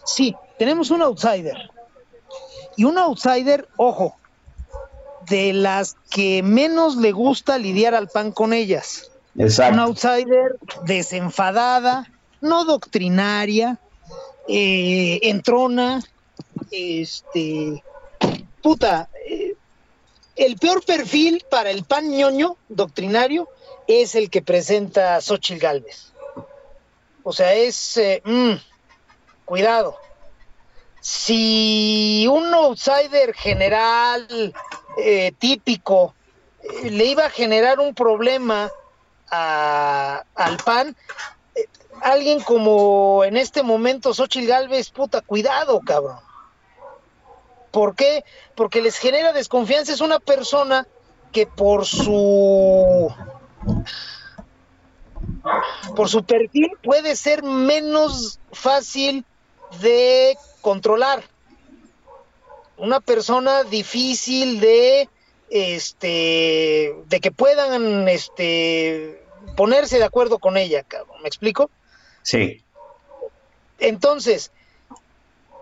Sí, 0.03 0.35
tenemos 0.57 0.89
un 0.89 1.03
outsider. 1.03 1.69
Y 2.75 2.85
un 2.85 2.97
outsider, 2.97 3.69
ojo, 3.77 4.15
de 5.29 5.53
las 5.53 5.95
que 6.09 6.41
menos 6.41 6.97
le 6.97 7.11
gusta 7.11 7.59
lidiar 7.59 7.93
al 7.93 8.09
pan 8.09 8.31
con 8.31 8.51
ellas. 8.51 9.11
Exacto. 9.37 9.75
Un 9.75 9.79
outsider 9.81 10.57
desenfadada, 10.85 12.11
no 12.41 12.65
doctrinaria, 12.65 13.77
eh, 14.47 15.19
entrona, 15.21 16.01
este, 16.71 17.83
puta, 18.63 19.07
eh, 19.29 19.55
el 20.35 20.57
peor 20.57 20.83
perfil 20.83 21.45
para 21.47 21.69
el 21.69 21.83
pan 21.83 22.09
ñoño 22.09 22.57
doctrinario 22.69 23.47
es 23.85 24.15
el 24.15 24.31
que 24.31 24.41
presenta 24.41 25.21
Xochitl 25.21 25.59
Galvez. 25.59 26.12
O 27.23 27.31
sea, 27.31 27.53
es, 27.53 27.97
eh, 27.97 28.21
mm, 28.25 28.53
cuidado. 29.45 29.97
Si 30.99 32.27
un 32.29 32.53
outsider 32.53 33.33
general 33.33 34.53
eh, 34.97 35.31
típico 35.37 36.13
eh, 36.61 36.91
le 36.91 37.05
iba 37.05 37.25
a 37.25 37.29
generar 37.29 37.79
un 37.79 37.93
problema 37.93 38.69
al 39.35 40.57
PAN, 40.63 40.95
alguien 42.01 42.39
como 42.41 43.23
en 43.23 43.35
este 43.35 43.63
momento 43.63 44.13
Xochitl 44.13 44.45
Galvez, 44.45 44.91
puta, 44.91 45.21
cuidado, 45.21 45.81
cabrón. 45.81 46.19
¿Por 47.71 47.95
qué? 47.95 48.23
Porque 48.53 48.83
les 48.83 48.97
genera 48.97 49.33
desconfianza. 49.33 49.91
Es 49.91 50.01
una 50.01 50.19
persona 50.19 50.85
que 51.31 51.47
por 51.47 51.87
su 51.87 53.11
por 55.95 56.09
su 56.09 56.23
perfil 56.23 56.71
puede 56.81 57.15
ser 57.15 57.43
menos 57.43 58.39
fácil 58.51 59.25
de 59.81 60.37
controlar. 60.61 61.23
Una 62.77 62.99
persona 62.99 63.63
difícil 63.63 64.59
de 64.59 65.09
este 65.49 66.95
de 67.07 67.19
que 67.19 67.31
puedan 67.31 68.07
este 68.07 69.23
ponerse 69.55 69.99
de 69.99 70.05
acuerdo 70.05 70.39
con 70.39 70.57
ella, 70.57 70.83
cabrón. 70.83 71.21
¿Me 71.21 71.27
explico? 71.27 71.69
Sí. 72.23 72.63
Entonces, 73.79 74.51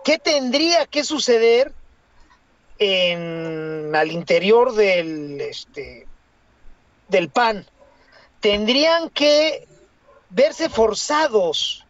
¿qué 0.04 0.18
tendría 0.18 0.86
que 0.86 1.04
suceder 1.04 1.72
en 2.78 3.94
al 3.94 4.10
interior 4.12 4.74
del 4.74 5.40
este 5.40 6.06
del 7.08 7.28
PAN? 7.28 7.66
Tendrían 8.40 9.10
que 9.10 9.68
verse 10.32 10.68
forzados. 10.68 11.84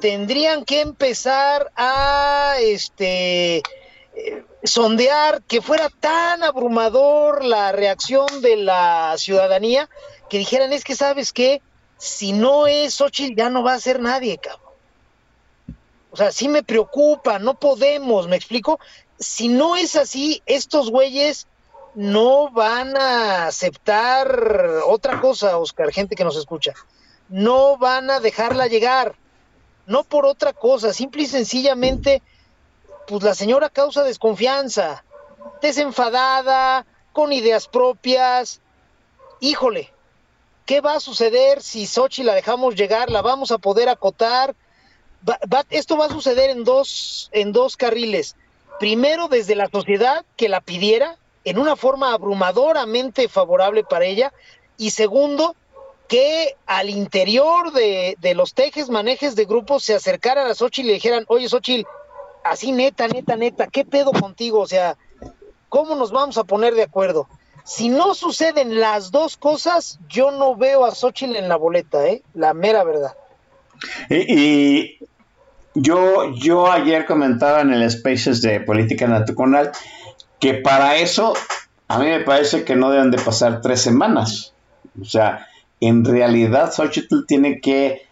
Tendrían 0.00 0.64
que 0.64 0.82
empezar 0.82 1.72
a 1.74 2.56
este 2.60 3.62
eh, 4.14 4.44
sondear 4.62 5.42
que 5.42 5.62
fuera 5.62 5.88
tan 5.88 6.42
abrumador 6.42 7.44
la 7.44 7.72
reacción 7.72 8.26
de 8.42 8.56
la 8.56 9.14
ciudadanía 9.16 9.88
que 10.28 10.38
dijeran 10.38 10.72
es 10.72 10.84
que 10.84 10.94
sabes 10.94 11.32
qué, 11.32 11.62
si 11.96 12.32
no 12.32 12.66
es 12.66 12.94
Xochitl 12.94 13.36
ya 13.36 13.48
no 13.48 13.62
va 13.62 13.74
a 13.74 13.80
ser 13.80 14.00
nadie, 14.00 14.38
cabrón. 14.38 14.66
O 16.10 16.16
sea, 16.16 16.32
sí 16.32 16.48
me 16.48 16.62
preocupa, 16.62 17.38
no 17.38 17.58
podemos, 17.58 18.26
¿me 18.28 18.36
explico? 18.36 18.80
Si 19.18 19.48
no 19.48 19.76
es 19.76 19.96
así, 19.96 20.42
estos 20.46 20.90
güeyes 20.90 21.46
no 21.96 22.50
van 22.50 22.94
a 22.96 23.46
aceptar 23.46 24.28
otra 24.86 25.18
cosa, 25.20 25.56
Oscar, 25.56 25.90
gente 25.92 26.14
que 26.14 26.24
nos 26.24 26.36
escucha. 26.36 26.74
No 27.30 27.78
van 27.78 28.10
a 28.10 28.20
dejarla 28.20 28.66
llegar. 28.66 29.16
No 29.86 30.04
por 30.04 30.26
otra 30.26 30.52
cosa, 30.52 30.92
simple 30.92 31.22
y 31.22 31.26
sencillamente, 31.26 32.22
pues 33.06 33.22
la 33.22 33.34
señora 33.34 33.70
causa 33.70 34.02
desconfianza, 34.02 35.04
desenfadada, 35.62 36.84
con 37.12 37.32
ideas 37.32 37.66
propias. 37.66 38.60
Híjole, 39.40 39.92
¿qué 40.66 40.80
va 40.80 40.94
a 40.96 41.00
suceder 41.00 41.62
si 41.62 41.86
Sochi 41.86 42.22
la 42.24 42.34
dejamos 42.34 42.74
llegar? 42.74 43.10
¿La 43.10 43.22
vamos 43.22 43.50
a 43.52 43.58
poder 43.58 43.88
acotar? 43.88 44.54
Va- 45.28 45.38
va- 45.52 45.64
esto 45.70 45.96
va 45.96 46.06
a 46.06 46.10
suceder 46.10 46.50
en 46.50 46.64
dos, 46.64 47.30
en 47.32 47.52
dos 47.52 47.76
carriles. 47.76 48.36
Primero, 48.78 49.28
desde 49.28 49.54
la 49.54 49.68
sociedad 49.70 50.24
que 50.36 50.48
la 50.48 50.60
pidiera, 50.60 51.16
en 51.46 51.58
una 51.58 51.76
forma 51.76 52.12
abrumadoramente 52.12 53.28
favorable 53.28 53.84
para 53.84 54.04
ella. 54.04 54.32
Y 54.76 54.90
segundo, 54.90 55.54
que 56.08 56.56
al 56.66 56.90
interior 56.90 57.72
de, 57.72 58.16
de 58.20 58.34
los 58.34 58.52
tejes, 58.52 58.90
manejes 58.90 59.36
de 59.36 59.44
grupos 59.44 59.84
se 59.84 59.94
acercaran 59.94 60.50
a 60.50 60.54
Xochitl 60.54 60.86
y 60.86 60.88
le 60.88 60.94
dijeran, 60.94 61.24
oye 61.28 61.48
Xochitl, 61.48 61.86
así 62.42 62.72
neta, 62.72 63.06
neta, 63.06 63.36
neta, 63.36 63.68
¿qué 63.68 63.84
pedo 63.84 64.10
contigo? 64.12 64.58
O 64.58 64.66
sea, 64.66 64.96
¿cómo 65.68 65.94
nos 65.94 66.10
vamos 66.10 66.36
a 66.36 66.44
poner 66.44 66.74
de 66.74 66.82
acuerdo? 66.82 67.28
Si 67.64 67.88
no 67.88 68.14
suceden 68.14 68.80
las 68.80 69.12
dos 69.12 69.36
cosas, 69.36 70.00
yo 70.08 70.32
no 70.32 70.56
veo 70.56 70.84
a 70.84 70.92
Xochitl 70.92 71.36
en 71.36 71.48
la 71.48 71.56
boleta, 71.56 72.06
¿eh? 72.08 72.22
La 72.34 72.54
mera 72.54 72.82
verdad. 72.82 73.14
Y, 74.10 74.98
yo, 75.74 76.32
yo 76.32 76.72
ayer 76.72 77.06
comentaba 77.06 77.60
en 77.60 77.72
el 77.72 77.88
Spaces 77.90 78.42
de 78.42 78.60
Política 78.60 79.06
Nacional 79.06 79.72
que 80.40 80.54
para 80.54 80.96
eso 80.96 81.34
a 81.88 81.98
mí 81.98 82.06
me 82.06 82.20
parece 82.20 82.64
que 82.64 82.76
no 82.76 82.90
deben 82.90 83.10
de 83.10 83.18
pasar 83.18 83.60
tres 83.60 83.80
semanas. 83.80 84.52
O 85.00 85.04
sea, 85.04 85.46
en 85.80 86.04
realidad 86.04 86.72
Xochitl 86.72 87.26
tiene 87.26 87.60
que 87.60 88.02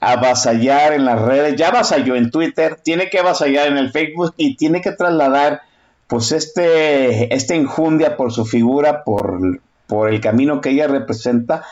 avasallar 0.00 0.92
en 0.92 1.04
las 1.04 1.20
redes, 1.20 1.56
ya 1.56 1.68
avasalló 1.68 2.14
en 2.16 2.30
Twitter, 2.30 2.76
tiene 2.82 3.10
que 3.10 3.18
avasallar 3.18 3.66
en 3.68 3.78
el 3.78 3.90
Facebook 3.90 4.34
y 4.36 4.56
tiene 4.56 4.80
que 4.80 4.92
trasladar 4.92 5.62
pues 6.06 6.30
este, 6.32 7.34
esta 7.34 7.54
injundia 7.54 8.16
por 8.16 8.32
su 8.32 8.44
figura, 8.44 9.02
por, 9.04 9.60
por 9.86 10.10
el 10.10 10.20
camino 10.20 10.60
que 10.60 10.70
ella 10.70 10.86
representa 10.88 11.64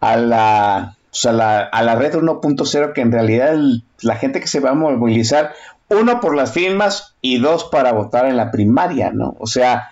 a 0.00 0.16
la, 0.16 0.96
o 1.10 1.14
sea, 1.14 1.32
la, 1.32 1.60
a 1.60 1.82
la 1.82 1.94
red 1.96 2.14
1.0 2.14 2.92
que 2.92 3.00
en 3.00 3.12
realidad 3.12 3.54
el- 3.54 3.82
la 4.02 4.16
gente 4.16 4.40
que 4.40 4.46
se 4.48 4.60
va 4.60 4.70
a 4.70 4.74
movilizar, 4.74 5.54
uno 5.88 6.20
por 6.20 6.34
las 6.34 6.52
firmas 6.52 7.14
y 7.20 7.38
dos 7.38 7.64
para 7.64 7.92
votar 7.92 8.26
en 8.26 8.36
la 8.36 8.50
primaria, 8.50 9.10
¿no? 9.12 9.36
O 9.38 9.46
sea, 9.46 9.90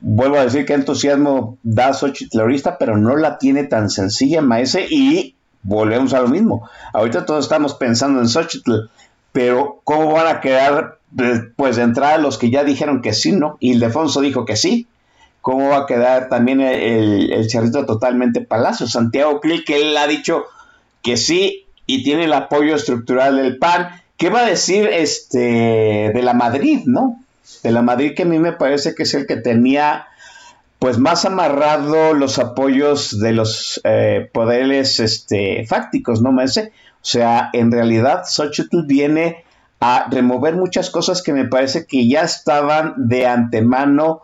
vuelvo 0.00 0.36
a 0.36 0.44
decir 0.44 0.64
que 0.64 0.74
entusiasmo 0.74 1.58
da 1.62 1.92
Xochitl 1.92 2.40
ahorita, 2.40 2.78
pero 2.78 2.96
no 2.96 3.16
la 3.16 3.38
tiene 3.38 3.64
tan 3.64 3.90
sencilla, 3.90 4.42
Maese, 4.42 4.86
y 4.88 5.34
volvemos 5.62 6.14
a 6.14 6.20
lo 6.20 6.28
mismo. 6.28 6.68
Ahorita 6.92 7.24
todos 7.24 7.44
estamos 7.44 7.74
pensando 7.74 8.20
en 8.20 8.28
Xochitl, 8.28 8.90
pero 9.32 9.80
¿cómo 9.84 10.12
van 10.12 10.28
a 10.28 10.40
quedar, 10.40 10.98
pues, 11.56 11.76
de 11.76 11.82
entrada 11.82 12.18
los 12.18 12.38
que 12.38 12.50
ya 12.50 12.64
dijeron 12.64 13.02
que 13.02 13.12
sí, 13.12 13.32
¿no? 13.32 13.56
Y 13.60 13.72
Ildefonso 13.72 14.20
dijo 14.20 14.44
que 14.44 14.56
sí. 14.56 14.86
¿Cómo 15.40 15.68
va 15.68 15.80
a 15.80 15.86
quedar 15.86 16.30
también 16.30 16.62
el, 16.62 17.50
cerrito 17.50 17.84
totalmente 17.84 18.40
Palacio? 18.40 18.86
Santiago 18.86 19.40
Clil, 19.40 19.62
que 19.64 19.82
él 19.82 19.96
ha 19.96 20.06
dicho 20.06 20.44
que 21.02 21.18
sí 21.18 21.66
y 21.86 22.02
tiene 22.02 22.24
el 22.24 22.32
apoyo 22.32 22.74
estructural 22.74 23.36
del 23.36 23.58
PAN. 23.58 23.88
¿Qué 24.16 24.30
va 24.30 24.40
a 24.40 24.46
decir 24.46 24.86
este 24.86 26.12
de 26.14 26.22
la 26.22 26.34
Madrid, 26.34 26.82
no? 26.86 27.20
De 27.62 27.72
la 27.72 27.82
Madrid 27.82 28.14
que 28.14 28.22
a 28.22 28.26
mí 28.26 28.38
me 28.38 28.52
parece 28.52 28.94
que 28.94 29.02
es 29.02 29.14
el 29.14 29.26
que 29.26 29.36
tenía 29.36 30.06
pues 30.78 30.98
más 30.98 31.24
amarrado 31.24 32.12
los 32.12 32.38
apoyos 32.38 33.18
de 33.18 33.32
los 33.32 33.80
eh, 33.84 34.28
poderes 34.32 35.00
este, 35.00 35.64
fácticos, 35.66 36.20
¿no, 36.20 36.30
Mense? 36.30 36.72
O 36.96 37.06
sea, 37.06 37.48
en 37.52 37.72
realidad 37.72 38.24
Xochitl 38.26 38.82
viene 38.86 39.44
a 39.80 40.06
remover 40.10 40.56
muchas 40.56 40.90
cosas 40.90 41.22
que 41.22 41.32
me 41.32 41.46
parece 41.46 41.86
que 41.86 42.06
ya 42.06 42.22
estaban 42.22 42.94
de 42.96 43.26
antemano 43.26 44.22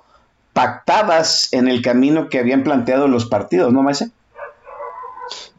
pactadas 0.52 1.48
en 1.52 1.68
el 1.68 1.82
camino 1.82 2.28
que 2.28 2.38
habían 2.38 2.62
planteado 2.62 3.08
los 3.08 3.26
partidos, 3.26 3.72
¿no, 3.72 3.82
Mense? 3.82 4.10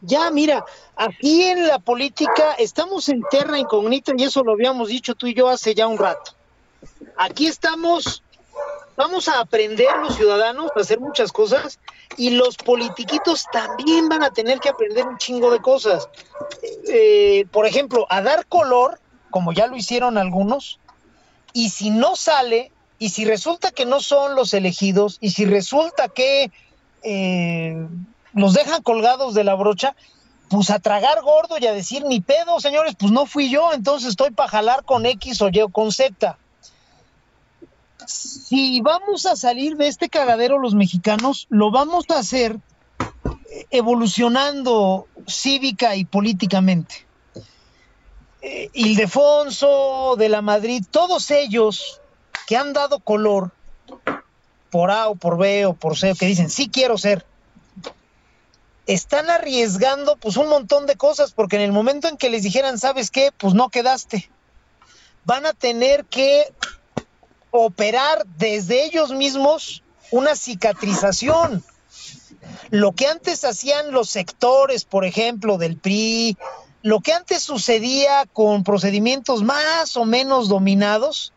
Ya, 0.01 0.31
mira, 0.31 0.65
aquí 0.95 1.43
en 1.43 1.67
la 1.67 1.77
política 1.77 2.53
estamos 2.57 3.07
en 3.07 3.21
terra 3.29 3.59
incógnita 3.59 4.13
y 4.17 4.23
eso 4.23 4.43
lo 4.43 4.53
habíamos 4.53 4.89
dicho 4.89 5.13
tú 5.13 5.27
y 5.27 5.35
yo 5.35 5.47
hace 5.47 5.75
ya 5.75 5.87
un 5.87 5.99
rato. 5.99 6.31
Aquí 7.17 7.45
estamos, 7.45 8.23
vamos 8.97 9.27
a 9.27 9.39
aprender 9.39 9.95
los 10.01 10.15
ciudadanos 10.15 10.71
a 10.75 10.79
hacer 10.79 10.99
muchas 10.99 11.31
cosas 11.31 11.79
y 12.17 12.31
los 12.31 12.57
politiquitos 12.57 13.45
también 13.51 14.09
van 14.09 14.23
a 14.23 14.31
tener 14.31 14.59
que 14.59 14.69
aprender 14.69 15.05
un 15.05 15.17
chingo 15.17 15.51
de 15.51 15.59
cosas. 15.59 16.09
Eh, 16.87 17.45
por 17.51 17.67
ejemplo, 17.67 18.07
a 18.09 18.21
dar 18.21 18.47
color, 18.47 18.99
como 19.29 19.53
ya 19.53 19.67
lo 19.67 19.77
hicieron 19.77 20.17
algunos, 20.17 20.79
y 21.53 21.69
si 21.69 21.91
no 21.91 22.15
sale, 22.15 22.71
y 22.97 23.09
si 23.09 23.25
resulta 23.25 23.71
que 23.71 23.85
no 23.85 23.99
son 23.99 24.35
los 24.35 24.53
elegidos, 24.55 25.19
y 25.21 25.29
si 25.31 25.45
resulta 25.45 26.09
que 26.09 26.51
eh, 27.03 27.87
los 28.33 28.53
dejan 28.53 28.81
colgados 28.81 29.33
de 29.33 29.43
la 29.43 29.55
brocha, 29.55 29.95
pues 30.49 30.69
a 30.69 30.79
tragar 30.79 31.21
gordo 31.21 31.55
y 31.59 31.67
a 31.67 31.73
decir 31.73 32.03
ni 32.05 32.19
pedo, 32.19 32.59
señores, 32.59 32.95
pues 32.97 33.11
no 33.11 33.25
fui 33.25 33.49
yo, 33.49 33.71
entonces 33.73 34.09
estoy 34.09 34.31
para 34.31 34.49
jalar 34.49 34.83
con 34.83 35.05
X 35.05 35.41
o 35.41 35.49
Y 35.49 35.61
o 35.61 35.69
con 35.69 35.91
Z. 35.91 36.37
Si 38.05 38.81
vamos 38.81 39.25
a 39.25 39.35
salir 39.35 39.77
de 39.77 39.87
este 39.87 40.09
cagadero 40.09 40.59
los 40.59 40.75
mexicanos, 40.75 41.47
lo 41.49 41.71
vamos 41.71 42.05
a 42.09 42.19
hacer 42.19 42.59
evolucionando 43.69 45.07
cívica 45.27 45.95
y 45.95 46.05
políticamente. 46.05 47.05
Eh, 48.41 48.69
Ildefonso, 48.73 50.15
de 50.17 50.29
la 50.29 50.41
Madrid, 50.41 50.83
todos 50.89 51.29
ellos 51.31 52.01
que 52.47 52.57
han 52.57 52.73
dado 52.73 52.99
color 52.99 53.51
por 54.69 54.89
A 54.89 55.09
o 55.09 55.15
por 55.15 55.37
B 55.37 55.65
o 55.65 55.73
por 55.73 55.97
C, 55.97 56.13
que 56.17 56.25
dicen 56.25 56.49
sí 56.49 56.69
quiero 56.69 56.97
ser, 56.97 57.25
están 58.93 59.29
arriesgando 59.29 60.17
pues 60.17 60.35
un 60.35 60.49
montón 60.49 60.85
de 60.85 60.97
cosas, 60.97 61.31
porque 61.31 61.55
en 61.55 61.61
el 61.61 61.71
momento 61.71 62.07
en 62.07 62.17
que 62.17 62.29
les 62.29 62.43
dijeran, 62.43 62.77
¿sabes 62.77 63.09
qué? 63.09 63.31
Pues 63.37 63.53
no 63.53 63.69
quedaste. 63.69 64.29
Van 65.23 65.45
a 65.45 65.53
tener 65.53 66.05
que 66.05 66.53
operar 67.51 68.25
desde 68.37 68.83
ellos 68.83 69.11
mismos 69.11 69.83
una 70.11 70.35
cicatrización. 70.35 71.63
Lo 72.69 72.91
que 72.91 73.07
antes 73.07 73.45
hacían 73.45 73.91
los 73.91 74.09
sectores, 74.09 74.83
por 74.83 75.05
ejemplo, 75.05 75.57
del 75.57 75.77
PRI, 75.77 76.37
lo 76.81 76.99
que 76.99 77.13
antes 77.13 77.43
sucedía 77.43 78.25
con 78.33 78.63
procedimientos 78.63 79.43
más 79.43 79.95
o 79.95 80.03
menos 80.03 80.49
dominados, 80.49 81.31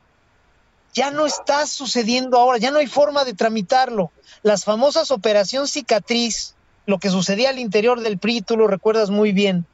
ya 0.93 1.11
no 1.11 1.27
está 1.27 1.67
sucediendo 1.67 2.39
ahora, 2.39 2.59
ya 2.59 2.71
no 2.71 2.79
hay 2.79 2.87
forma 2.87 3.25
de 3.25 3.35
tramitarlo. 3.35 4.11
Las 4.43 4.65
famosas 4.65 5.11
operación 5.11 5.69
cicatriz, 5.69 6.54
lo 6.87 6.99
que 6.99 7.11
sucedía 7.11 7.51
al 7.51 7.59
interior 7.59 8.01
del 8.01 8.19
PRI, 8.19 8.45
lo 8.51 8.67
recuerdas 8.67 9.11
muy 9.11 9.33
bien, 9.33 9.67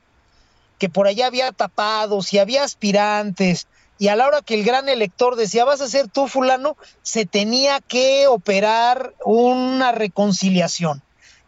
que 0.78 0.88
por 0.88 1.06
allá 1.06 1.26
había 1.26 1.52
tapados 1.52 2.32
y 2.32 2.38
había 2.38 2.64
aspirantes, 2.64 3.66
y 3.98 4.08
a 4.08 4.16
la 4.16 4.26
hora 4.26 4.40
que 4.40 4.54
el 4.54 4.64
gran 4.64 4.88
elector 4.88 5.36
decía, 5.36 5.64
vas 5.64 5.80
a 5.80 5.88
ser 5.88 6.08
tú 6.08 6.26
fulano, 6.26 6.76
se 7.02 7.26
tenía 7.26 7.80
que 7.80 8.26
operar 8.28 9.14
una 9.24 9.92
reconciliación. 9.92 11.02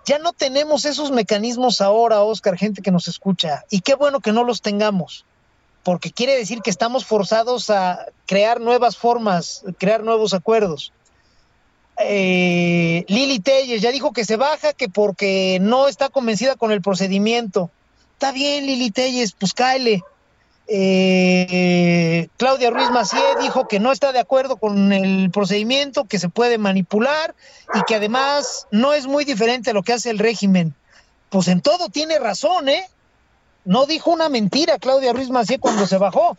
Ya 0.05 0.19
no 0.19 0.33
tenemos 0.33 0.85
esos 0.85 1.13
mecanismos 1.13 1.81
ahora, 1.81 2.23
Oscar, 2.23 2.59
gente 2.59 2.83
que 2.83 2.91
nos 2.91 3.09
escucha, 3.09 3.65
y 3.71 3.81
qué 3.81 3.95
bueno 3.95 4.21
que 4.21 4.33
no 4.33 4.45
los 4.45 4.61
tengamos, 4.61 5.25
porque 5.83 6.11
quiere 6.11 6.37
decir 6.37 6.61
que 6.61 6.71
estamos 6.71 7.07
forzados 7.07 7.71
a 7.71 8.07
crear 8.27 8.61
nuevas 8.61 8.97
formas, 8.97 9.65
crear 9.79 10.03
nuevos 10.03 10.35
acuerdos 10.35 10.93
eh, 11.99 13.05
Lili 13.09 13.41
Telles 13.41 13.83
ya 13.83 13.91
dijo 13.91 14.13
que 14.13 14.25
se 14.25 14.37
baja, 14.37 14.73
que 14.73 14.89
porque 14.89 15.59
no 15.61 15.89
está 15.89 16.09
convencida 16.09 16.57
con 16.57 16.73
el 16.73 16.83
procedimiento. 16.83 17.71
Está 18.15 18.33
bien, 18.33 18.67
Lili 18.67 18.91
Telles, 18.91 19.33
pues 19.33 19.55
cáele. 19.55 20.03
Eh, 20.69 22.29
Claudia 22.37 22.71
Ruiz 22.71 22.91
Macié 22.91 23.21
dijo 23.41 23.67
que 23.67 23.81
no 23.81 23.93
está 23.93 24.13
de 24.13 24.21
acuerdo 24.21 24.57
con 24.57 24.93
el 24.93 25.31
procedimiento, 25.31 26.05
que 26.05 26.19
se 26.19 26.29
puede 26.29 26.57
manipular 26.57 27.35
y 27.75 27.83
que 27.83 27.97
además 27.97 28.69
no 28.71 28.93
es 28.93 29.07
muy 29.07 29.25
diferente 29.25 29.71
a 29.71 29.75
lo 29.75 29.83
que 29.83 29.93
hace 29.93 30.11
el 30.11 30.19
régimen. 30.19 30.75
Pues 31.31 31.49
en 31.49 31.61
todo 31.61 31.89
tiene 31.89 32.19
razón, 32.19 32.69
¿eh? 32.69 32.89
No 33.65 33.87
dijo 33.87 34.11
una 34.11 34.29
mentira 34.29 34.79
Claudia 34.79 35.13
Ruiz 35.13 35.31
Macié 35.31 35.59
cuando 35.59 35.87
se 35.87 35.99
bajó. 35.99 36.37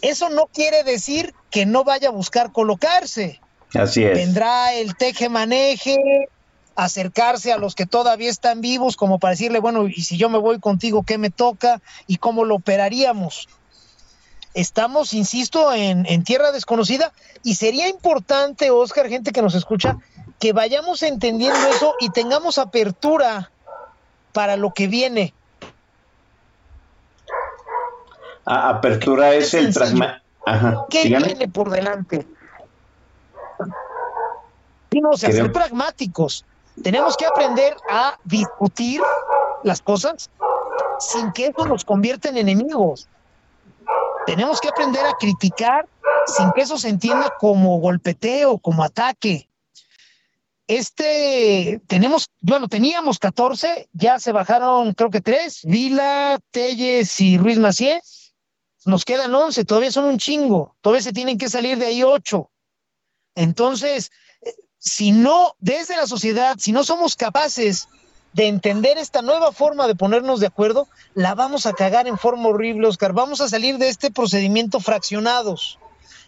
Eso 0.00 0.28
no 0.30 0.46
quiere 0.46 0.82
decir 0.84 1.34
que 1.50 1.64
no 1.64 1.84
vaya 1.84 2.08
a 2.08 2.12
buscar 2.12 2.50
colocarse. 2.50 3.40
Así 3.74 4.04
es. 4.04 4.14
Vendrá 4.14 4.74
el 4.74 4.96
teje-maneje, 4.96 6.28
acercarse 6.76 7.52
a 7.52 7.58
los 7.58 7.74
que 7.74 7.86
todavía 7.86 8.30
están 8.30 8.60
vivos, 8.60 8.96
como 8.96 9.18
para 9.18 9.32
decirle, 9.32 9.60
bueno, 9.60 9.86
y 9.88 10.02
si 10.02 10.16
yo 10.16 10.28
me 10.28 10.38
voy 10.38 10.58
contigo, 10.58 11.02
¿qué 11.04 11.18
me 11.18 11.30
toca? 11.30 11.80
¿Y 12.06 12.16
cómo 12.16 12.44
lo 12.44 12.56
operaríamos? 12.56 13.48
Estamos, 14.54 15.14
insisto, 15.14 15.72
en, 15.72 16.04
en 16.06 16.24
tierra 16.24 16.52
desconocida 16.52 17.12
y 17.42 17.54
sería 17.54 17.88
importante, 17.88 18.70
Oscar, 18.70 19.08
gente 19.08 19.32
que 19.32 19.40
nos 19.40 19.54
escucha, 19.54 19.96
que 20.38 20.52
vayamos 20.52 21.02
entendiendo 21.02 21.58
eso 21.68 21.94
y 22.00 22.10
tengamos 22.10 22.58
apertura 22.58 23.50
para 24.32 24.56
lo 24.56 24.72
que 24.72 24.88
viene. 24.88 25.32
Ah, 28.44 28.70
apertura 28.70 29.34
es 29.34 29.54
el 29.54 29.72
pragma. 29.72 30.22
Ajá. 30.44 30.86
¿Qué 30.90 31.04
viene 31.04 31.48
por 31.48 31.70
delante? 31.70 32.26
Sí, 34.90 35.00
no, 35.00 35.10
o 35.10 35.16
sea, 35.16 35.32
ser 35.32 35.52
pragmáticos. 35.52 36.44
Tenemos 36.82 37.16
que 37.16 37.26
aprender 37.26 37.76
a 37.90 38.18
discutir 38.24 39.00
las 39.62 39.80
cosas 39.80 40.30
sin 40.98 41.32
que 41.32 41.46
eso 41.46 41.66
nos 41.66 41.84
convierta 41.84 42.28
en 42.28 42.38
enemigos. 42.38 43.08
Tenemos 44.26 44.60
que 44.60 44.68
aprender 44.68 45.04
a 45.04 45.14
criticar 45.14 45.86
sin 46.26 46.50
que 46.52 46.62
eso 46.62 46.78
se 46.78 46.88
entienda 46.88 47.32
como 47.40 47.78
golpeteo, 47.80 48.58
como 48.58 48.84
ataque. 48.84 49.48
Este, 50.68 51.80
tenemos, 51.86 52.30
bueno, 52.40 52.68
teníamos 52.68 53.18
14, 53.18 53.88
ya 53.92 54.18
se 54.18 54.32
bajaron 54.32 54.94
creo 54.94 55.10
que 55.10 55.20
tres, 55.20 55.60
Vila, 55.64 56.38
Telles 56.50 57.20
y 57.20 57.36
Ruiz 57.36 57.58
Macié. 57.58 58.00
Nos 58.84 59.04
quedan 59.04 59.34
11, 59.34 59.64
todavía 59.64 59.92
son 59.92 60.04
un 60.04 60.18
chingo, 60.18 60.74
todavía 60.80 61.02
se 61.02 61.12
tienen 61.12 61.38
que 61.38 61.48
salir 61.48 61.78
de 61.78 61.86
ahí 61.86 62.02
8. 62.02 62.48
Entonces, 63.34 64.10
eh, 64.42 64.54
si 64.78 65.12
no, 65.12 65.54
desde 65.60 65.96
la 65.96 66.06
sociedad, 66.06 66.56
si 66.58 66.72
no 66.72 66.84
somos 66.84 67.16
capaces 67.16 67.88
de 68.32 68.48
entender 68.48 68.98
esta 68.98 69.22
nueva 69.22 69.52
forma 69.52 69.86
de 69.86 69.94
ponernos 69.94 70.40
de 70.40 70.46
acuerdo, 70.46 70.88
la 71.14 71.34
vamos 71.34 71.66
a 71.66 71.72
cagar 71.72 72.06
en 72.06 72.18
forma 72.18 72.48
horrible, 72.48 72.88
Oscar. 72.88 73.12
Vamos 73.12 73.40
a 73.40 73.48
salir 73.48 73.78
de 73.78 73.88
este 73.88 74.10
procedimiento 74.10 74.80
fraccionados. 74.80 75.78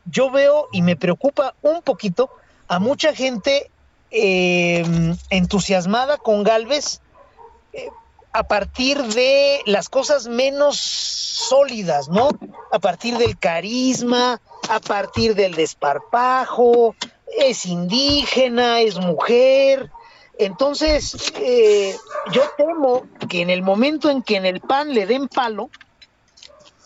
Yo 0.05 0.31
veo 0.31 0.69
y 0.73 0.83
me 0.83 0.97
preocupa 0.97 1.55
un 1.63 1.81
poquito 1.83 2.31
a 2.69 2.79
mucha 2.79 3.15
gente 3.15 3.71
eh, 4.11 4.85
entusiasmada 5.31 6.19
con 6.19 6.43
Galvez 6.43 7.01
eh, 7.73 7.89
a 8.35 8.43
partir 8.43 9.01
de 9.01 9.63
las 9.65 9.89
cosas 9.89 10.27
menos 10.27 10.77
sólidas, 10.77 12.09
¿no? 12.09 12.31
A 12.73 12.81
partir 12.81 13.17
del 13.17 13.39
carisma, 13.39 14.41
a 14.69 14.81
partir 14.81 15.37
del 15.37 15.55
desparpajo, 15.55 16.97
es 17.39 17.65
indígena, 17.65 18.81
es 18.81 18.99
mujer. 18.99 19.89
Entonces, 20.37 21.33
eh, 21.37 21.95
yo 22.33 22.43
temo 22.57 23.07
que 23.29 23.41
en 23.41 23.51
el 23.51 23.63
momento 23.63 24.11
en 24.11 24.21
que 24.21 24.35
en 24.35 24.47
el 24.47 24.61
PAN 24.61 24.93
le 24.95 25.07
den 25.07 25.29
palo 25.29 25.71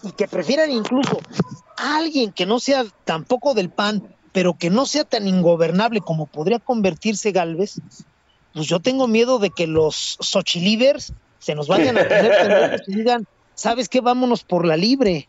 y 0.03 0.13
que 0.13 0.29
prefieran 0.29 0.71
incluso 0.71 1.19
a 1.79 1.97
alguien 1.97 2.31
que 2.31 2.45
no 2.45 2.61
sea 2.61 2.85
tampoco 3.07 3.55
del 3.55 3.71
PAN, 3.71 4.15
pero 4.33 4.59
que 4.59 4.69
no 4.69 4.85
sea 4.85 5.05
tan 5.05 5.27
ingobernable 5.27 6.03
como 6.03 6.27
podría 6.27 6.59
convertirse 6.59 7.33
Galvez, 7.33 7.81
pues 8.53 8.67
yo 8.67 8.81
tengo 8.81 9.07
miedo 9.07 9.39
de 9.39 9.49
que 9.49 9.67
los 9.67 10.19
Xochilivers 10.21 11.15
se 11.39 11.55
nos 11.55 11.69
vayan 11.69 11.99
a 11.99 12.05
poner 12.05 12.83
y 12.87 12.95
digan, 12.97 13.27
¿sabes 13.55 13.89
qué? 13.89 14.01
Vámonos 14.01 14.45
por 14.45 14.65
la 14.65 14.77
libre. 14.77 15.29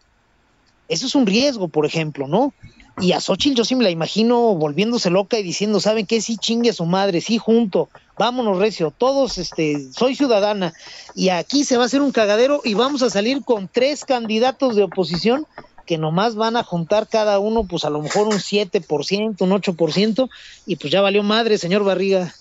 Eso 0.88 1.06
es 1.06 1.16
un 1.16 1.26
riesgo, 1.26 1.68
por 1.68 1.86
ejemplo, 1.86 2.28
¿no? 2.28 2.54
Y 3.02 3.14
a 3.14 3.22
Xochitl 3.22 3.56
yo 3.56 3.64
sí 3.64 3.76
me 3.76 3.84
la 3.84 3.92
imagino 3.92 4.56
volviéndose 4.56 5.10
loca 5.10 5.40
y 5.40 5.44
diciendo, 5.44 5.80
¿saben 5.80 6.06
qué? 6.06 6.20
Sí, 6.20 6.38
chingue 6.38 6.72
a 6.72 6.74
su 6.74 6.86
madre, 6.86 7.22
sí, 7.22 7.38
junto, 7.38 7.90
vámonos, 8.18 8.58
Recio, 8.58 8.92
todos, 8.92 9.38
este, 9.38 9.88
soy 9.94 10.16
ciudadana, 10.16 10.74
y 11.16 11.30
aquí 11.30 11.64
se 11.64 11.78
va 11.78 11.84
a 11.84 11.86
hacer 11.86 12.02
un 12.02 12.12
cagadero 12.12 12.62
y 12.66 12.74
vamos 12.74 13.02
a 13.02 13.10
salir 13.10 13.44
con 13.44 13.70
tres 13.70 14.04
candidatos 14.04 14.76
de 14.76 14.84
oposición 14.84 15.48
que 15.86 15.98
nomás 15.98 16.36
van 16.36 16.58
a 16.58 16.64
juntar 16.64 17.08
cada 17.08 17.40
uno, 17.40 17.64
pues 17.64 17.86
a 17.86 17.90
lo 17.90 18.02
mejor 18.02 18.28
un 18.28 18.34
7%, 18.34 19.42
un 19.42 19.50
8%, 19.50 20.30
y 20.66 20.76
pues 20.76 20.92
ya 20.92 21.02
valió 21.02 21.24
madre, 21.24 21.58
señor 21.58 21.84
Barriga. 21.84 22.34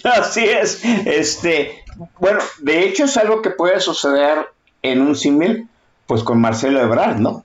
Así 0.04 0.44
es. 0.44 0.84
Este, 1.04 1.84
bueno, 2.18 2.40
de 2.58 2.84
hecho 2.84 3.04
es 3.04 3.16
algo 3.16 3.42
que 3.42 3.50
puede 3.50 3.80
suceder 3.80 4.48
en 4.82 5.00
un 5.00 5.16
símil, 5.16 5.68
pues 6.06 6.22
con 6.22 6.40
Marcelo 6.40 6.80
Ebrard, 6.80 7.16
¿no? 7.16 7.44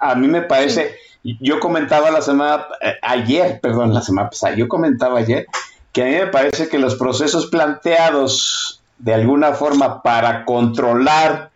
A, 0.00 0.14
mí 0.14 0.28
me 0.28 0.42
parece, 0.42 0.96
yo 1.22 1.60
comentaba 1.60 2.10
la 2.10 2.22
semana, 2.22 2.66
eh, 2.80 2.94
ayer, 3.02 3.60
perdón, 3.60 3.92
la 3.92 4.02
semana 4.02 4.30
pasada, 4.30 4.54
yo 4.54 4.68
comentaba 4.68 5.18
ayer 5.18 5.46
que 5.92 6.02
a 6.02 6.06
mí 6.06 6.12
me 6.12 6.26
parece 6.26 6.68
que 6.68 6.78
los 6.78 6.96
procesos 6.96 7.46
planteados 7.46 8.82
de 8.98 9.14
alguna 9.14 9.52
forma 9.52 10.02
para 10.02 10.44
controlar 10.44 11.50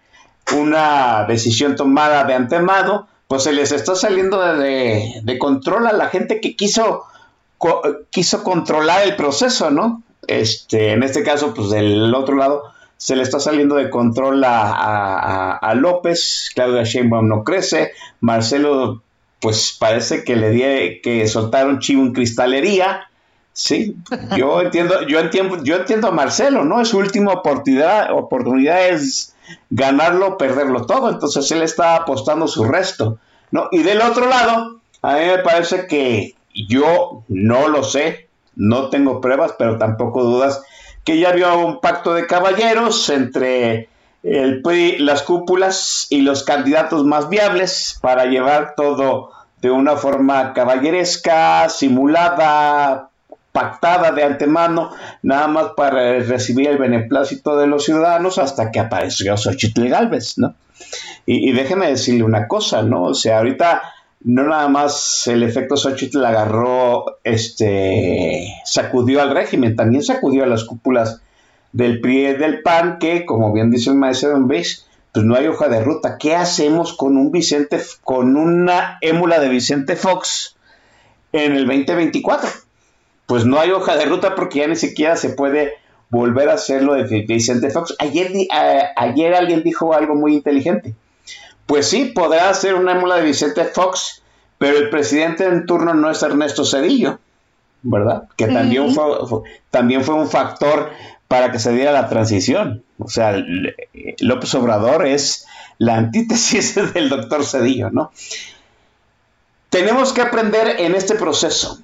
una 0.56 1.24
decisión 1.24 1.76
tomada 1.76 2.24
de 2.24 2.34
antemano, 2.34 3.08
pues 3.26 3.42
se 3.42 3.52
les 3.52 3.72
está 3.72 3.94
saliendo 3.94 4.40
de, 4.40 5.20
de 5.22 5.38
control 5.38 5.86
a 5.86 5.92
la 5.92 6.08
gente 6.08 6.40
que 6.40 6.56
quiso 6.56 7.04
co- 7.58 7.82
quiso 8.10 8.42
controlar 8.42 9.02
el 9.02 9.16
proceso, 9.16 9.70
¿no? 9.70 10.02
Este, 10.26 10.92
en 10.92 11.02
este 11.02 11.22
caso, 11.22 11.54
pues 11.54 11.70
del 11.70 12.14
otro 12.14 12.36
lado, 12.36 12.64
se 12.96 13.14
le 13.16 13.22
está 13.22 13.38
saliendo 13.40 13.76
de 13.76 13.90
control 13.90 14.42
a, 14.44 15.72
López, 15.76 16.50
Claudia 16.54 16.82
Sheinbaum 16.82 17.28
no 17.28 17.44
crece, 17.44 17.92
Marcelo 18.20 19.02
pues 19.40 19.76
parece 19.78 20.24
que 20.24 20.34
le 20.34 20.50
di 20.50 21.00
que 21.00 21.28
soltaron 21.28 21.78
chivo 21.78 22.02
en 22.02 22.12
cristalería, 22.12 23.08
sí, 23.52 23.94
yo 24.36 24.60
entiendo, 24.62 25.06
yo 25.06 25.20
entiendo, 25.20 25.62
yo 25.62 25.76
entiendo 25.76 26.08
a 26.08 26.12
Marcelo, 26.12 26.64
¿no? 26.64 26.80
Es 26.80 26.88
su 26.88 26.98
última 26.98 27.32
oportunidad, 27.34 28.12
oportunidad 28.12 28.88
es 28.88 29.36
ganarlo, 29.70 30.28
o 30.30 30.36
perderlo 30.38 30.84
todo, 30.86 31.08
entonces 31.08 31.48
él 31.52 31.62
está 31.62 31.94
apostando 31.94 32.48
su 32.48 32.64
resto, 32.64 33.18
¿no? 33.52 33.68
Y 33.70 33.84
del 33.84 34.00
otro 34.02 34.28
lado, 34.28 34.80
a 35.02 35.14
mí 35.14 35.20
me 35.26 35.38
parece 35.38 35.86
que 35.86 36.34
yo 36.54 37.24
no 37.28 37.68
lo 37.68 37.82
sé, 37.82 38.28
no 38.56 38.90
tengo 38.90 39.20
pruebas, 39.20 39.54
pero 39.58 39.78
tampoco 39.78 40.24
dudas 40.24 40.62
que 41.04 41.18
ya 41.18 41.30
había 41.30 41.54
un 41.54 41.80
pacto 41.80 42.12
de 42.12 42.26
caballeros 42.26 43.08
entre 43.08 43.88
el 44.22 44.62
las 44.98 45.22
cúpulas 45.22 46.06
y 46.10 46.22
los 46.22 46.42
candidatos 46.42 47.04
más 47.04 47.28
viables 47.28 47.98
para 48.02 48.26
llevar 48.26 48.74
todo 48.76 49.30
de 49.62 49.70
una 49.70 49.96
forma 49.96 50.52
caballeresca, 50.52 51.68
simulada, 51.68 53.08
pactada 53.52 54.12
de 54.12 54.22
antemano, 54.22 54.90
nada 55.22 55.48
más 55.48 55.68
para 55.76 56.18
recibir 56.20 56.68
el 56.68 56.78
beneplácito 56.78 57.56
de 57.56 57.66
los 57.66 57.84
ciudadanos 57.84 58.38
hasta 58.38 58.70
que 58.70 58.80
apareció 58.80 59.36
Xochitl 59.36 59.88
Galvez, 59.88 60.38
¿no? 60.38 60.54
Y, 61.26 61.48
y 61.48 61.52
déjeme 61.52 61.88
decirle 61.88 62.22
una 62.22 62.46
cosa, 62.46 62.82
¿no? 62.82 63.04
O 63.04 63.14
sea, 63.14 63.38
ahorita 63.38 63.82
no 64.20 64.48
nada 64.48 64.68
más 64.68 65.26
el 65.26 65.42
efecto 65.42 65.76
Xochitl 65.76 66.24
agarró, 66.24 67.18
este, 67.22 68.52
sacudió 68.64 69.22
al 69.22 69.30
régimen, 69.30 69.76
también 69.76 70.02
sacudió 70.02 70.44
a 70.44 70.48
las 70.48 70.64
cúpulas 70.64 71.22
del 71.72 72.00
PRI 72.00 72.34
del 72.34 72.62
PAN, 72.62 72.98
que, 72.98 73.24
como 73.24 73.52
bien 73.52 73.70
dice 73.70 73.90
el 73.90 73.96
maestro 73.96 74.30
Don 74.30 74.48
pues 74.48 75.24
no 75.24 75.36
hay 75.36 75.46
hoja 75.46 75.68
de 75.68 75.82
ruta. 75.82 76.16
¿Qué 76.18 76.34
hacemos 76.34 76.92
con 76.92 77.16
un 77.16 77.32
Vicente, 77.32 77.80
con 78.02 78.36
una 78.36 78.98
émula 79.00 79.40
de 79.40 79.48
Vicente 79.48 79.96
Fox 79.96 80.56
en 81.32 81.52
el 81.52 81.66
2024? 81.66 82.50
Pues 83.26 83.44
no 83.44 83.58
hay 83.58 83.70
hoja 83.70 83.96
de 83.96 84.04
ruta 84.04 84.34
porque 84.34 84.60
ya 84.60 84.66
ni 84.66 84.76
siquiera 84.76 85.16
se 85.16 85.30
puede 85.30 85.74
volver 86.10 86.48
a 86.48 86.54
hacerlo 86.54 86.94
de 86.94 87.22
Vicente 87.22 87.70
Fox. 87.70 87.94
Ayer, 87.98 88.32
ayer 88.96 89.34
alguien 89.34 89.62
dijo 89.62 89.94
algo 89.94 90.14
muy 90.14 90.34
inteligente 90.34 90.94
pues 91.68 91.90
sí, 91.90 92.06
podrá 92.06 92.52
ser 92.54 92.74
una 92.74 92.92
émula 92.92 93.16
de 93.16 93.24
Vicente 93.24 93.62
Fox, 93.66 94.22
pero 94.56 94.78
el 94.78 94.88
presidente 94.88 95.44
en 95.44 95.66
turno 95.66 95.92
no 95.92 96.10
es 96.10 96.22
Ernesto 96.22 96.64
Cedillo, 96.64 97.18
¿verdad? 97.82 98.26
Que 98.36 98.46
también, 98.46 98.94
fue, 98.94 99.04
también 99.70 100.02
fue 100.02 100.14
un 100.14 100.30
factor 100.30 100.90
para 101.28 101.52
que 101.52 101.58
se 101.58 101.70
diera 101.72 101.92
la 101.92 102.08
transición. 102.08 102.82
O 102.98 103.10
sea, 103.10 103.36
López 104.20 104.54
Obrador 104.54 105.06
es 105.06 105.46
la 105.76 105.96
antítesis 105.96 106.74
del 106.94 107.10
doctor 107.10 107.44
Cedillo, 107.44 107.90
¿no? 107.90 108.12
Tenemos 109.68 110.14
que 110.14 110.22
aprender 110.22 110.80
en 110.80 110.94
este 110.94 111.16
proceso, 111.16 111.80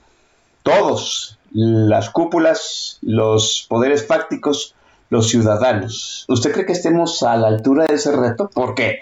todos, 0.62 1.39
las 1.53 2.09
cúpulas, 2.09 3.01
los 3.03 3.66
poderes 3.68 4.07
fácticos, 4.07 4.74
los 5.11 5.28
ciudadanos. 5.28 6.24
¿Usted 6.28 6.53
cree 6.53 6.64
que 6.64 6.72
estemos 6.72 7.22
a 7.22 7.37
la 7.37 7.49
altura 7.49 7.85
de 7.85 7.97
ese 7.97 8.16
reto? 8.16 8.49
¿Por 8.49 8.74
qué? 8.74 9.01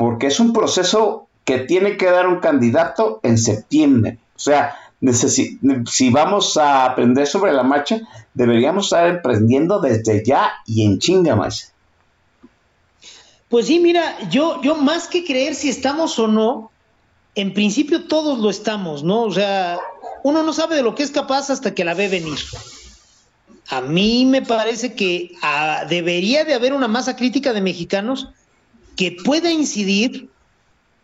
Porque 0.00 0.28
es 0.28 0.40
un 0.40 0.54
proceso 0.54 1.28
que 1.44 1.58
tiene 1.58 1.98
que 1.98 2.06
dar 2.06 2.26
un 2.26 2.40
candidato 2.40 3.20
en 3.22 3.36
septiembre. 3.36 4.16
O 4.34 4.38
sea, 4.38 4.74
si 5.12 6.08
vamos 6.08 6.56
a 6.56 6.86
aprender 6.86 7.26
sobre 7.26 7.52
la 7.52 7.62
marcha, 7.62 8.00
deberíamos 8.32 8.86
estar 8.86 9.06
emprendiendo 9.06 9.78
desde 9.78 10.24
ya 10.24 10.52
y 10.64 10.86
en 10.86 11.00
chinga 11.00 11.36
más. 11.36 11.74
Pues 13.50 13.66
sí, 13.66 13.78
mira, 13.78 14.16
yo, 14.30 14.62
yo 14.62 14.74
más 14.74 15.06
que 15.06 15.22
creer 15.22 15.54
si 15.54 15.68
estamos 15.68 16.18
o 16.18 16.26
no, 16.26 16.70
en 17.34 17.52
principio 17.52 18.04
todos 18.04 18.38
lo 18.38 18.48
estamos, 18.48 19.04
¿no? 19.04 19.24
O 19.24 19.32
sea, 19.32 19.78
uno 20.22 20.42
no 20.42 20.54
sabe 20.54 20.76
de 20.76 20.82
lo 20.82 20.94
que 20.94 21.02
es 21.02 21.10
capaz 21.10 21.50
hasta 21.50 21.74
que 21.74 21.84
la 21.84 21.92
ve 21.92 22.08
venir. 22.08 22.38
A 23.68 23.82
mí 23.82 24.24
me 24.24 24.40
parece 24.40 24.94
que 24.94 25.32
ah, 25.42 25.84
debería 25.90 26.46
de 26.46 26.54
haber 26.54 26.72
una 26.72 26.88
masa 26.88 27.16
crítica 27.16 27.52
de 27.52 27.60
mexicanos 27.60 28.30
que 28.96 29.16
pueda 29.24 29.50
incidir 29.50 30.28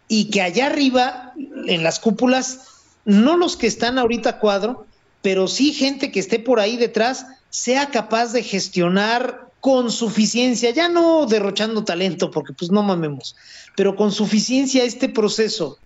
y 0.08 0.30
que 0.30 0.42
allá 0.42 0.66
arriba, 0.66 1.32
en 1.66 1.82
las 1.82 1.98
cúpulas, 1.98 2.60
no 3.04 3.36
los 3.36 3.56
que 3.56 3.66
están 3.66 3.98
ahorita 3.98 4.38
cuadro, 4.38 4.86
pero 5.22 5.48
sí 5.48 5.72
gente 5.72 6.12
que 6.12 6.20
esté 6.20 6.38
por 6.38 6.60
ahí 6.60 6.76
detrás, 6.76 7.26
sea 7.50 7.90
capaz 7.90 8.32
de 8.32 8.42
gestionar 8.42 9.48
con 9.60 9.90
suficiencia, 9.90 10.70
ya 10.70 10.88
no 10.88 11.26
derrochando 11.26 11.84
talento, 11.84 12.30
porque 12.30 12.52
pues 12.52 12.70
no 12.70 12.82
mamemos, 12.82 13.34
pero 13.76 13.96
con 13.96 14.12
suficiencia 14.12 14.84
este 14.84 15.08
proceso. 15.08 15.78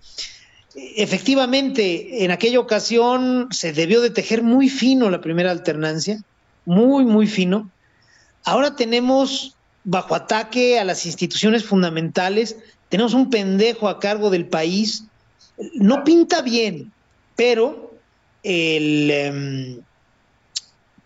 Efectivamente, 0.74 2.24
en 2.24 2.30
aquella 2.30 2.60
ocasión 2.60 3.48
se 3.50 3.72
debió 3.72 4.02
de 4.02 4.10
tejer 4.10 4.42
muy 4.42 4.68
fino 4.68 5.08
la 5.10 5.20
primera 5.20 5.50
alternancia, 5.50 6.22
muy, 6.66 7.04
muy 7.04 7.26
fino. 7.26 7.70
Ahora 8.44 8.76
tenemos 8.76 9.56
bajo 9.84 10.14
ataque 10.14 10.78
a 10.78 10.84
las 10.84 11.06
instituciones 11.06 11.64
fundamentales, 11.64 12.56
tenemos 12.88 13.14
un 13.14 13.30
pendejo 13.30 13.88
a 13.88 14.00
cargo 14.00 14.30
del 14.30 14.46
país, 14.46 15.04
no 15.74 16.04
pinta 16.04 16.42
bien, 16.42 16.92
pero 17.36 17.94
el, 18.42 19.10
em, 19.10 19.80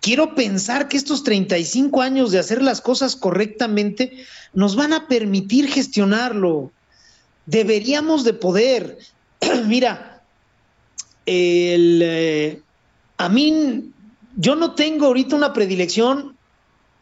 quiero 0.01 0.35
pensar 0.35 0.89
que 0.89 0.97
estos 0.97 1.25
35 1.25 2.03
años 2.03 2.31
de 2.31 2.39
hacer 2.39 2.62
las 2.62 2.81
cosas 2.81 3.16
correctamente 3.16 4.25
nos 4.53 4.77
van 4.77 4.93
a 4.93 5.09
permitir 5.09 5.68
gestionarlo. 5.68 6.72
Deberíamos 7.47 8.25
de 8.25 8.35
poder. 8.35 8.99
Mira, 9.66 10.22
eh, 11.27 12.61
a 13.16 13.29
mí, 13.29 13.93
yo 14.37 14.57
no 14.57 14.75
tengo 14.75 15.07
ahorita 15.07 15.37
una 15.37 15.53
predilección 15.53 16.34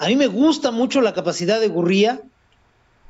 a 0.02 0.08
mí 0.08 0.16
me 0.16 0.26
gusta 0.26 0.72
mucho 0.72 1.00
la 1.00 1.14
capacidad 1.14 1.60
de 1.60 1.68
Gurría. 1.68 2.20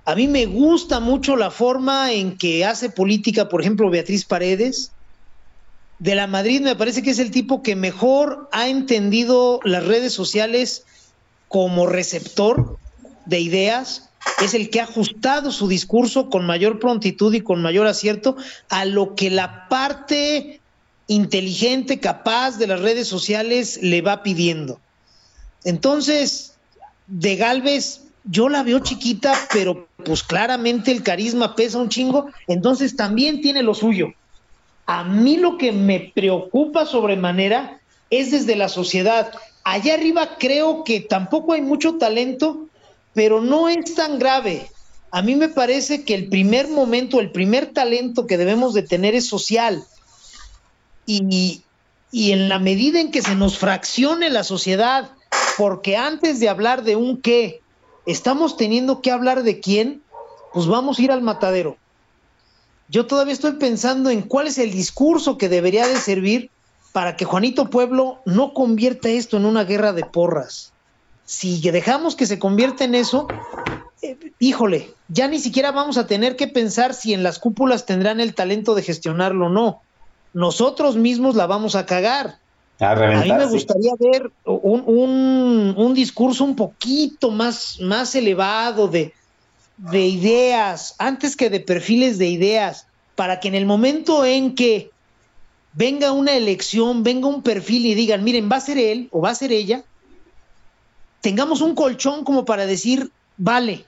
A 0.05 0.15
mí 0.15 0.29
me 0.29 0.45
gusta 0.45 1.01
mucho 1.01 1.37
la 1.37 1.51
forma 1.51 2.13
en 2.13 2.37
que 2.37 2.67
hace 2.67 2.91
política, 2.91 3.49
por 3.49 3.63
ejemplo, 3.63 3.89
Beatriz 3.89 4.27
Paredes. 4.27 4.93
De 6.01 6.15
la 6.15 6.27
Madrid 6.27 6.61
me 6.61 6.77
parece 6.77 7.03
que 7.03 7.13
es 7.13 7.19
el 7.19 7.31
tipo 7.31 7.63
que 7.63 7.77
mejor 7.77 8.47
ha 8.53 8.69
entendido 8.69 9.59
las 9.65 9.87
redes 9.87 10.13
sociales 10.13 10.85
como 11.49 11.87
receptor 11.87 12.77
de 13.25 13.41
ideas, 13.41 14.11
es 14.45 14.53
el 14.53 14.69
que 14.69 14.81
ha 14.81 14.85
ajustado 14.85 15.51
su 15.51 15.69
discurso 15.69 16.29
con 16.29 16.45
mayor 16.45 16.79
prontitud 16.79 17.33
y 17.33 17.41
con 17.41 17.63
mayor 17.63 17.87
acierto 17.87 18.37
a 18.69 18.85
lo 18.85 19.15
que 19.15 19.31
la 19.31 19.67
parte 19.71 20.61
inteligente, 21.07 22.01
capaz 22.01 22.59
de 22.59 22.67
las 22.67 22.81
redes 22.81 23.09
sociales 23.09 23.79
le 23.81 24.03
va 24.03 24.23
pidiendo. 24.23 24.79
Entonces, 25.65 26.52
de 27.07 27.37
Galvez, 27.37 28.03
yo 28.25 28.49
la 28.49 28.63
veo 28.63 28.79
chiquita, 28.79 29.35
pero 29.53 29.89
pues 30.05 30.23
claramente 30.23 30.91
el 30.93 31.03
carisma 31.03 31.57
pesa 31.57 31.79
un 31.79 31.89
chingo, 31.89 32.27
entonces 32.47 32.97
también 32.97 33.41
tiene 33.41 33.63
lo 33.63 33.75
suyo. 33.75 34.13
A 34.87 35.05
mí 35.05 35.37
lo 35.37 35.59
que 35.59 35.73
me 35.73 36.13
preocupa 36.15 36.87
sobremanera 36.87 37.81
es 38.11 38.31
desde 38.31 38.57
la 38.57 38.69
sociedad. 38.69 39.33
Allá 39.65 39.95
arriba 39.95 40.37
creo 40.39 40.85
que 40.85 41.01
tampoco 41.01 41.53
hay 41.53 41.63
mucho 41.63 41.97
talento, 41.97 42.67
pero 43.15 43.41
no 43.41 43.69
es 43.69 43.95
tan 43.95 44.19
grave. 44.19 44.69
A 45.11 45.23
mí 45.23 45.37
me 45.37 45.49
parece 45.49 46.05
que 46.05 46.15
el 46.15 46.29
primer 46.29 46.69
momento, 46.69 47.21
el 47.21 47.31
primer 47.31 47.67
talento 47.73 48.27
que 48.27 48.39
debemos 48.39 48.75
de 48.75 48.83
tener 48.83 49.15
es 49.15 49.27
social. 49.27 49.85
Y, 51.07 51.63
y 52.11 52.33
en 52.33 52.49
la 52.49 52.59
medida 52.59 53.01
en 53.01 53.11
que 53.11 53.23
se 53.23 53.35
nos 53.35 53.59
fraccione 53.59 54.31
la 54.31 54.45
sociedad, 54.45 55.11
porque 55.57 55.97
antes 55.97 56.41
de 56.41 56.49
hablar 56.49 56.83
de 56.83 56.97
un 56.97 57.21
qué, 57.21 57.61
estamos 58.07 58.57
teniendo 58.57 59.01
que 59.03 59.11
hablar 59.11 59.43
de 59.43 59.61
quién, 59.61 60.03
pues 60.53 60.67
vamos 60.67 60.99
a 60.99 61.03
ir 61.03 61.13
al 61.13 61.23
matadero. 61.23 61.77
Yo 62.89 63.07
todavía 63.07 63.33
estoy 63.33 63.53
pensando 63.53 64.11
en 64.11 64.23
cuál 64.23 64.47
es 64.47 64.59
el 64.59 64.71
discurso 64.71 65.39
que 65.39 65.49
debería 65.49 65.87
de 65.87 65.97
servir 65.97 66.51
para 66.93 67.17
que 67.17 67.25
Juanito 67.25 67.71
Pueblo 67.71 68.19
no 68.27 68.53
convierta 68.53 69.09
esto 69.09 69.39
en 69.39 69.47
una 69.47 69.65
guerra 69.65 69.93
de 69.93 70.05
porras. 70.05 70.73
Si 71.25 71.61
dejamos 71.71 72.17
que 72.17 72.27
se 72.27 72.39
convierta 72.39 72.85
en 72.85 72.95
eso, 72.95 73.29
eh, 74.03 74.19
híjole, 74.39 74.93
ya 75.09 75.29
ni 75.29 75.39
siquiera 75.39 75.73
vamos 75.73 75.97
a 75.97 76.07
tener 76.07 76.37
que 76.37 76.49
pensar 76.49 76.93
si 76.93 77.15
en 77.15 77.23
las 77.23 77.39
cúpulas 77.39 77.87
tendrán 77.87 78.21
el 78.21 78.35
talento 78.35 78.75
de 78.75 78.83
gestionarlo 78.83 79.47
o 79.47 79.49
no. 79.49 79.81
Nosotros 80.35 80.97
mismos 80.97 81.35
la 81.35 81.47
vamos 81.47 81.75
a 81.77 81.87
cagar. 81.87 82.39
A, 82.83 82.95
mí 82.97 83.33
me 83.33 83.47
gustaría 83.47 83.93
ver 83.99 84.33
un, 84.45 85.93
discurso 85.95 86.43
un 86.43 86.57
poquito 86.57 87.31
más, 87.31 87.79
más 87.81 88.15
elevado 88.17 88.89
de, 88.89 89.13
de 89.77 90.07
ideas, 90.07 90.97
antes 90.99 91.37
que 91.37 91.49
de 91.49 91.61
perfiles 91.61 92.19
de 92.19 92.27
ideas, 92.27 92.87
para 93.15 93.39
que 93.39 93.47
en 93.47 93.55
el 93.55 93.67
momento 93.67 94.25
en 94.25 94.57
que 94.57 94.91
venga 95.75 96.11
una 96.11 96.33
elección, 96.33 97.05
venga 97.05 97.29
un 97.29 97.43
perfil 97.43 97.87
y 97.87 97.95
digan, 97.95 98.25
miren, 98.25 98.51
va 98.51 98.57
a 98.57 98.61
ser 98.61 98.79
él 98.79 99.09
o 99.13 99.21
va 99.21 99.31
a 99.31 99.35
ser 99.37 99.53
ella, 99.53 99.85
tengamos 101.21 101.61
un 101.61 101.77
colchón 101.77 102.25
como 102.25 102.45
para 102.45 102.67
decir, 102.67 103.13
vale, 103.37 103.85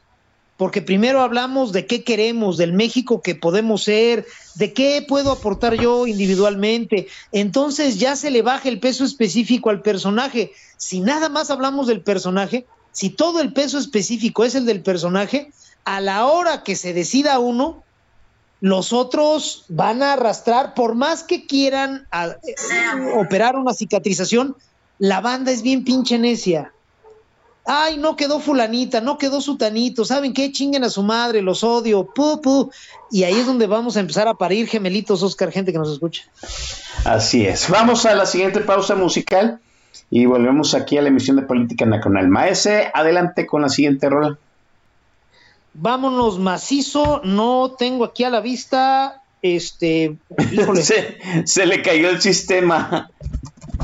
porque 0.57 0.83
primero 0.83 1.21
hablamos 1.21 1.73
de 1.73 1.87
qué 1.87 2.05
queremos, 2.05 2.57
del 2.57 2.73
México 2.73 3.23
que 3.23 3.35
podemos 3.35 3.85
ser, 3.85 4.25
de 4.55 4.73
qué 4.73 5.05
puedo 5.07 5.33
aportar 5.33 5.75
yo 5.75 6.07
individualmente. 6.07 7.09
Entonces 7.33 7.99
ya 7.99 8.15
se 8.15 8.31
le 8.31 8.43
baja 8.43 8.69
el 8.69 8.79
peso 8.79 9.05
específico 9.05 9.71
al 9.71 9.83
personaje. 9.83 10.53
Si 10.77 11.01
nada 11.01 11.29
más 11.29 11.51
hablamos 11.51 11.89
del 11.89 12.03
personaje, 12.03 12.67
si 12.93 13.11
todo 13.11 13.41
el 13.41 13.53
peso 13.53 13.79
específico 13.79 14.45
es 14.45 14.55
el 14.55 14.67
del 14.67 14.83
personaje, 14.83 15.51
a 15.85 16.01
la 16.01 16.27
hora 16.27 16.63
que 16.63 16.77
se 16.77 16.95
decida 16.95 17.41
uno, 17.41 17.83
los 18.61 18.93
otros 18.93 19.65
van 19.69 20.03
a 20.03 20.15
arrastrar, 20.15 20.75
por 20.75 20.95
más 20.95 21.25
que 21.25 21.47
quieran 21.47 22.07
eh, 22.13 23.17
operar 23.19 23.57
una 23.57 23.75
cicatrización, 23.75 24.57
la 24.99 25.21
banda 25.21 25.51
es 25.51 25.63
bien 25.63 25.85
pinche 25.85 26.19
necia. 26.19 26.73
Ay, 27.67 27.97
no 27.97 28.15
quedó 28.15 28.41
fulanita, 28.41 29.01
no 29.01 29.17
quedó 29.17 29.41
sutanito, 29.41 30.05
¿saben 30.05 30.35
qué? 30.35 30.53
Chinguen 30.53 30.85
a 30.85 30.91
su 30.91 31.03
madre, 31.03 31.41
los 31.41 31.65
odio, 31.65 32.05
pu, 32.05 32.41
pu. 32.43 32.71
Y 33.11 33.25
ahí 33.25 33.35
es 33.35 33.47
donde 33.47 33.67
vamos 33.67 33.97
a 33.97 34.01
empezar 34.01 34.29
a 34.29 34.35
parir 34.35 34.69
gemelitos, 34.69 35.23
Oscar, 35.23 35.51
gente 35.51 35.73
que 35.73 35.79
nos 35.79 35.91
escucha. 35.91 36.25
Así 37.05 37.47
es. 37.47 37.71
Vamos 37.71 38.05
a 38.05 38.15
la 38.15 38.27
siguiente 38.27 38.61
pausa 38.61 38.95
musical 38.95 39.61
y 40.11 40.27
volvemos 40.27 40.75
aquí 40.75 40.99
a 40.99 41.03
la 41.03 41.09
emisión 41.09 41.37
de 41.37 41.43
Política 41.43 41.87
Nacional. 41.87 42.29
Maese, 42.29 42.91
adelante 42.93 43.47
con 43.47 43.63
la 43.63 43.71
siguiente 43.71 44.11
rola. 44.11 44.37
Vámonos 45.73 46.39
macizo, 46.39 47.23
no 47.25 47.75
tengo 47.79 48.05
aquí 48.05 48.25
a 48.25 48.31
la 48.31 48.41
vista, 48.41 49.23
este, 49.41 50.17
híjole. 50.53 50.83
se, 50.85 51.19
se 51.47 51.67
le 51.67 51.83
cayó 51.83 52.11
el 52.11 52.21
sistema. 52.21 53.11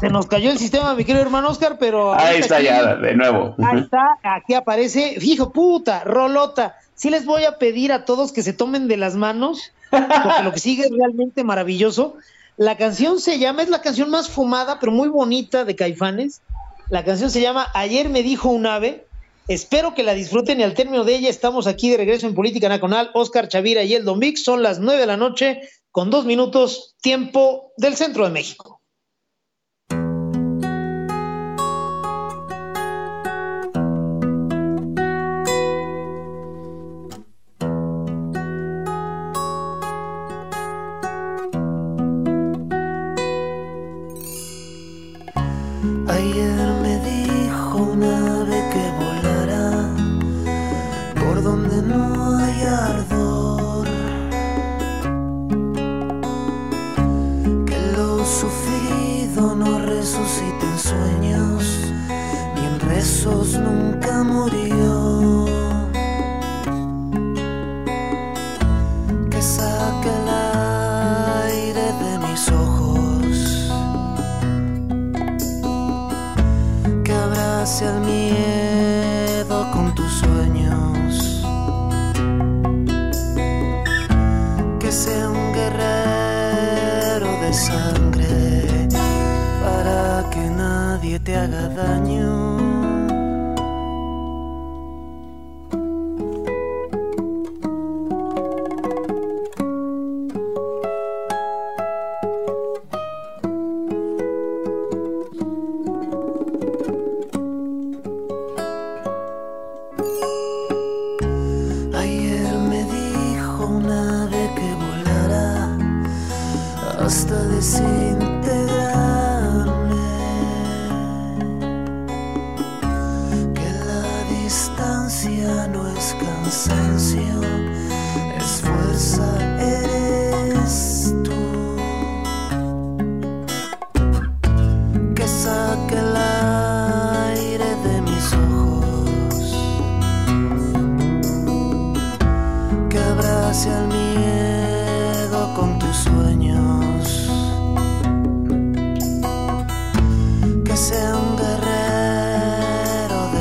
Se 0.01 0.09
nos 0.09 0.27
cayó 0.27 0.51
el 0.51 0.59
sistema, 0.59 0.95
mi 0.95 1.05
querido 1.05 1.23
hermano 1.23 1.51
Oscar, 1.51 1.77
pero. 1.79 2.15
Ahí 2.15 2.39
está 2.41 2.57
aquí- 2.57 2.65
ya, 2.65 2.97
de 2.97 3.15
nuevo. 3.15 3.55
Ahí 3.63 3.81
está, 3.81 4.17
aquí 4.23 4.55
aparece. 4.55 5.17
Hijo 5.21 5.53
puta, 5.53 6.05
rolota. 6.05 6.77
Sí 6.95 7.11
les 7.11 7.25
voy 7.27 7.45
a 7.45 7.59
pedir 7.59 7.93
a 7.93 8.05
todos 8.05 8.33
que 8.33 8.43
se 8.43 8.53
tomen 8.53 8.89
de 8.89 8.97
las 8.97 9.15
manos, 9.15 9.73
porque 9.91 10.43
lo 10.43 10.53
que 10.53 10.59
sigue 10.61 10.85
es 10.85 10.91
realmente 10.91 11.45
maravilloso. 11.45 12.17
La 12.57 12.77
canción 12.77 13.21
se 13.21 13.39
llama, 13.39 13.63
es 13.63 13.69
la 13.69 13.81
canción 13.83 14.11
más 14.11 14.29
fumada, 14.29 14.79
pero 14.81 14.93
muy 14.93 15.09
bonita 15.09 15.65
de 15.65 15.77
Caifanes. 15.77 16.41
La 16.89 17.05
canción 17.05 17.31
se 17.31 17.41
llama 17.41 17.69
Ayer 17.75 18.09
me 18.09 18.23
dijo 18.23 18.49
un 18.49 18.67
ave. 18.67 19.07
Espero 19.49 19.95
que 19.95 20.03
la 20.03 20.15
disfruten 20.15 20.61
y 20.61 20.63
al 20.63 20.75
término 20.75 21.05
de 21.05 21.15
ella 21.17 21.29
estamos 21.31 21.67
aquí 21.67 21.91
de 21.91 21.97
regreso 21.97 22.27
en 22.27 22.35
Política 22.35 22.69
Nacional. 22.69 23.11
Oscar 23.15 23.49
Chavira 23.49 23.83
y 23.83 23.95
el 23.95 24.05
Don 24.05 24.19
Vic. 24.21 24.37
Son 24.37 24.63
las 24.63 24.79
nueve 24.79 25.01
de 25.01 25.07
la 25.07 25.17
noche 25.17 25.61
con 25.91 26.11
dos 26.11 26.25
minutos 26.25 26.95
tiempo 27.01 27.73
del 27.77 27.97
centro 27.97 28.25
de 28.25 28.31
México. 28.31 28.80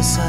Guerrero 0.01 0.23
de 0.23 0.28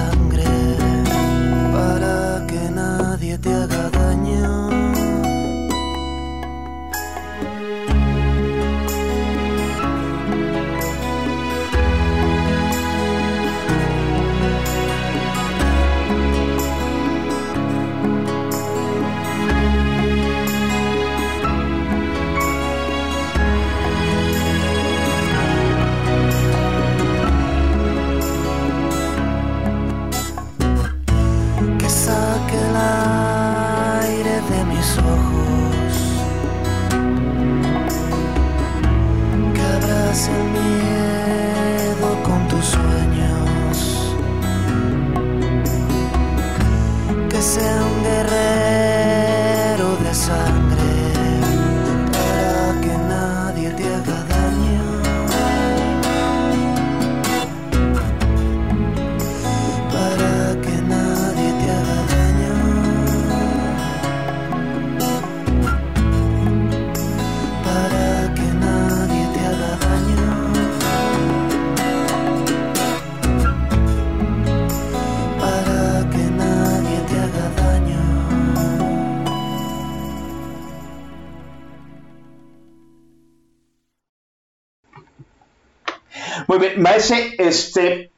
Maese, 86.90 87.34
este, 87.38 88.10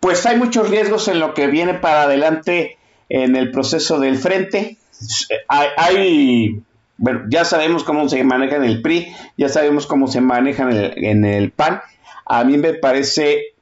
pues 0.00 0.24
hay 0.26 0.36
muchos 0.38 0.70
riesgos 0.70 1.08
en 1.08 1.20
lo 1.20 1.34
que 1.34 1.46
viene 1.48 1.74
para 1.74 2.02
adelante 2.02 2.78
en 3.08 3.36
el 3.36 3.50
proceso 3.50 3.98
del 4.00 4.16
frente. 4.18 4.76
Hay, 5.48 6.60
bueno, 6.96 7.22
ya 7.28 7.44
sabemos 7.44 7.84
cómo 7.84 8.08
se 8.08 8.22
maneja 8.24 8.56
en 8.56 8.64
el 8.64 8.82
PRI, 8.82 9.12
ya 9.36 9.48
sabemos 9.48 9.86
cómo 9.86 10.06
se 10.08 10.20
maneja 10.20 10.62
en 10.64 10.70
el, 10.70 11.04
en 11.04 11.24
el 11.24 11.50
PAN. 11.50 11.80
A 12.26 12.44
mí 12.44 12.56
me 12.58 12.74
parece, 12.74 13.54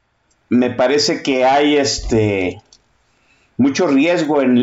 me 0.49 0.71
parece 0.71 1.23
que 1.23 1.45
hay 1.45 1.77
este 1.77 2.61
mucho 3.57 3.89
riesgo 3.89 4.41
en, 4.43 4.63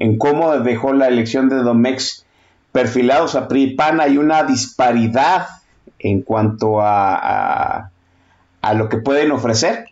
en- 0.00 0.18
cómo 0.18 0.56
dejó 0.60 0.92
la 0.94 1.08
elección 1.08 1.48
de 1.50 1.56
Domex 1.56 2.24
perfilados 2.72 3.34
a 3.34 3.48
PRI 3.48 3.62
y 3.64 3.74
PAN. 3.74 4.00
Hay 4.00 4.16
una 4.18 4.44
disparidad 4.44 5.46
en 5.98 6.22
cuanto 6.22 6.80
a- 6.80 7.90
a 8.62 8.74
lo 8.74 8.88
que 8.88 8.98
pueden 8.98 9.32
ofrecer. 9.32 9.86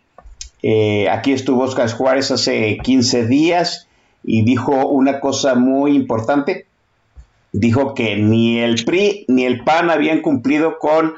Eh, 0.61 1.07
aquí 1.09 1.31
estuvo 1.31 1.63
Oscar 1.63 1.89
Juárez 1.91 2.31
hace 2.31 2.77
15 2.83 3.27
días 3.27 3.87
y 4.23 4.43
dijo 4.43 4.87
una 4.87 5.19
cosa 5.19 5.55
muy 5.55 5.95
importante. 5.95 6.65
Dijo 7.51 7.93
que 7.93 8.17
ni 8.17 8.59
el 8.59 8.83
PRI 8.83 9.25
ni 9.27 9.45
el 9.45 9.63
PAN 9.63 9.89
habían 9.89 10.21
cumplido 10.21 10.77
con 10.77 11.15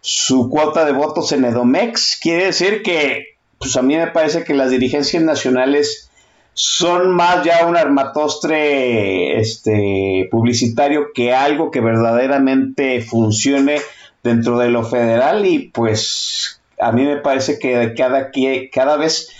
su 0.00 0.48
cuota 0.48 0.84
de 0.84 0.92
votos 0.92 1.32
en 1.32 1.44
Edomex. 1.44 2.18
Quiere 2.20 2.46
decir 2.46 2.82
que, 2.82 3.36
pues 3.58 3.76
a 3.76 3.82
mí 3.82 3.96
me 3.96 4.06
parece 4.06 4.44
que 4.44 4.54
las 4.54 4.70
dirigencias 4.70 5.22
nacionales 5.22 6.10
son 6.54 7.14
más 7.14 7.44
ya 7.44 7.66
un 7.66 7.76
armatostre 7.76 9.40
este, 9.40 10.28
publicitario 10.30 11.08
que 11.12 11.32
algo 11.32 11.70
que 11.70 11.80
verdaderamente 11.80 13.00
funcione 13.02 13.80
dentro 14.22 14.58
de 14.58 14.70
lo 14.70 14.84
federal 14.84 15.44
y 15.44 15.70
pues 15.70 16.60
a 16.84 16.92
mí 16.92 17.02
me 17.02 17.16
parece 17.16 17.58
que 17.58 17.94
cada, 17.96 18.30
cada 18.70 18.96
vez 18.98 19.30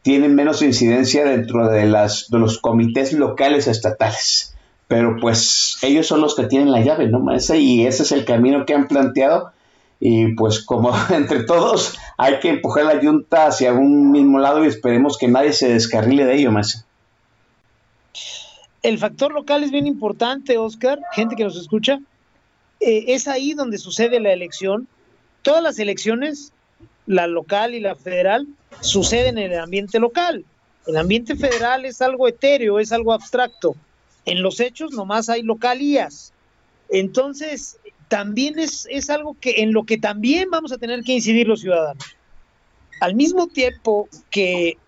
tienen 0.00 0.34
menos 0.34 0.62
incidencia 0.62 1.24
dentro 1.26 1.68
de, 1.68 1.84
las, 1.84 2.30
de 2.30 2.38
los 2.38 2.58
comités 2.58 3.12
locales 3.12 3.66
estatales. 3.66 4.54
Pero 4.88 5.16
pues 5.20 5.76
ellos 5.82 6.06
son 6.06 6.22
los 6.22 6.34
que 6.34 6.46
tienen 6.46 6.72
la 6.72 6.80
llave, 6.80 7.08
¿no, 7.08 7.20
maestra? 7.20 7.56
Y 7.56 7.86
ese 7.86 8.04
es 8.04 8.12
el 8.12 8.24
camino 8.24 8.64
que 8.64 8.72
han 8.72 8.88
planteado. 8.88 9.52
Y 10.00 10.28
pues 10.34 10.64
como 10.64 10.92
entre 11.10 11.44
todos 11.44 11.94
hay 12.16 12.40
que 12.40 12.48
empujar 12.48 12.86
la 12.86 13.00
yunta 13.02 13.48
hacia 13.48 13.74
un 13.74 14.10
mismo 14.10 14.38
lado 14.38 14.64
y 14.64 14.68
esperemos 14.68 15.18
que 15.18 15.28
nadie 15.28 15.52
se 15.52 15.68
descarrile 15.68 16.24
de 16.24 16.36
ello, 16.36 16.52
maestra. 16.52 16.86
El 18.82 18.98
factor 18.98 19.30
local 19.32 19.62
es 19.62 19.70
bien 19.70 19.86
importante, 19.86 20.56
Oscar, 20.56 21.00
gente 21.12 21.36
que 21.36 21.44
nos 21.44 21.56
escucha. 21.56 21.98
Eh, 22.80 23.04
es 23.08 23.28
ahí 23.28 23.52
donde 23.52 23.76
sucede 23.76 24.20
la 24.20 24.32
elección. 24.32 24.88
Todas 25.42 25.62
las 25.62 25.78
elecciones, 25.78 26.53
la 27.06 27.26
local 27.26 27.74
y 27.74 27.80
la 27.80 27.94
federal, 27.94 28.46
suceden 28.80 29.38
en 29.38 29.52
el 29.52 29.58
ambiente 29.60 29.98
local. 29.98 30.44
El 30.86 30.96
ambiente 30.96 31.36
federal 31.36 31.84
es 31.84 32.02
algo 32.02 32.28
etéreo, 32.28 32.78
es 32.78 32.92
algo 32.92 33.12
abstracto. 33.12 33.74
En 34.24 34.42
los 34.42 34.60
hechos 34.60 34.92
nomás 34.92 35.28
hay 35.28 35.42
localías. 35.42 36.32
Entonces, 36.90 37.78
también 38.08 38.58
es, 38.58 38.86
es 38.90 39.10
algo 39.10 39.36
que 39.40 39.62
en 39.62 39.72
lo 39.72 39.84
que 39.84 39.98
también 39.98 40.50
vamos 40.50 40.72
a 40.72 40.78
tener 40.78 41.02
que 41.02 41.12
incidir 41.12 41.48
los 41.48 41.60
ciudadanos. 41.60 42.04
Al 43.00 43.14
mismo 43.14 43.48
tiempo 43.48 44.08
que 44.30 44.78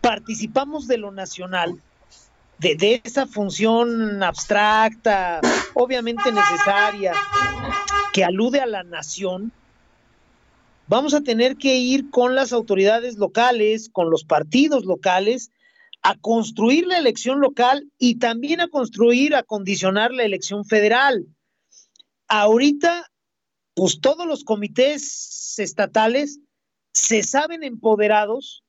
participamos 0.00 0.86
de 0.86 0.98
lo 0.98 1.12
nacional, 1.12 1.80
de, 2.58 2.74
de 2.74 3.00
esa 3.04 3.26
función 3.26 4.22
abstracta, 4.22 5.40
obviamente 5.74 6.32
necesaria, 6.32 7.12
que 8.12 8.24
alude 8.24 8.60
a 8.60 8.66
la 8.66 8.82
nación, 8.82 9.52
vamos 10.88 11.14
a 11.14 11.20
tener 11.20 11.56
que 11.56 11.76
ir 11.76 12.10
con 12.10 12.34
las 12.34 12.52
autoridades 12.52 13.16
locales, 13.16 13.88
con 13.90 14.10
los 14.10 14.24
partidos 14.24 14.84
locales, 14.84 15.50
a 16.02 16.16
construir 16.18 16.86
la 16.86 16.98
elección 16.98 17.40
local 17.40 17.90
y 17.98 18.18
también 18.18 18.60
a 18.60 18.68
construir, 18.68 19.34
a 19.34 19.42
condicionar 19.42 20.12
la 20.12 20.22
elección 20.22 20.64
federal. 20.64 21.26
Ahorita, 22.28 23.10
pues 23.74 24.00
todos 24.00 24.26
los 24.26 24.44
comités 24.44 25.58
estatales 25.58 26.38
se 26.92 27.22
saben 27.22 27.64
empoderados 27.64 28.62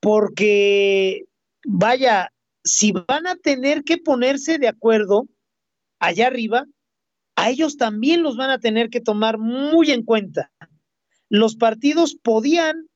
porque, 0.00 1.24
vaya, 1.64 2.32
si 2.62 2.92
van 2.92 3.26
a 3.26 3.36
tener 3.36 3.82
que 3.82 3.98
ponerse 3.98 4.58
de 4.58 4.68
acuerdo 4.68 5.26
allá 5.98 6.26
arriba, 6.26 6.66
a 7.36 7.50
ellos 7.50 7.76
también 7.76 8.22
los 8.22 8.36
van 8.36 8.50
a 8.50 8.58
tener 8.58 8.90
que 8.90 9.00
tomar 9.00 9.38
muy 9.38 9.90
en 9.90 10.02
cuenta. 10.02 10.50
Los 11.28 11.56
partidos 11.56 12.14
podían, 12.14 12.88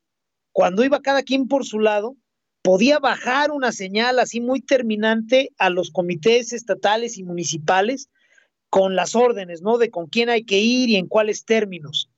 cuando 0.53 0.85
iba 0.85 1.03
cada 1.03 1.23
quien 1.23 1.49
por 1.49 1.65
su 1.65 1.81
lado, 1.81 2.17
podía 2.63 2.99
bajar 2.99 3.51
una 3.51 3.73
señal 3.73 4.19
así 4.19 4.41
muy 4.41 4.61
terminante 4.61 5.51
a 5.59 5.71
los 5.71 5.91
comités 5.91 6.53
estatales 6.53 7.19
y 7.19 7.25
municipales 7.25 8.09
con 8.69 8.95
las 8.95 9.17
órdenes, 9.17 9.63
¿no? 9.63 9.79
De 9.79 9.91
con 9.91 10.07
quién 10.07 10.29
hay 10.29 10.45
que 10.45 10.61
ir 10.61 10.91
y 10.91 10.97
en 10.97 11.07
cuáles 11.07 11.45
términos. 11.45 12.09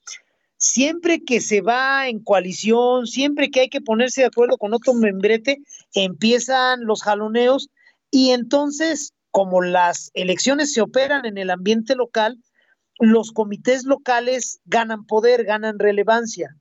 Siempre 0.59 1.25
que 1.25 1.41
se 1.41 1.61
va 1.61 2.09
en 2.09 2.21
coalición, 2.21 3.07
siempre 3.07 3.51
que 3.51 3.61
hay 3.61 3.69
que 3.69 3.81
ponerse 3.81 4.21
de 4.21 4.29
acuerdo 4.29 4.59
con 4.59 4.75
otro 4.75 4.95
membrete, 4.95 5.59
empiezan 5.95 6.85
los 6.85 7.03
jaloneos 7.03 7.69
y 8.11 8.31
entonces, 8.31 9.13
como 9.31 9.63
las 9.63 10.11
elecciones 10.15 10.73
se 10.73 10.83
operan 10.83 11.25
en 11.25 11.39
el 11.39 11.51
ambiente 11.51 11.97
local, 11.97 12.39
los 13.03 13.33
comités 13.33 13.85
locales 13.85 14.61
ganan 14.65 15.07
poder, 15.07 15.43
ganan 15.45 15.81
relevancia. 15.81 16.57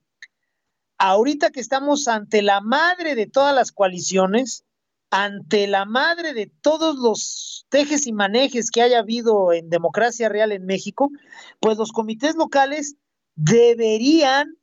Ahorita 0.97 1.51
que 1.51 1.59
estamos 1.59 2.07
ante 2.07 2.41
la 2.41 2.61
madre 2.61 3.13
de 3.13 3.27
todas 3.27 3.53
las 3.53 3.71
coaliciones, 3.71 4.65
ante 5.11 5.67
la 5.67 5.85
madre 5.85 6.33
de 6.33 6.47
todos 6.47 6.95
los 6.95 7.67
tejes 7.69 8.07
y 8.07 8.11
manejes 8.11 8.71
que 8.71 8.81
haya 8.81 8.99
habido 8.99 9.53
en 9.53 9.69
democracia 9.69 10.29
real 10.29 10.51
en 10.51 10.65
México, 10.65 11.11
pues 11.59 11.77
los 11.77 11.91
comités 11.91 12.35
locales 12.35 12.95
deberían 13.35 14.57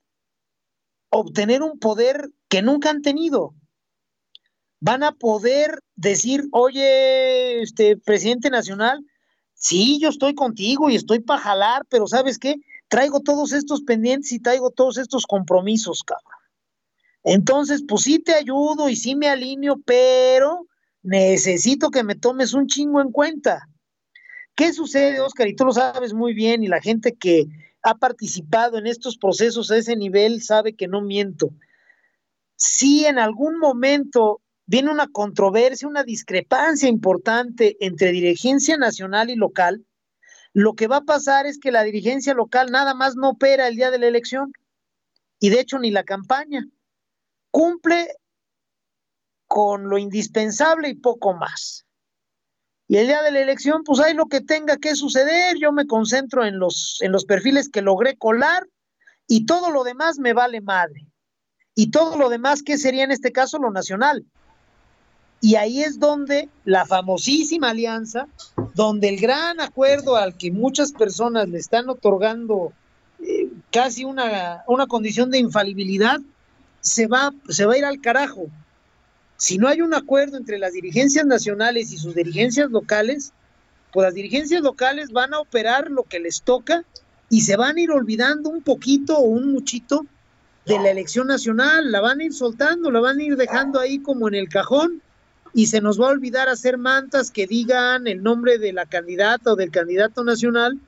obtener 1.11 1.63
un 1.63 1.79
poder 1.79 2.31
que 2.49 2.61
nunca 2.61 2.91
han 2.91 3.03
tenido. 3.03 3.55
Van 4.81 5.05
a 5.05 5.13
poder 5.13 5.79
decir, 5.95 6.49
oye, 6.51 7.63
este 7.63 7.97
presidente 7.97 8.51
nacional, 8.51 9.05
sí, 9.59 9.99
yo 10.01 10.09
estoy 10.09 10.35
contigo 10.35 10.89
y 10.89 10.95
estoy 10.97 11.21
para 11.21 11.41
jalar, 11.41 11.85
pero 11.89 12.07
¿sabes 12.07 12.39
qué? 12.39 12.57
Traigo 12.89 13.21
todos 13.21 13.53
estos 13.53 13.83
pendientes 13.83 14.33
y 14.33 14.41
traigo 14.41 14.71
todos 14.71 14.97
estos 14.97 15.27
compromisos, 15.27 16.03
cabrón. 16.03 16.39
Entonces, 17.25 17.85
pues 17.87 18.05
sí 18.05 18.19
te 18.19 18.35
ayudo 18.35 18.89
y 18.89 18.97
sí 18.97 19.15
me 19.15 19.29
alineo, 19.29 19.77
pero 19.85 20.67
necesito 21.03 21.91
que 21.91 22.03
me 22.03 22.15
tomes 22.15 22.55
un 22.55 22.67
chingo 22.67 23.03
en 23.03 23.13
cuenta. 23.13 23.69
¿Qué 24.55 24.73
sucede, 24.73 25.21
Oscar? 25.21 25.47
Y 25.49 25.55
tú 25.55 25.65
lo 25.65 25.73
sabes 25.73 26.15
muy 26.15 26.33
bien, 26.33 26.63
y 26.63 26.69
la 26.69 26.81
gente 26.81 27.15
que 27.15 27.47
ha 27.83 27.95
participado 27.97 28.79
en 28.79 28.87
estos 28.87 29.17
procesos 29.17 29.71
a 29.71 29.77
ese 29.77 29.95
nivel 29.95 30.43
sabe 30.43 30.75
que 30.75 30.89
no 30.89 31.01
miento. 31.01 31.51
Si 32.57 33.05
en 33.05 33.19
algún 33.19 33.59
momento 33.59 34.41
viene 34.69 34.91
una 34.91 35.09
controversia, 35.09 35.89
una 35.89 36.05
discrepancia 36.05 36.91
importante 36.91 37.79
entre 37.81 38.13
dirigencia 38.13 38.77
nacional 38.77 39.31
y 39.31 39.35
local, 39.35 39.87
lo 40.53 40.75
que 40.75 40.87
va 40.87 40.99
a 40.99 41.05
pasar 41.05 41.47
es 41.47 41.59
que 41.59 41.73
la 41.73 41.83
dirigencia 41.85 42.35
local 42.35 42.71
nada 42.71 42.93
más 42.93 43.17
no 43.17 43.31
opera 43.31 43.67
el 43.67 43.77
día 43.77 43.91
de 43.91 43.99
la 43.99 44.07
elección, 44.07 44.53
y 45.41 45.49
de 45.49 45.61
hecho 45.61 45.79
ni 45.79 45.91
la 45.91 46.05
campaña. 46.05 46.67
Cumple 47.51 48.15
con 49.47 49.89
lo 49.89 49.97
indispensable 49.97 50.91
y 50.91 50.95
poco 50.95 51.33
más. 51.33 51.87
Y 52.89 52.99
el 52.99 53.07
día 53.07 53.23
de 53.23 53.31
la 53.31 53.41
elección, 53.41 53.85
pues 53.85 54.01
hay 54.01 54.13
lo 54.13 54.27
que 54.27 54.43
tenga 54.43 54.77
que 54.77 54.95
suceder, 54.95 55.57
yo 55.59 55.73
me 55.73 55.87
concentro 55.87 56.45
en 56.45 56.59
los, 56.59 56.99
en 57.01 57.13
los 57.13 57.25
perfiles 57.25 57.71
que 57.71 57.81
logré 57.81 58.19
colar 58.19 58.69
y 59.27 59.47
todo 59.47 59.71
lo 59.71 59.83
demás 59.83 60.19
me 60.19 60.35
vale 60.35 60.61
madre. 60.61 61.07
Y 61.75 61.91
todo 61.91 62.19
lo 62.19 62.29
demás, 62.29 62.63
¿qué 62.63 62.77
sería 62.77 63.05
en 63.05 63.13
este 63.13 63.33
caso 63.33 63.59
lo 63.59 63.71
nacional? 63.71 64.27
Y 65.41 65.55
ahí 65.55 65.83
es 65.83 66.01
donde 66.01 66.49
la 66.65 66.85
famosísima 66.85 67.71
alianza, 67.71 68.27
donde 68.75 69.09
el 69.09 69.21
gran 69.21 69.61
acuerdo 69.61 70.17
al 70.17 70.37
que 70.37 70.51
muchas 70.51 70.93
personas 70.93 71.49
le 71.49 71.59
están 71.59 71.89
otorgando 71.89 72.73
eh, 73.21 73.49
casi 73.71 74.05
una, 74.05 74.65
una 74.67 74.87
condición 74.87 75.31
de 75.31 75.39
infalibilidad, 75.39 76.19
se 76.81 77.07
va, 77.07 77.33
se 77.49 77.67
va 77.67 77.75
a 77.75 77.79
ir 77.79 77.85
al 77.85 78.01
carajo. 78.01 78.47
Si 79.37 79.59
no 79.59 79.69
hay 79.69 79.81
un 79.81 79.95
acuerdo 79.95 80.37
entre 80.37 80.59
las 80.59 80.73
dirigencias 80.73 81.25
nacionales 81.25 81.93
y 81.93 81.99
sus 81.99 82.15
dirigencias 82.17 82.71
locales, 82.71 83.33
pues 83.93 84.07
las 84.07 84.15
dirigencias 84.15 84.63
locales 84.63 85.13
van 85.13 85.35
a 85.35 85.39
operar 85.39 85.91
lo 85.91 86.03
que 86.03 86.19
les 86.19 86.43
toca 86.43 86.85
y 87.31 87.43
se 87.43 87.57
van 87.57 87.77
a 87.77 87.81
ir 87.81 87.93
olvidando 87.93 88.51
un 88.51 88.63
poquito 88.63 89.17
o 89.17 89.23
un 89.23 89.53
muchito 89.53 90.05
de 90.67 90.81
la 90.81 90.91
elección 90.91 91.29
nacional, 91.29 91.93
la 91.93 92.01
van 92.01 92.21
a 92.21 92.25
ir 92.25 92.35
soltando, 92.35 92.91
la 92.91 93.01
van 93.01 93.19
a 93.19 93.23
ir 93.23 93.37
dejando 93.37 93.79
ahí 93.79 94.01
como 94.01 94.29
en 94.29 94.35
el 94.35 94.49
cajón 94.49 95.01
y 95.55 95.67
se 95.67 95.81
nos 95.81 96.01
va 96.01 96.07
a 96.07 96.13
olvidar 96.13 96.49
hacer 96.49 96.79
mantas 96.79 97.31
que 97.31 97.47
digan 97.47 98.07
el 98.07 98.23
nombre 98.23 98.59
de 98.59 98.73
la 98.73 98.87
candidata 98.87 99.53
o 99.53 99.57
del 99.57 99.71
candidato 99.71 100.25
nacional 100.25 100.79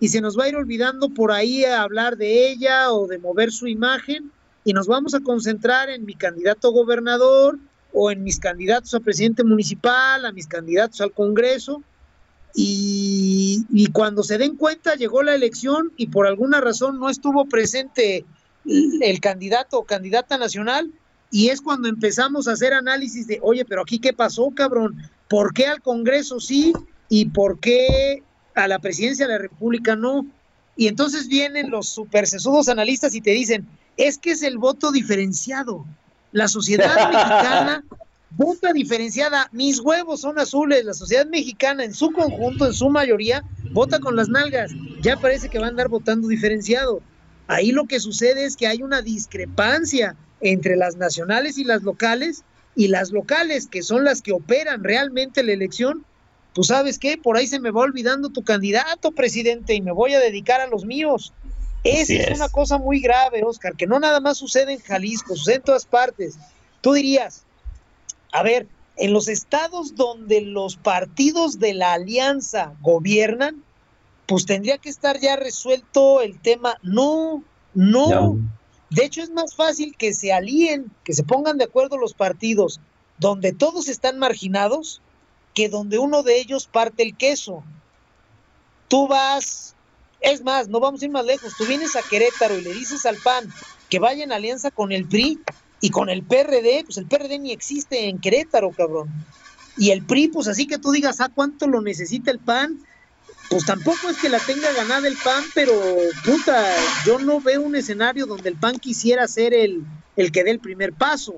y 0.00 0.08
se 0.08 0.20
nos 0.20 0.38
va 0.38 0.44
a 0.44 0.48
ir 0.48 0.56
olvidando 0.56 1.08
por 1.08 1.32
ahí 1.32 1.64
a 1.64 1.82
hablar 1.82 2.16
de 2.16 2.50
ella 2.50 2.92
o 2.92 3.06
de 3.06 3.18
mover 3.18 3.52
su 3.52 3.66
imagen 3.66 4.30
y 4.64 4.72
nos 4.72 4.86
vamos 4.86 5.14
a 5.14 5.20
concentrar 5.20 5.90
en 5.90 6.04
mi 6.04 6.14
candidato 6.14 6.70
gobernador 6.72 7.58
o 7.92 8.10
en 8.10 8.22
mis 8.22 8.38
candidatos 8.38 8.94
a 8.94 9.00
presidente 9.00 9.44
municipal, 9.44 10.24
a 10.24 10.32
mis 10.32 10.46
candidatos 10.46 11.00
al 11.00 11.12
Congreso, 11.12 11.82
y, 12.54 13.88
cuando 13.92 14.22
se 14.22 14.38
den 14.38 14.56
cuenta 14.56 14.94
llegó 14.94 15.22
la 15.22 15.34
elección 15.34 15.92
y 15.96 16.06
por 16.06 16.26
alguna 16.26 16.60
razón 16.60 17.00
no 17.00 17.10
estuvo 17.10 17.46
presente 17.46 18.24
el 18.64 19.20
candidato 19.20 19.78
o 19.78 19.84
candidata 19.84 20.38
nacional, 20.38 20.90
y 21.34 21.48
es 21.48 21.60
cuando 21.60 21.88
empezamos 21.88 22.46
a 22.46 22.52
hacer 22.52 22.72
análisis 22.72 23.26
de, 23.26 23.40
oye, 23.42 23.64
pero 23.64 23.82
aquí 23.82 23.98
qué 23.98 24.12
pasó, 24.12 24.52
cabrón, 24.54 25.02
¿por 25.28 25.52
qué 25.52 25.66
al 25.66 25.82
Congreso 25.82 26.38
sí 26.38 26.72
y 27.08 27.24
por 27.24 27.58
qué 27.58 28.22
a 28.54 28.68
la 28.68 28.78
presidencia 28.78 29.26
de 29.26 29.32
la 29.32 29.38
República 29.40 29.96
no? 29.96 30.24
Y 30.76 30.86
entonces 30.86 31.26
vienen 31.26 31.72
los 31.72 31.88
supersesudos 31.88 32.68
analistas 32.68 33.16
y 33.16 33.20
te 33.20 33.32
dicen, 33.32 33.66
es 33.96 34.16
que 34.16 34.30
es 34.30 34.44
el 34.44 34.58
voto 34.58 34.92
diferenciado. 34.92 35.84
La 36.30 36.46
sociedad 36.46 36.94
mexicana 37.10 37.84
vota 38.30 38.72
diferenciada. 38.72 39.48
Mis 39.50 39.80
huevos 39.80 40.20
son 40.20 40.38
azules. 40.38 40.84
La 40.84 40.94
sociedad 40.94 41.26
mexicana 41.26 41.82
en 41.82 41.94
su 41.94 42.12
conjunto, 42.12 42.64
en 42.66 42.74
su 42.74 42.90
mayoría, 42.90 43.42
vota 43.72 43.98
con 43.98 44.14
las 44.14 44.28
nalgas. 44.28 44.70
Ya 45.02 45.16
parece 45.16 45.48
que 45.48 45.58
va 45.58 45.66
a 45.66 45.70
andar 45.70 45.88
votando 45.88 46.28
diferenciado. 46.28 47.02
Ahí 47.48 47.72
lo 47.72 47.86
que 47.86 47.98
sucede 47.98 48.44
es 48.44 48.56
que 48.56 48.68
hay 48.68 48.84
una 48.84 49.02
discrepancia 49.02 50.14
entre 50.44 50.76
las 50.76 50.96
nacionales 50.96 51.58
y 51.58 51.64
las 51.64 51.82
locales, 51.82 52.44
y 52.76 52.88
las 52.88 53.10
locales, 53.10 53.66
que 53.66 53.82
son 53.82 54.04
las 54.04 54.20
que 54.22 54.32
operan 54.32 54.84
realmente 54.84 55.42
la 55.42 55.52
elección, 55.52 56.04
pues 56.54 56.68
sabes 56.68 56.98
qué, 56.98 57.16
por 57.16 57.36
ahí 57.36 57.46
se 57.46 57.58
me 57.58 57.70
va 57.70 57.80
olvidando 57.80 58.28
tu 58.28 58.44
candidato, 58.44 59.10
presidente, 59.12 59.74
y 59.74 59.80
me 59.80 59.90
voy 59.90 60.14
a 60.14 60.20
dedicar 60.20 60.60
a 60.60 60.66
los 60.66 60.84
míos. 60.84 61.32
Esa 61.82 62.12
es. 62.12 62.28
es. 62.28 62.36
una 62.36 62.48
cosa 62.48 62.78
muy 62.78 63.00
grave, 63.00 63.42
Oscar, 63.42 63.74
que 63.74 63.86
no 63.86 63.98
nada 63.98 64.20
más 64.20 64.38
sucede 64.38 64.74
en 64.74 64.80
Jalisco, 64.80 65.34
sucede 65.34 65.56
en 65.56 65.62
todas 65.62 65.86
partes. 65.86 66.36
Tú 66.80 66.92
dirías, 66.92 67.44
a 68.32 68.42
ver, 68.42 68.66
en 68.96 69.12
los 69.12 69.28
estados 69.28 69.96
donde 69.96 70.42
los 70.42 70.76
partidos 70.76 71.58
de 71.58 71.74
la 71.74 71.94
alianza 71.94 72.74
gobiernan, 72.82 73.64
pues 74.26 74.46
tendría 74.46 74.78
que 74.78 74.90
estar 74.90 75.18
ya 75.20 75.36
resuelto 75.36 76.20
el 76.20 76.38
tema. 76.40 76.76
No, 76.82 77.42
no. 77.74 78.08
No. 78.10 78.38
De 78.94 79.04
hecho, 79.04 79.22
es 79.22 79.30
más 79.30 79.54
fácil 79.56 79.96
que 79.98 80.14
se 80.14 80.32
alíen, 80.32 80.90
que 81.02 81.14
se 81.14 81.24
pongan 81.24 81.58
de 81.58 81.64
acuerdo 81.64 81.98
los 81.98 82.14
partidos 82.14 82.80
donde 83.18 83.52
todos 83.52 83.88
están 83.88 84.18
marginados, 84.20 85.02
que 85.52 85.68
donde 85.68 85.98
uno 85.98 86.22
de 86.22 86.38
ellos 86.38 86.68
parte 86.68 87.02
el 87.02 87.16
queso. 87.16 87.64
Tú 88.86 89.08
vas, 89.08 89.74
es 90.20 90.44
más, 90.44 90.68
no 90.68 90.78
vamos 90.78 91.02
a 91.02 91.06
ir 91.06 91.10
más 91.10 91.24
lejos, 91.24 91.54
tú 91.56 91.64
vienes 91.66 91.96
a 91.96 92.02
Querétaro 92.02 92.56
y 92.56 92.62
le 92.62 92.72
dices 92.72 93.04
al 93.04 93.16
PAN 93.16 93.52
que 93.88 93.98
vaya 93.98 94.22
en 94.22 94.32
alianza 94.32 94.70
con 94.70 94.92
el 94.92 95.08
PRI 95.08 95.40
y 95.80 95.90
con 95.90 96.08
el 96.08 96.22
PRD, 96.22 96.84
pues 96.84 96.96
el 96.96 97.06
PRD 97.06 97.40
ni 97.40 97.50
existe 97.50 98.08
en 98.08 98.20
Querétaro, 98.20 98.72
cabrón. 98.72 99.08
Y 99.76 99.90
el 99.90 100.06
PRI, 100.06 100.28
pues 100.28 100.46
así 100.46 100.68
que 100.68 100.78
tú 100.78 100.92
digas, 100.92 101.20
¿a 101.20 101.30
cuánto 101.30 101.66
lo 101.66 101.80
necesita 101.80 102.30
el 102.30 102.38
PAN? 102.38 102.78
Pues 103.50 103.64
tampoco 103.66 104.08
es 104.08 104.16
que 104.16 104.28
la 104.28 104.38
tenga 104.40 104.72
ganada 104.72 105.06
el 105.06 105.16
PAN, 105.22 105.44
pero 105.54 105.72
puta, 106.24 106.66
yo 107.06 107.18
no 107.18 107.40
veo 107.40 107.62
un 107.62 107.76
escenario 107.76 108.26
donde 108.26 108.48
el 108.48 108.56
PAN 108.56 108.78
quisiera 108.78 109.28
ser 109.28 109.54
el, 109.54 109.84
el 110.16 110.32
que 110.32 110.44
dé 110.44 110.50
el 110.50 110.58
primer 110.58 110.92
paso. 110.92 111.34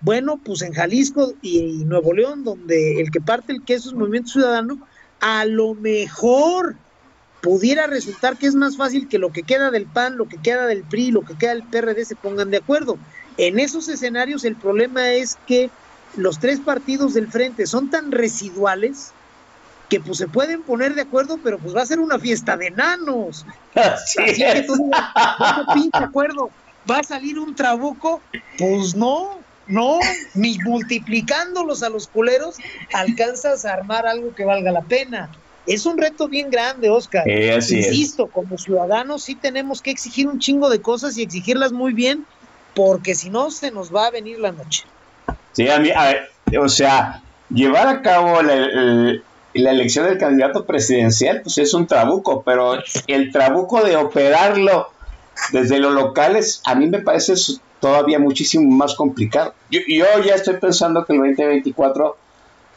Bueno, 0.00 0.40
pues 0.42 0.62
en 0.62 0.72
Jalisco 0.72 1.34
y, 1.42 1.58
y 1.58 1.84
Nuevo 1.84 2.12
León, 2.12 2.44
donde 2.44 3.00
el 3.00 3.10
que 3.10 3.20
parte 3.20 3.52
el 3.52 3.62
queso 3.62 3.88
es 3.88 3.94
Movimiento 3.94 4.32
Ciudadano, 4.32 4.78
a 5.20 5.44
lo 5.44 5.74
mejor 5.74 6.76
pudiera 7.40 7.86
resultar 7.86 8.36
que 8.36 8.46
es 8.46 8.54
más 8.54 8.76
fácil 8.76 9.08
que 9.08 9.18
lo 9.18 9.30
que 9.30 9.42
queda 9.42 9.70
del 9.70 9.86
PAN, 9.86 10.16
lo 10.16 10.28
que 10.28 10.38
queda 10.38 10.66
del 10.66 10.82
PRI, 10.82 11.12
lo 11.12 11.22
que 11.22 11.36
queda 11.36 11.54
del 11.54 11.62
PRD 11.62 12.04
se 12.04 12.16
pongan 12.16 12.50
de 12.50 12.56
acuerdo. 12.56 12.98
En 13.36 13.58
esos 13.58 13.88
escenarios 13.88 14.44
el 14.44 14.56
problema 14.56 15.12
es 15.12 15.36
que 15.46 15.70
los 16.16 16.40
tres 16.40 16.60
partidos 16.60 17.14
del 17.14 17.28
frente 17.28 17.66
son 17.66 17.90
tan 17.90 18.10
residuales 18.10 19.12
que 19.88 20.00
pues 20.00 20.18
se 20.18 20.28
pueden 20.28 20.62
poner 20.64 20.94
de 20.94 21.02
acuerdo, 21.02 21.38
pero 21.42 21.58
pues 21.58 21.74
va 21.74 21.82
a 21.82 21.86
ser 21.86 22.00
una 22.00 22.18
fiesta 22.18 22.56
de 22.56 22.68
enanos. 22.68 23.44
Así 23.74 24.22
Así 24.22 24.36
que 24.42 24.58
es. 24.58 24.66
tú 24.66 24.74
digas, 24.74 25.10
"¿Cómo 25.38 25.74
pinche 25.74 26.04
acuerdo, 26.04 26.50
va 26.90 26.98
a 26.98 27.04
salir 27.04 27.38
un 27.38 27.54
trabuco, 27.54 28.22
pues 28.58 28.94
no, 28.94 29.44
no, 29.66 29.98
ni 30.34 30.56
multiplicándolos 30.64 31.82
a 31.82 31.88
los 31.88 32.08
culeros 32.08 32.56
alcanzas 32.92 33.64
a 33.64 33.72
armar 33.72 34.06
algo 34.06 34.34
que 34.34 34.44
valga 34.44 34.72
la 34.72 34.82
pena. 34.82 35.30
Es 35.66 35.84
un 35.84 35.98
reto 35.98 36.28
bien 36.28 36.48
grande, 36.48 36.88
Oscar. 36.90 37.28
Eh, 37.28 37.52
así 37.52 37.80
es. 37.80 37.88
Insisto, 37.88 38.28
como 38.28 38.56
ciudadanos 38.56 39.24
sí 39.24 39.34
tenemos 39.34 39.82
que 39.82 39.90
exigir 39.90 40.28
un 40.28 40.38
chingo 40.38 40.70
de 40.70 40.80
cosas 40.80 41.16
y 41.18 41.22
exigirlas 41.22 41.72
muy 41.72 41.92
bien, 41.92 42.24
porque 42.72 43.14
si 43.16 43.30
no 43.30 43.50
se 43.50 43.72
nos 43.72 43.92
va 43.92 44.06
a 44.06 44.10
venir 44.12 44.38
la 44.38 44.52
noche. 44.52 44.84
Sí, 45.52 45.68
a 45.68 45.80
mí, 45.80 45.90
a 45.90 46.04
ver, 46.04 46.58
o 46.60 46.68
sea, 46.68 47.20
llevar 47.48 47.88
a 47.88 48.02
cabo 48.02 48.40
el- 48.40 49.25
la 49.58 49.70
elección 49.70 50.06
del 50.06 50.18
candidato 50.18 50.64
presidencial, 50.64 51.42
pues 51.42 51.58
es 51.58 51.74
un 51.74 51.86
trabuco, 51.86 52.42
pero 52.42 52.74
el 53.06 53.32
trabuco 53.32 53.82
de 53.82 53.96
operarlo 53.96 54.88
desde 55.52 55.78
los 55.78 55.92
locales, 55.92 56.62
a 56.64 56.74
mí 56.74 56.86
me 56.86 57.00
parece 57.00 57.34
todavía 57.80 58.18
muchísimo 58.18 58.70
más 58.74 58.94
complicado. 58.94 59.54
Yo, 59.70 59.80
ya 60.24 60.34
estoy 60.34 60.56
pensando 60.56 61.04
que 61.04 61.12
el 61.12 61.18
2024 61.20 62.16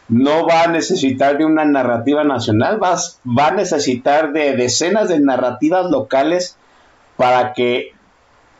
no 0.09 0.47
va 0.47 0.63
a 0.63 0.67
necesitar 0.67 1.37
de 1.37 1.45
una 1.45 1.65
narrativa 1.65 2.23
nacional, 2.23 2.81
va, 2.81 2.97
va 3.25 3.47
a 3.47 3.51
necesitar 3.51 4.33
de 4.33 4.55
decenas 4.55 5.09
de 5.09 5.19
narrativas 5.19 5.89
locales 5.89 6.57
para 7.15 7.53
que 7.53 7.93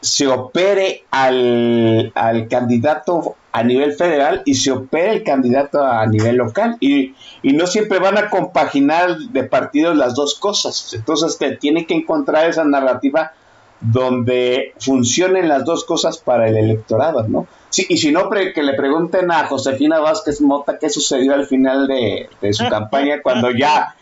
se 0.02 0.28
opere 0.28 1.04
al, 1.12 2.12
al 2.16 2.48
candidato 2.48 3.36
a 3.52 3.64
nivel 3.64 3.94
federal 3.94 4.44
y 4.46 4.56
se 4.56 4.72
opere 4.72 5.12
el 5.12 5.24
candidato 5.24 5.84
a 5.84 6.06
nivel 6.06 6.36
local. 6.36 6.78
Y, 6.80 7.16
y 7.42 7.54
no 7.54 7.68
siempre 7.68 8.00
van 8.00 8.18
a 8.18 8.30
compaginar 8.30 9.18
de 9.18 9.44
partidos 9.44 9.96
las 9.96 10.16
dos 10.16 10.36
cosas. 10.36 10.94
Entonces 10.94 11.38
te 11.38 11.56
tiene 11.56 11.86
que 11.86 11.96
encontrar 11.96 12.50
esa 12.50 12.64
narrativa 12.64 13.34
donde 13.82 14.74
funcionen 14.80 15.48
las 15.48 15.64
dos 15.64 15.86
cosas 15.86 16.18
para 16.18 16.50
el 16.50 16.58
electorado, 16.58 17.28
¿no? 17.28 17.48
Sí, 17.70 17.86
y 17.88 17.98
si 17.98 18.12
no, 18.12 18.30
que 18.30 18.64
le 18.64 18.74
pregunten 18.74 19.32
a 19.32 19.46
Josefina 19.46 20.00
Vázquez 20.00 20.42
Mota 20.42 20.80
qué 20.80 20.90
sucedió 20.90 21.34
al 21.34 21.46
final 21.46 21.88
de, 21.88 22.30
de 22.42 22.54
su 22.54 22.68
campaña 22.68 23.22
cuando 23.22 23.52
ya, 23.52 23.96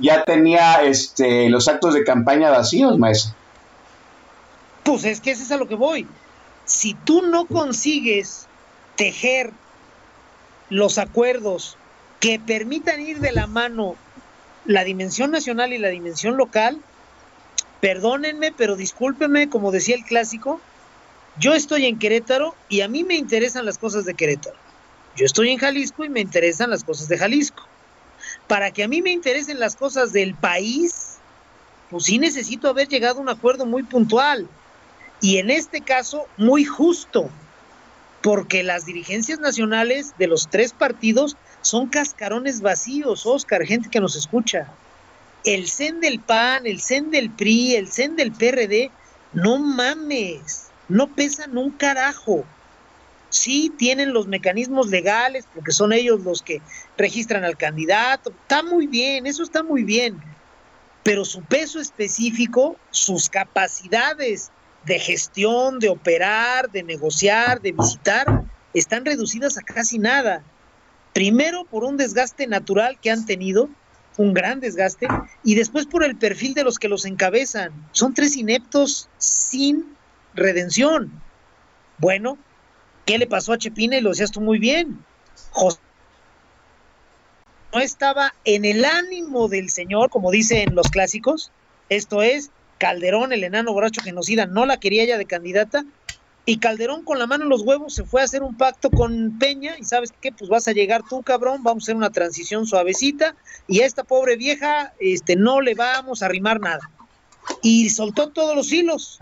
ya 0.00 0.24
tenía 0.24 0.82
este, 0.82 1.48
los 1.50 1.68
actos 1.68 1.94
de 1.94 2.04
campaña 2.04 2.50
vacíos, 2.50 2.98
maestro. 2.98 3.34
Pues 4.82 5.04
es 5.04 5.20
que 5.20 5.30
ese 5.30 5.42
es 5.44 5.52
a 5.52 5.56
lo 5.56 5.68
que 5.68 5.74
voy. 5.76 6.06
Si 6.64 6.94
tú 6.94 7.22
no 7.22 7.44
consigues 7.44 8.48
tejer 9.02 9.50
los 10.70 10.96
acuerdos 10.96 11.76
que 12.20 12.38
permitan 12.38 13.00
ir 13.00 13.18
de 13.18 13.32
la 13.32 13.48
mano 13.48 13.96
la 14.64 14.84
dimensión 14.84 15.32
nacional 15.32 15.72
y 15.72 15.78
la 15.78 15.88
dimensión 15.88 16.36
local, 16.36 16.78
perdónenme, 17.80 18.52
pero 18.52 18.76
discúlpenme, 18.76 19.48
como 19.48 19.72
decía 19.72 19.96
el 19.96 20.04
clásico, 20.04 20.60
yo 21.40 21.52
estoy 21.52 21.86
en 21.86 21.98
Querétaro 21.98 22.54
y 22.68 22.82
a 22.82 22.88
mí 22.88 23.02
me 23.02 23.16
interesan 23.16 23.64
las 23.64 23.76
cosas 23.76 24.04
de 24.04 24.14
Querétaro. 24.14 24.56
Yo 25.16 25.26
estoy 25.26 25.50
en 25.50 25.58
Jalisco 25.58 26.04
y 26.04 26.08
me 26.08 26.20
interesan 26.20 26.70
las 26.70 26.84
cosas 26.84 27.08
de 27.08 27.18
Jalisco. 27.18 27.64
Para 28.46 28.70
que 28.70 28.84
a 28.84 28.88
mí 28.88 29.02
me 29.02 29.10
interesen 29.10 29.58
las 29.58 29.74
cosas 29.74 30.12
del 30.12 30.36
país, 30.36 31.16
pues 31.90 32.04
sí 32.04 32.20
necesito 32.20 32.68
haber 32.68 32.86
llegado 32.86 33.18
a 33.18 33.22
un 33.22 33.30
acuerdo 33.30 33.66
muy 33.66 33.82
puntual 33.82 34.46
y 35.20 35.38
en 35.38 35.50
este 35.50 35.80
caso 35.80 36.28
muy 36.36 36.64
justo, 36.64 37.28
porque 38.22 38.62
las 38.62 38.86
dirigencias 38.86 39.40
nacionales 39.40 40.14
de 40.16 40.28
los 40.28 40.48
tres 40.48 40.72
partidos 40.72 41.36
son 41.60 41.88
cascarones 41.88 42.60
vacíos, 42.60 43.26
Oscar, 43.26 43.64
gente 43.66 43.90
que 43.90 44.00
nos 44.00 44.16
escucha. 44.16 44.68
El 45.44 45.68
CEN 45.68 46.00
del 46.00 46.20
PAN, 46.20 46.66
el 46.66 46.80
CEN 46.80 47.10
del 47.10 47.30
PRI, 47.30 47.74
el 47.74 47.90
CEN 47.90 48.14
del 48.14 48.32
PRD, 48.32 48.92
no 49.32 49.58
mames, 49.58 50.68
no 50.88 51.08
pesan 51.08 51.58
un 51.58 51.72
carajo. 51.72 52.44
Sí 53.28 53.72
tienen 53.76 54.12
los 54.12 54.28
mecanismos 54.28 54.88
legales, 54.88 55.48
porque 55.52 55.72
son 55.72 55.92
ellos 55.92 56.20
los 56.20 56.42
que 56.42 56.60
registran 56.96 57.44
al 57.44 57.56
candidato. 57.56 58.30
Está 58.30 58.62
muy 58.62 58.86
bien, 58.86 59.26
eso 59.26 59.42
está 59.42 59.64
muy 59.64 59.82
bien. 59.82 60.22
Pero 61.02 61.24
su 61.24 61.42
peso 61.42 61.80
específico, 61.80 62.76
sus 62.90 63.28
capacidades 63.28 64.51
de 64.84 64.98
gestión, 64.98 65.78
de 65.78 65.88
operar, 65.88 66.70
de 66.70 66.82
negociar, 66.82 67.60
de 67.60 67.72
visitar, 67.72 68.44
están 68.74 69.04
reducidas 69.04 69.56
a 69.58 69.62
casi 69.62 69.98
nada. 69.98 70.42
Primero 71.12 71.64
por 71.64 71.84
un 71.84 71.96
desgaste 71.96 72.46
natural 72.46 72.98
que 73.00 73.10
han 73.10 73.26
tenido, 73.26 73.68
un 74.16 74.34
gran 74.34 74.60
desgaste, 74.60 75.08
y 75.44 75.54
después 75.54 75.86
por 75.86 76.04
el 76.04 76.16
perfil 76.16 76.54
de 76.54 76.64
los 76.64 76.78
que 76.78 76.88
los 76.88 77.04
encabezan. 77.04 77.72
Son 77.92 78.14
tres 78.14 78.36
ineptos 78.36 79.08
sin 79.18 79.96
redención. 80.34 81.22
Bueno, 81.98 82.38
¿qué 83.06 83.18
le 83.18 83.26
pasó 83.26 83.52
a 83.52 83.58
Chepina? 83.58 83.96
Y 83.96 84.00
lo 84.00 84.10
decías 84.10 84.30
tú 84.30 84.40
muy 84.40 84.58
bien. 84.58 85.04
José 85.50 85.78
no 87.72 87.80
estaba 87.80 88.34
en 88.44 88.64
el 88.64 88.84
ánimo 88.84 89.48
del 89.48 89.70
señor, 89.70 90.10
como 90.10 90.30
dicen 90.30 90.74
los 90.74 90.88
clásicos, 90.90 91.50
esto 91.88 92.22
es, 92.22 92.50
Calderón, 92.82 93.32
el 93.32 93.44
enano 93.44 93.72
borracho 93.72 94.02
genocida, 94.02 94.46
no 94.46 94.66
la 94.66 94.80
quería 94.80 95.04
ya 95.04 95.16
de 95.16 95.24
candidata, 95.24 95.84
Y 96.44 96.58
Calderón 96.58 97.04
con 97.04 97.20
la 97.20 97.28
mano 97.28 97.44
en 97.44 97.48
los 97.48 97.62
huevos 97.62 97.94
se 97.94 98.02
fue 98.02 98.20
a 98.20 98.24
hacer 98.24 98.42
un 98.42 98.56
pacto 98.56 98.90
con 98.90 99.38
Peña 99.38 99.76
y 99.78 99.84
sabes 99.84 100.12
qué, 100.20 100.32
pues 100.32 100.50
vas 100.50 100.66
a 100.66 100.72
llegar 100.72 101.04
tú, 101.08 101.22
cabrón, 101.22 101.62
vamos 101.62 101.84
a 101.84 101.86
hacer 101.86 101.94
una 101.94 102.10
transición 102.10 102.66
suavecita 102.66 103.36
y 103.68 103.82
a 103.82 103.86
esta 103.86 104.02
pobre 104.02 104.36
vieja 104.36 104.92
este, 104.98 105.36
no 105.36 105.60
le 105.60 105.76
vamos 105.76 106.22
a 106.22 106.26
arrimar 106.26 106.58
nada. 106.58 106.90
Y 107.62 107.90
soltó 107.90 108.30
todos 108.30 108.56
los 108.56 108.72
hilos 108.72 109.18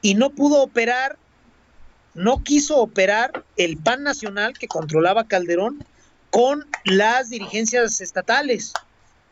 y 0.00 0.14
no 0.14 0.30
pudo 0.30 0.62
operar, 0.62 1.18
no 2.14 2.42
quiso 2.42 2.78
operar 2.78 3.44
el 3.58 3.76
PAN 3.76 4.02
nacional 4.02 4.54
que 4.54 4.66
controlaba 4.66 5.28
Calderón 5.28 5.84
con 6.30 6.64
las 6.86 7.28
dirigencias 7.28 8.00
estatales. 8.00 8.72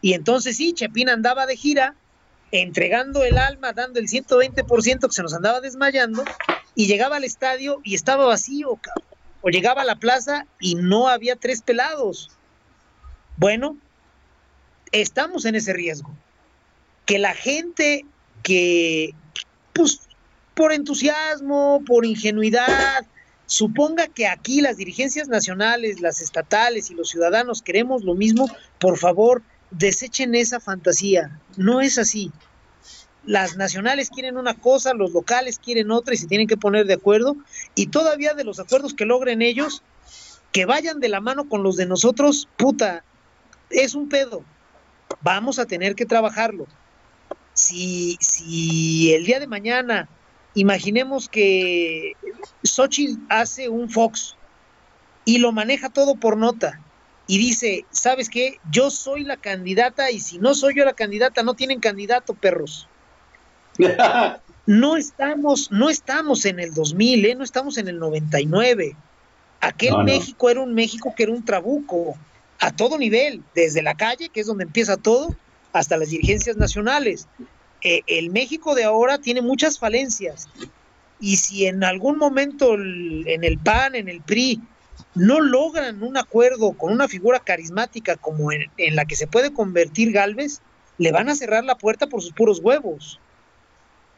Y 0.02 0.12
entonces 0.12 0.59
sí, 0.59 0.74
Chepín 0.74 1.09
andaba 1.09 1.47
de 1.47 1.56
gira 1.56 1.97
entregando 2.52 3.24
el 3.24 3.38
alma, 3.38 3.72
dando 3.72 3.98
el 3.98 4.08
120% 4.08 5.06
que 5.06 5.12
se 5.12 5.22
nos 5.22 5.34
andaba 5.34 5.60
desmayando, 5.60 6.24
y 6.74 6.86
llegaba 6.86 7.16
al 7.16 7.24
estadio 7.24 7.80
y 7.84 7.94
estaba 7.94 8.26
vacío, 8.26 8.78
o 9.40 9.48
llegaba 9.48 9.82
a 9.82 9.84
la 9.84 9.96
plaza 9.96 10.46
y 10.60 10.74
no 10.74 11.08
había 11.08 11.36
tres 11.36 11.62
pelados. 11.62 12.30
Bueno, 13.36 13.76
estamos 14.92 15.44
en 15.44 15.54
ese 15.54 15.72
riesgo. 15.72 16.10
Que 17.06 17.18
la 17.18 17.34
gente 17.34 18.04
que, 18.42 19.14
pues, 19.72 20.00
por 20.54 20.72
entusiasmo, 20.72 21.82
por 21.86 22.04
ingenuidad, 22.04 23.06
suponga 23.46 24.08
que 24.08 24.26
aquí 24.26 24.60
las 24.60 24.76
dirigencias 24.76 25.28
nacionales, 25.28 26.00
las 26.00 26.20
estatales 26.20 26.90
y 26.90 26.94
los 26.94 27.08
ciudadanos 27.08 27.62
queremos 27.62 28.04
lo 28.04 28.14
mismo, 28.14 28.50
por 28.78 28.98
favor, 28.98 29.42
desechen 29.70 30.34
esa 30.34 30.60
fantasía. 30.60 31.38
No 31.56 31.80
es 31.80 31.98
así. 31.98 32.32
Las 33.24 33.56
nacionales 33.56 34.10
quieren 34.10 34.36
una 34.36 34.54
cosa, 34.54 34.94
los 34.94 35.12
locales 35.12 35.58
quieren 35.58 35.90
otra 35.90 36.14
y 36.14 36.16
se 36.16 36.26
tienen 36.26 36.46
que 36.46 36.56
poner 36.56 36.86
de 36.86 36.94
acuerdo. 36.94 37.36
Y 37.74 37.88
todavía 37.88 38.34
de 38.34 38.44
los 38.44 38.58
acuerdos 38.58 38.94
que 38.94 39.04
logren 39.04 39.42
ellos, 39.42 39.82
que 40.52 40.64
vayan 40.64 41.00
de 41.00 41.08
la 41.08 41.20
mano 41.20 41.48
con 41.48 41.62
los 41.62 41.76
de 41.76 41.86
nosotros, 41.86 42.48
puta, 42.56 43.04
es 43.70 43.94
un 43.94 44.08
pedo. 44.08 44.44
Vamos 45.20 45.58
a 45.58 45.66
tener 45.66 45.94
que 45.94 46.06
trabajarlo. 46.06 46.66
Si, 47.52 48.16
si 48.20 49.12
el 49.12 49.26
día 49.26 49.40
de 49.40 49.46
mañana, 49.46 50.08
imaginemos 50.54 51.28
que 51.28 52.12
Xochitl 52.62 53.20
hace 53.28 53.68
un 53.68 53.90
Fox 53.90 54.36
y 55.24 55.38
lo 55.38 55.52
maneja 55.52 55.90
todo 55.90 56.14
por 56.14 56.36
nota 56.36 56.80
y 57.28 57.38
dice, 57.38 57.84
¿sabes 57.92 58.28
qué? 58.28 58.59
Yo 58.72 58.90
soy 58.90 59.22
la 59.22 59.36
candidata 59.36 60.10
y 60.10 60.18
si 60.18 60.38
no 60.38 60.55
soy 60.55 60.74
yo 60.74 60.84
la 60.84 60.94
candidata, 60.94 61.42
no 61.44 61.55
tienen 61.55 61.78
candidato, 61.78 62.34
perros. 62.34 62.88
No 64.66 64.96
estamos, 64.98 65.70
no 65.70 65.88
estamos 65.88 66.44
en 66.44 66.59
el 66.60 66.74
2000, 66.74 67.24
¿eh? 67.24 67.34
no 67.34 67.42
estamos 67.44 67.78
en 67.78 67.88
el 67.88 67.98
99. 67.98 68.94
Aquel 69.60 69.92
No, 69.92 69.98
no. 69.98 70.05
México 70.05 70.50
era 70.50 70.60
un 70.60 70.74
México 70.74 71.14
que 71.16 71.22
era 71.22 71.32
un 71.32 71.42
trabuco, 71.44 72.16
a 72.60 72.70
todo 72.72 72.98
nivel, 72.98 73.42
desde 73.55 73.80
la 73.82 73.94
calle, 73.94 74.28
que 74.28 74.40
es 74.40 74.46
donde 74.46 74.64
empieza 74.64 74.96
todo, 74.98 75.34
hasta 75.72 75.96
las 75.96 76.10
dirigencias 76.10 76.56
nacionales. 76.56 77.28
Eh, 77.82 78.02
el 78.09 78.30
México 78.30 78.74
de 78.74 78.84
ahora 78.84 79.18
tiene 79.18 79.40
muchas 79.40 79.78
falencias. 79.78 80.48
Y 81.20 81.36
si 81.36 81.66
en 81.66 81.82
algún 81.82 82.18
momento 82.18 82.74
el- 82.74 83.24
en 83.26 83.44
el 83.44 83.59
PAN, 83.59 83.94
en 83.94 84.09
el 84.09 84.20
PRI, 84.20 84.60
no 85.18 85.40
logran 85.40 86.02
un 86.02 86.16
acuerdo 86.16 86.72
con 86.72 86.92
una 86.92 87.08
figura 87.08 87.40
carismática 87.40 88.16
como 88.16 88.52
en, 88.52 88.70
en 88.76 88.96
la 88.96 89.04
que 89.04 89.16
se 89.16 89.26
puede 89.26 89.52
convertir 89.52 90.12
Galvez, 90.12 90.60
le 90.98 91.12
van 91.12 91.28
a 91.28 91.34
cerrar 91.34 91.64
la 91.64 91.76
puerta 91.78 92.06
por 92.06 92.22
sus 92.22 92.32
puros 92.32 92.60
huevos. 92.60 93.20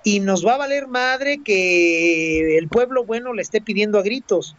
Y 0.02 0.20
nos 0.20 0.46
va 0.46 0.54
a 0.54 0.58
valer 0.58 0.86
madre 0.88 1.42
que 1.44 2.56
el 2.56 2.68
pueblo 2.68 3.04
bueno 3.04 3.34
le 3.34 3.42
esté 3.42 3.60
pidiendo 3.60 3.98
a 3.98 4.02
gritos. 4.02 4.56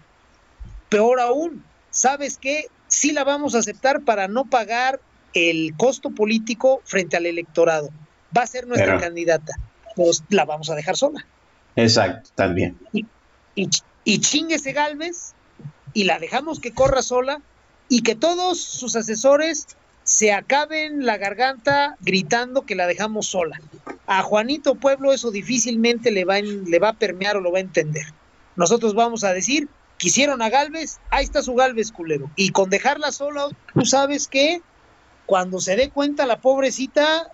Peor 0.89 1.19
aún, 1.19 1.63
¿sabes 1.89 2.37
qué? 2.37 2.67
Sí 2.87 3.11
la 3.11 3.23
vamos 3.23 3.55
a 3.55 3.59
aceptar 3.59 4.01
para 4.01 4.27
no 4.27 4.45
pagar 4.45 4.99
el 5.33 5.73
costo 5.77 6.11
político 6.11 6.81
frente 6.85 7.17
al 7.17 7.25
electorado. 7.25 7.89
Va 8.37 8.43
a 8.43 8.47
ser 8.47 8.67
nuestra 8.67 8.87
Pero- 8.97 8.99
candidata. 8.99 9.53
Pues 9.95 10.23
la 10.29 10.45
vamos 10.45 10.69
a 10.69 10.75
dejar 10.75 10.95
sola 10.95 11.25
Exacto, 11.75 12.29
también. 12.35 12.77
y, 12.93 13.05
y 14.05 14.19
chinguese 14.19 14.71
Galvez 14.71 15.33
y 15.93 16.05
la 16.05 16.19
dejamos 16.19 16.59
que 16.59 16.73
corra 16.73 17.01
sola 17.01 17.41
y 17.89 18.01
que 18.03 18.15
todos 18.15 18.61
sus 18.61 18.95
asesores 18.95 19.67
se 20.03 20.31
acaben 20.31 21.05
la 21.05 21.17
garganta 21.17 21.95
gritando 22.01 22.63
que 22.63 22.75
la 22.75 22.87
dejamos 22.87 23.27
sola. 23.27 23.59
A 24.07 24.23
Juanito 24.23 24.75
Pueblo 24.75 25.13
eso 25.13 25.31
difícilmente 25.31 26.11
le 26.11 26.25
va, 26.25 26.39
en- 26.39 26.65
le 26.69 26.79
va 26.79 26.89
a 26.89 26.93
permear 26.93 27.37
o 27.37 27.41
lo 27.41 27.51
va 27.51 27.59
a 27.59 27.61
entender. 27.61 28.05
Nosotros 28.55 28.93
vamos 28.95 29.23
a 29.23 29.33
decir, 29.33 29.67
quisieron 29.97 30.41
a 30.41 30.49
Galvez, 30.49 30.99
ahí 31.11 31.23
está 31.23 31.43
su 31.43 31.53
Galvez 31.53 31.91
culero. 31.91 32.29
Y 32.35 32.49
con 32.49 32.69
dejarla 32.69 33.11
sola, 33.11 33.47
tú 33.73 33.85
sabes 33.85 34.27
que 34.27 34.61
cuando 35.25 35.59
se 35.59 35.75
dé 35.75 35.89
cuenta 35.89 36.25
la 36.25 36.41
pobrecita, 36.41 37.29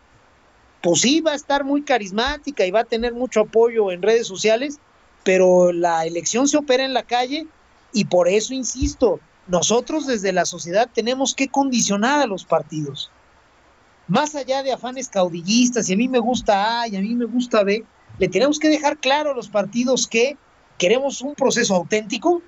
pues 0.82 1.02
sí 1.02 1.22
va 1.22 1.32
a 1.32 1.36
estar 1.36 1.64
muy 1.64 1.84
carismática 1.84 2.66
y 2.66 2.72
va 2.72 2.82
a 2.82 2.86
tener 2.86 3.14
mucho 3.14 3.42
apoyo 3.42 3.92
en 3.92 4.02
redes 4.02 4.28
sociales, 4.28 4.78
pero 5.24 5.72
la 5.72 6.06
elección 6.06 6.48
se 6.48 6.58
opera 6.58 6.84
en 6.86 6.94
la 6.94 7.04
calle 7.04 7.48
y 7.94 8.06
por 8.06 8.28
eso 8.28 8.54
insisto, 8.54 9.20
nosotros 9.48 10.06
desde 10.06 10.34
la 10.34 10.46
sociedad 10.46 10.90
tenemos 10.94 11.34
que 11.34 11.48
condicionar 11.48 12.20
a 12.20 12.28
los 12.28 12.44
partidos. 12.44 13.12
Más 14.08 14.36
allá 14.36 14.64
de 14.64 14.72
afanes 14.72 15.10
caudillistas, 15.10 15.90
y 15.90 15.94
a 15.94 15.98
mí 15.98 16.08
me 16.08 16.20
gusta 16.20 16.82
A 16.82 16.88
y 16.88 16.96
a 16.96 17.02
mí 17.02 17.16
me 17.16 17.26
gusta 17.26 17.64
B, 17.64 17.84
le 18.20 18.28
tenemos 18.28 18.60
que 18.60 18.70
dejar 18.70 18.98
claro 18.98 19.32
a 19.32 19.36
los 19.36 19.50
partidos 19.50 20.08
que 20.08 20.38
queremos 20.78 21.22
un 21.22 21.36
proceso 21.36 21.76
auténtico 21.76 22.42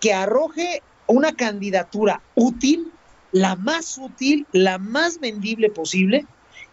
que 0.00 0.12
arroje 0.12 0.82
una 1.06 1.32
candidatura 1.32 2.22
útil, 2.34 2.92
la 3.32 3.56
más 3.56 3.98
útil, 3.98 4.46
la 4.52 4.78
más 4.78 5.20
vendible 5.20 5.70
posible, 5.70 6.26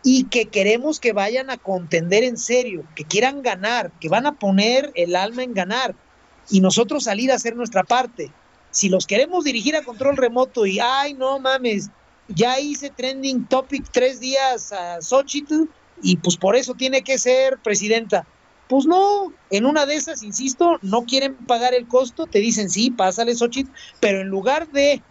y 0.04 0.26
que 0.26 0.46
queremos 0.46 1.00
que 1.00 1.12
vayan 1.12 1.50
a 1.50 1.58
contender 1.58 2.24
en 2.24 2.38
serio, 2.38 2.84
que 2.96 3.04
quieran 3.04 3.42
ganar, 3.42 3.92
que 4.00 4.10
van 4.10 4.26
a 4.26 4.34
poner 4.34 4.92
el 4.96 5.16
alma 5.16 5.44
en 5.44 5.54
ganar 5.54 5.96
y 6.50 6.62
nosotros 6.62 7.06
salir 7.06 7.32
a 7.32 7.36
hacer 7.36 7.56
nuestra 7.56 7.84
parte. 7.84 8.32
Si 8.72 8.90
los 8.90 9.06
queremos 9.08 9.44
dirigir 9.44 9.76
a 9.76 9.84
control 9.84 10.18
remoto 10.18 10.66
y, 10.66 10.80
ay, 10.80 11.14
no 11.14 11.40
mames, 11.40 11.90
ya 12.28 12.60
hice 12.60 12.90
trending 12.90 13.46
topic 13.46 13.86
tres 13.92 14.20
días 14.20 14.72
a 14.72 15.02
Xochitl 15.02 15.64
y 16.02 16.18
pues 16.18 16.38
por 16.38 16.56
eso 16.56 16.74
tiene 16.74 17.02
que 17.02 17.18
ser 17.18 17.58
presidenta. 17.60 18.26
Pues 18.68 18.86
no, 18.86 19.34
en 19.50 19.66
una 19.66 19.86
de 19.86 19.96
esas, 19.96 20.24
insisto, 20.24 20.78
no 20.82 21.06
quieren 21.06 21.36
pagar 21.36 21.74
el 21.74 21.88
costo, 21.88 22.28
te 22.28 22.40
dicen 22.40 22.70
sí, 22.70 22.92
pásale 22.92 23.34
Xochitl, 23.34 23.72
pero 24.00 24.22
en 24.22 24.28
lugar 24.28 24.68
de 24.70 25.02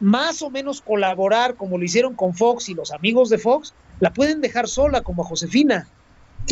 más 0.00 0.42
o 0.42 0.50
menos 0.50 0.80
colaborar 0.80 1.54
como 1.54 1.78
lo 1.78 1.84
hicieron 1.84 2.14
con 2.14 2.34
Fox 2.34 2.68
y 2.68 2.74
los 2.74 2.90
amigos 2.90 3.28
de 3.28 3.38
Fox, 3.38 3.74
la 4.00 4.12
pueden 4.12 4.40
dejar 4.40 4.66
sola 4.66 5.02
como 5.02 5.22
a 5.22 5.26
Josefina. 5.26 5.88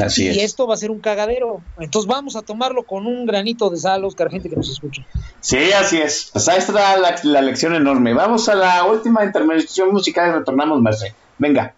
Así 0.02 0.26
y 0.26 0.28
es. 0.28 0.36
esto 0.38 0.66
va 0.66 0.74
a 0.74 0.76
ser 0.76 0.90
un 0.90 1.00
cagadero. 1.00 1.60
Entonces 1.78 2.08
vamos 2.08 2.36
a 2.36 2.42
tomarlo 2.42 2.84
con 2.84 3.06
un 3.06 3.26
granito 3.26 3.68
de 3.70 3.78
sal, 3.78 4.04
Oscar, 4.04 4.30
gente 4.30 4.48
que 4.48 4.56
nos 4.56 4.70
escucha. 4.70 5.02
Sí, 5.40 5.72
así 5.72 5.98
es. 5.98 6.30
Pues 6.32 6.48
ahí 6.48 6.58
está 6.58 6.96
la, 6.96 7.16
la 7.22 7.42
lección 7.42 7.74
enorme. 7.74 8.14
Vamos 8.14 8.48
a 8.48 8.54
la 8.54 8.84
última 8.84 9.24
intervención 9.24 9.92
musical 9.92 10.28
y 10.28 10.32
retornamos, 10.32 10.80
Merce. 10.80 11.14
Venga. 11.38 11.74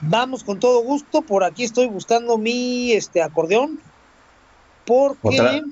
Vamos 0.00 0.44
con 0.44 0.58
todo 0.58 0.82
gusto. 0.82 1.22
Por 1.22 1.44
aquí 1.44 1.64
estoy 1.64 1.86
buscando 1.86 2.38
mi 2.38 2.92
este 2.92 3.22
acordeón. 3.22 3.80
Porque 4.84 5.18
¿Otra? 5.22 5.62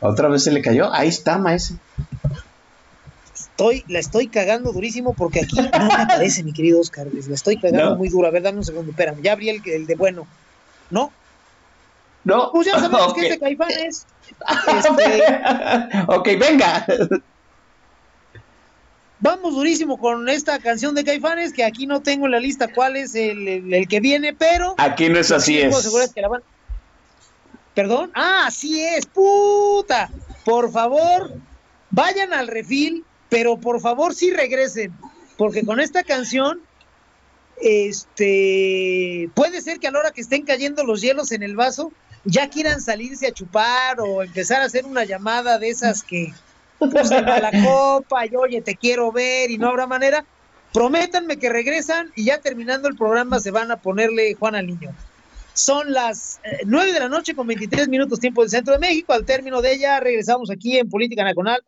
¿Otra 0.00 0.28
vez 0.28 0.44
se 0.44 0.52
le 0.52 0.60
cayó? 0.60 0.92
Ahí 0.92 1.08
está, 1.08 1.38
maese. 1.38 1.76
Estoy, 3.56 3.84
la 3.88 3.98
estoy 4.00 4.28
cagando 4.28 4.70
durísimo 4.72 5.14
porque 5.14 5.40
aquí 5.40 5.56
no 5.56 5.70
me 5.86 5.94
aparece, 5.94 6.42
mi 6.44 6.52
querido 6.52 6.78
Oscar. 6.80 7.06
La 7.12 7.34
estoy 7.34 7.56
cagando 7.56 7.90
No. 7.90 7.96
muy 7.96 8.08
duro. 8.10 8.28
A 8.28 8.30
ver, 8.30 8.42
dame 8.42 8.58
un 8.58 8.64
segundo, 8.64 8.90
espérame. 8.90 9.22
Ya 9.22 9.32
abrí 9.32 9.48
el, 9.48 9.62
el 9.66 9.86
de 9.86 9.94
bueno. 9.94 10.26
No, 10.90 11.10
No. 12.24 12.50
pues 12.52 12.66
ya 12.66 12.78
sabemos 12.78 13.14
que 13.14 13.22
es 13.22 13.30
de 13.30 13.38
Caifanes. 13.38 14.06
Este, 14.68 15.24
ok, 16.06 16.28
venga. 16.38 16.86
Vamos 19.18 19.54
durísimo 19.54 19.96
con 19.98 20.28
esta 20.28 20.58
canción 20.58 20.94
de 20.94 21.02
Caifanes, 21.02 21.54
que 21.54 21.64
aquí 21.64 21.86
no 21.86 22.02
tengo 22.02 22.26
en 22.26 22.32
la 22.32 22.40
lista 22.40 22.68
cuál 22.72 22.96
es 22.96 23.14
el, 23.14 23.48
el- 23.48 23.72
el 23.74 23.88
que 23.88 24.00
viene, 24.00 24.34
pero 24.34 24.74
Aquí 24.76 25.08
no 25.08 25.18
es 25.18 25.32
así 25.32 25.58
es. 25.58 25.74
asegurar 25.74 26.10
que 26.12 26.20
la 26.20 26.28
van- 26.28 26.42
¿Perdón? 27.74 28.10
Ah, 28.14 28.44
así 28.46 28.80
es, 28.82 29.06
puta. 29.06 30.10
Por 30.44 30.70
favor, 30.70 31.32
vayan 31.90 32.32
al 32.34 32.46
refil, 32.48 33.04
pero 33.28 33.58
por 33.58 33.80
favor 33.80 34.14
sí 34.14 34.30
regresen, 34.30 34.92
porque 35.36 35.64
con 35.64 35.80
esta 35.80 36.02
canción, 36.02 36.60
este, 37.60 39.30
puede 39.34 39.60
ser 39.62 39.78
que 39.78 39.88
a 39.88 39.90
la 39.90 40.00
hora 40.00 40.10
que 40.10 40.20
estén 40.20 40.42
cayendo 40.42 40.84
los 40.84 41.00
hielos 41.00 41.32
en 41.32 41.42
el 41.42 41.56
vaso, 41.56 41.92
ya 42.24 42.50
quieran 42.50 42.80
salirse 42.80 43.28
a 43.28 43.32
chupar 43.32 44.00
o 44.00 44.22
empezar 44.22 44.60
a 44.60 44.64
hacer 44.64 44.84
una 44.84 45.04
llamada 45.04 45.58
de 45.58 45.68
esas 45.68 46.02
que, 46.02 46.32
de 46.80 47.22
mala 47.22 47.50
copa, 47.64 48.26
y 48.26 48.34
oye, 48.36 48.60
te 48.62 48.76
quiero 48.76 49.12
ver 49.12 49.50
y 49.50 49.58
no 49.58 49.68
habrá 49.68 49.86
manera. 49.86 50.24
Prométanme 50.72 51.38
que 51.38 51.48
regresan 51.48 52.12
y 52.16 52.24
ya 52.24 52.40
terminando 52.40 52.88
el 52.88 52.96
programa 52.96 53.40
se 53.40 53.50
van 53.50 53.70
a 53.70 53.76
ponerle 53.76 54.34
Juan 54.34 54.56
al 54.56 54.66
niño. 54.66 54.94
Son 55.54 55.90
las 55.90 56.38
eh, 56.44 56.58
9 56.66 56.92
de 56.92 57.00
la 57.00 57.08
noche 57.08 57.34
con 57.34 57.46
23 57.46 57.88
minutos 57.88 58.20
tiempo 58.20 58.42
del 58.42 58.50
centro 58.50 58.74
de 58.74 58.80
México. 58.80 59.14
Al 59.14 59.24
término 59.24 59.62
de 59.62 59.72
ella 59.72 60.00
regresamos 60.00 60.50
aquí 60.50 60.76
en 60.76 60.90
Política 60.90 61.24
Nacional. 61.24 61.62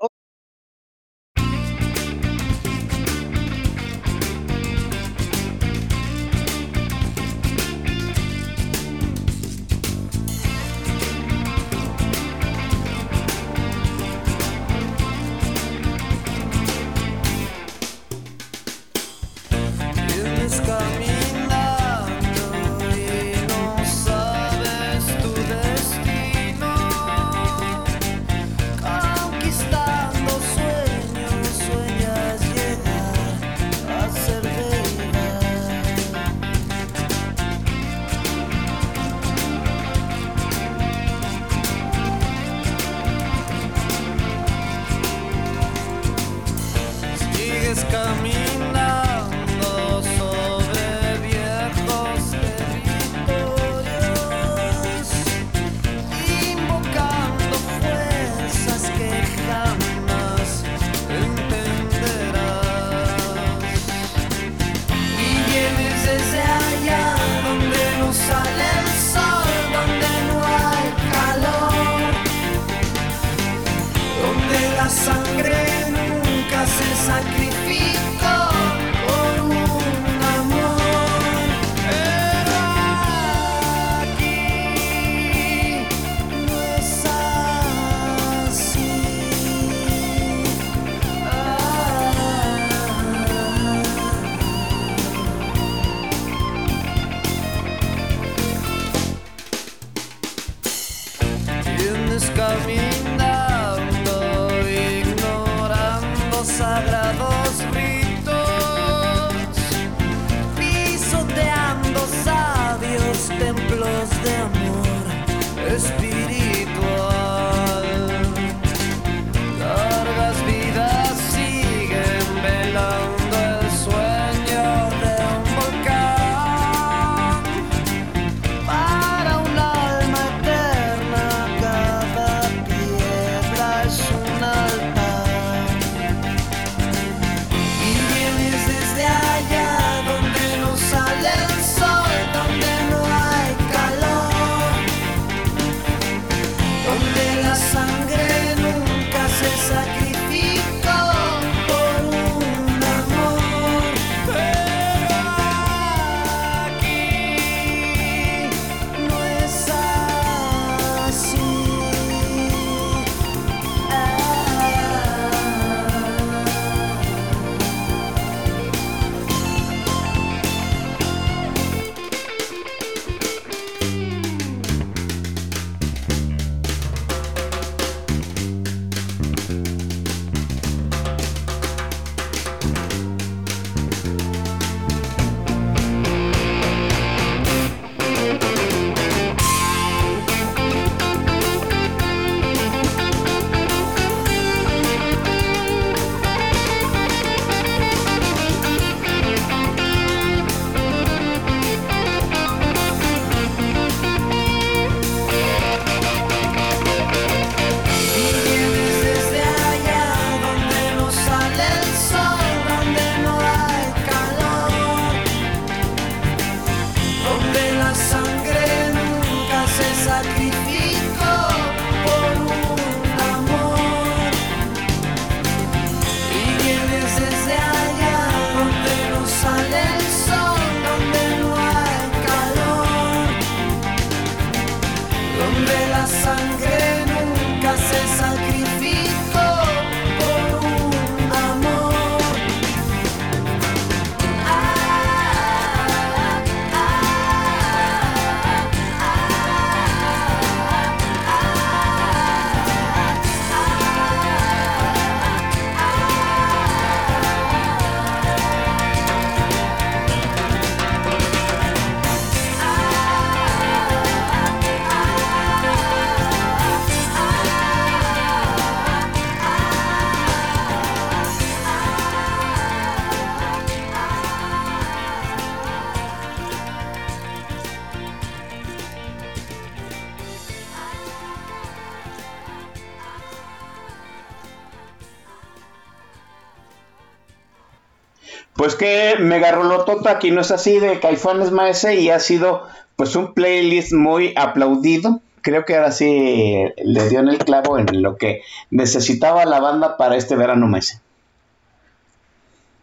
Mega 289.19 289.53
rolotota 289.53 290.11
aquí 290.11 290.31
no 290.31 290.41
es 290.41 290.51
así 290.51 290.79
de 290.79 291.01
Caifanes 291.01 291.51
Maese 291.51 291.97
y 291.97 292.11
ha 292.11 292.21
sido 292.21 292.63
pues 292.97 293.15
un 293.17 293.35
playlist 293.35 293.93
muy 293.93 294.33
aplaudido. 294.37 295.21
Creo 295.43 295.65
que 295.65 295.77
ahora 295.77 295.93
sí 295.93 296.65
le 296.85 297.09
dio 297.09 297.21
en 297.21 297.29
el 297.29 297.39
clavo 297.39 297.79
en 297.79 298.03
lo 298.03 298.17
que 298.17 298.43
necesitaba 298.71 299.45
la 299.45 299.61
banda 299.61 299.97
para 299.97 300.17
este 300.17 300.37
verano 300.37 300.67
mes. 300.67 301.01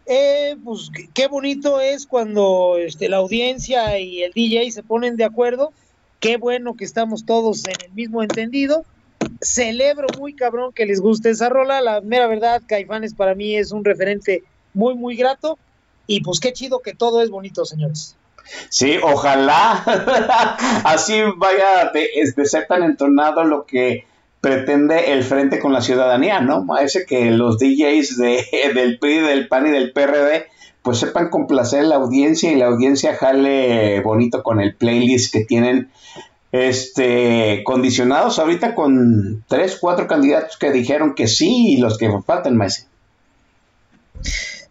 Eh, 0.06 0.56
pues 0.64 0.90
qué 1.14 1.26
bonito 1.26 1.80
es 1.80 2.06
cuando 2.06 2.76
este, 2.78 3.08
la 3.08 3.16
audiencia 3.16 3.98
y 3.98 4.22
el 4.22 4.32
DJ 4.32 4.70
se 4.70 4.82
ponen 4.82 5.16
de 5.16 5.24
acuerdo. 5.24 5.72
Qué 6.20 6.36
bueno 6.36 6.76
que 6.76 6.84
estamos 6.84 7.26
todos 7.26 7.64
en 7.66 7.74
el 7.84 7.92
mismo 7.92 8.22
entendido. 8.22 8.84
Celebro 9.42 10.06
muy 10.18 10.34
cabrón 10.34 10.72
que 10.72 10.86
les 10.86 11.00
guste 11.00 11.30
esa 11.30 11.48
rola. 11.48 11.80
La 11.80 12.00
mera 12.00 12.26
verdad, 12.26 12.62
Caifanes 12.66 13.14
para 13.14 13.34
mí 13.34 13.56
es 13.56 13.72
un 13.72 13.84
referente 13.84 14.44
muy, 14.72 14.94
muy 14.94 15.16
grato. 15.16 15.58
Y 16.06 16.22
pues 16.22 16.40
qué 16.40 16.52
chido 16.52 16.80
que 16.80 16.94
todo 16.94 17.22
es 17.22 17.30
bonito, 17.30 17.64
señores. 17.64 18.16
Sí, 18.68 18.96
ojalá 19.02 19.82
así 20.84 21.20
vaya 21.36 21.90
de, 21.92 22.08
de 22.34 22.46
ser 22.46 22.66
tan 22.66 22.82
entonado 22.82 23.44
lo 23.44 23.66
que 23.66 24.06
pretende 24.40 25.12
el 25.12 25.24
frente 25.24 25.58
con 25.58 25.72
la 25.72 25.80
ciudadanía, 25.80 26.40
¿no? 26.40 26.64
Ese 26.78 27.04
que 27.04 27.32
los 27.32 27.58
DJs 27.58 28.16
de, 28.16 28.44
del 28.74 28.98
PRI, 28.98 29.18
del 29.18 29.48
PAN 29.48 29.66
y 29.66 29.70
del 29.70 29.92
PRD 29.92 30.46
pues 30.82 30.98
sepan 30.98 31.30
complacer 31.30 31.82
la 31.82 31.96
audiencia 31.96 32.52
y 32.52 32.54
la 32.54 32.66
audiencia 32.66 33.16
jale 33.16 34.00
bonito 34.02 34.44
con 34.44 34.60
el 34.60 34.76
playlist 34.76 35.32
que 35.32 35.44
tienen 35.44 35.90
este 36.52 37.62
condicionados 37.64 38.38
ahorita 38.38 38.76
con 38.76 39.42
tres, 39.48 39.78
cuatro 39.80 40.06
candidatos 40.06 40.56
que 40.56 40.70
dijeron 40.70 41.16
que 41.16 41.26
sí 41.26 41.72
y 41.72 41.76
los 41.78 41.98
que 41.98 42.08
faltan 42.24 42.56
más. 42.56 42.86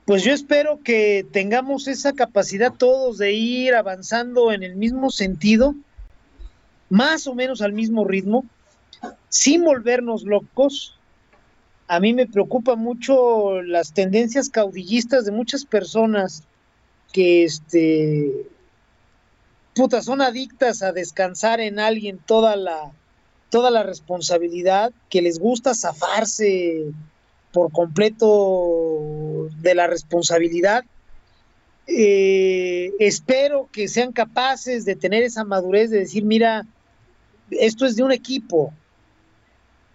Pues 0.06 0.24
yo 0.24 0.34
espero 0.34 0.82
que 0.84 1.26
tengamos 1.32 1.88
esa 1.88 2.14
capacidad 2.14 2.72
todos 2.72 3.18
de 3.18 3.34
ir 3.34 3.74
avanzando 3.74 4.52
en 4.52 4.62
el 4.62 4.76
mismo 4.76 5.10
sentido, 5.10 5.74
más 6.90 7.26
o 7.26 7.34
menos 7.34 7.62
al 7.62 7.74
mismo 7.74 8.06
ritmo, 8.06 8.46
sin 9.30 9.64
volvernos 9.64 10.24
locos. 10.24 10.96
A 11.88 12.00
mí 12.00 12.14
me 12.14 12.28
preocupa 12.28 12.76
mucho 12.76 13.64
las 13.64 13.94
tendencias 13.94 14.50
caudillistas 14.50 15.26
de 15.26 15.32
muchas 15.32 15.66
personas 15.66 16.44
que 17.12 17.44
este 17.44 18.48
puta 19.74 20.04
son 20.04 20.22
adictas 20.22 20.84
a 20.84 20.92
descansar 20.92 21.60
en 21.60 21.80
alguien 21.80 22.20
toda 22.20 22.56
la 22.56 22.92
toda 23.50 23.72
la 23.72 23.84
responsabilidad, 23.84 24.92
que 25.10 25.22
les 25.22 25.40
gusta 25.40 25.74
zafarse 25.74 26.92
por 27.56 27.72
completo 27.72 29.48
de 29.62 29.76
la 29.76 29.88
responsabilidad. 29.88 30.84
Eh, 31.88 32.92
espero 33.00 33.70
que 33.72 33.88
sean 33.88 34.12
capaces 34.12 34.84
de 34.84 34.98
tener 34.98 35.24
esa 35.24 35.46
madurez 35.46 35.90
de 35.90 36.00
decir, 36.00 36.26
mira, 36.26 36.68
esto 37.52 37.86
es 37.86 37.96
de 37.96 38.04
un 38.04 38.12
equipo. 38.12 38.74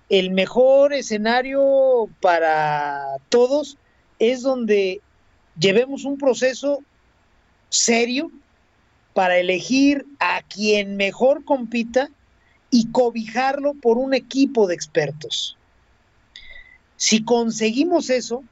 El 0.09 0.31
mejor 0.31 0.95
escenario 0.95 2.09
para 2.23 3.19
todos 3.29 3.77
es 4.19 4.41
donde 4.41 5.03
llevemos 5.59 6.07
un 6.07 6.17
proceso 6.17 6.79
serio 7.69 8.31
para 9.13 9.37
elegir 9.37 10.07
a 10.19 10.41
quien 10.49 10.97
mejor 10.97 11.45
compita 11.45 12.09
y 12.71 12.91
cobijarlo 12.91 13.75
por 13.75 13.99
un 13.99 14.15
equipo 14.15 14.67
de 14.67 14.77
expertos. 14.77 15.59
Si 17.01 17.25
conseguimos 17.25 18.11
eso, 18.11 18.45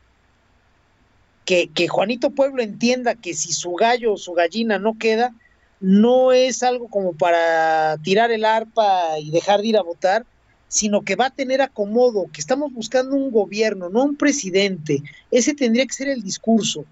que, 1.44 1.68
que, 1.68 1.86
Juanito 1.86 2.30
Pueblo 2.30 2.62
entienda 2.62 3.14
que 3.14 3.34
si 3.34 3.52
su 3.52 3.72
gallo 3.74 4.14
o 4.14 4.16
su 4.16 4.32
gallina 4.32 4.78
no 4.78 4.96
queda, 4.96 5.34
no 5.80 6.32
es 6.32 6.62
algo 6.62 6.88
como 6.88 7.12
para 7.12 7.98
tirar 7.98 8.30
el 8.30 8.46
arpa 8.46 9.18
y 9.18 9.30
dejar 9.30 9.60
de 9.60 9.66
ir 9.66 9.76
a 9.76 9.82
votar, 9.82 10.24
sino 10.66 11.02
que 11.02 11.14
va 11.14 11.26
a 11.26 11.34
tener 11.34 11.60
acomodo, 11.60 12.24
que 12.32 12.40
estamos 12.40 12.72
buscando 12.72 13.16
un 13.16 13.30
gobierno, 13.30 13.90
no 13.90 14.02
un 14.02 14.16
presidente. 14.16 15.02
Ese 15.30 15.52
tendría 15.52 15.84
que 15.84 15.92
ser 15.92 16.08
el 16.08 16.22
discurso. 16.22 16.86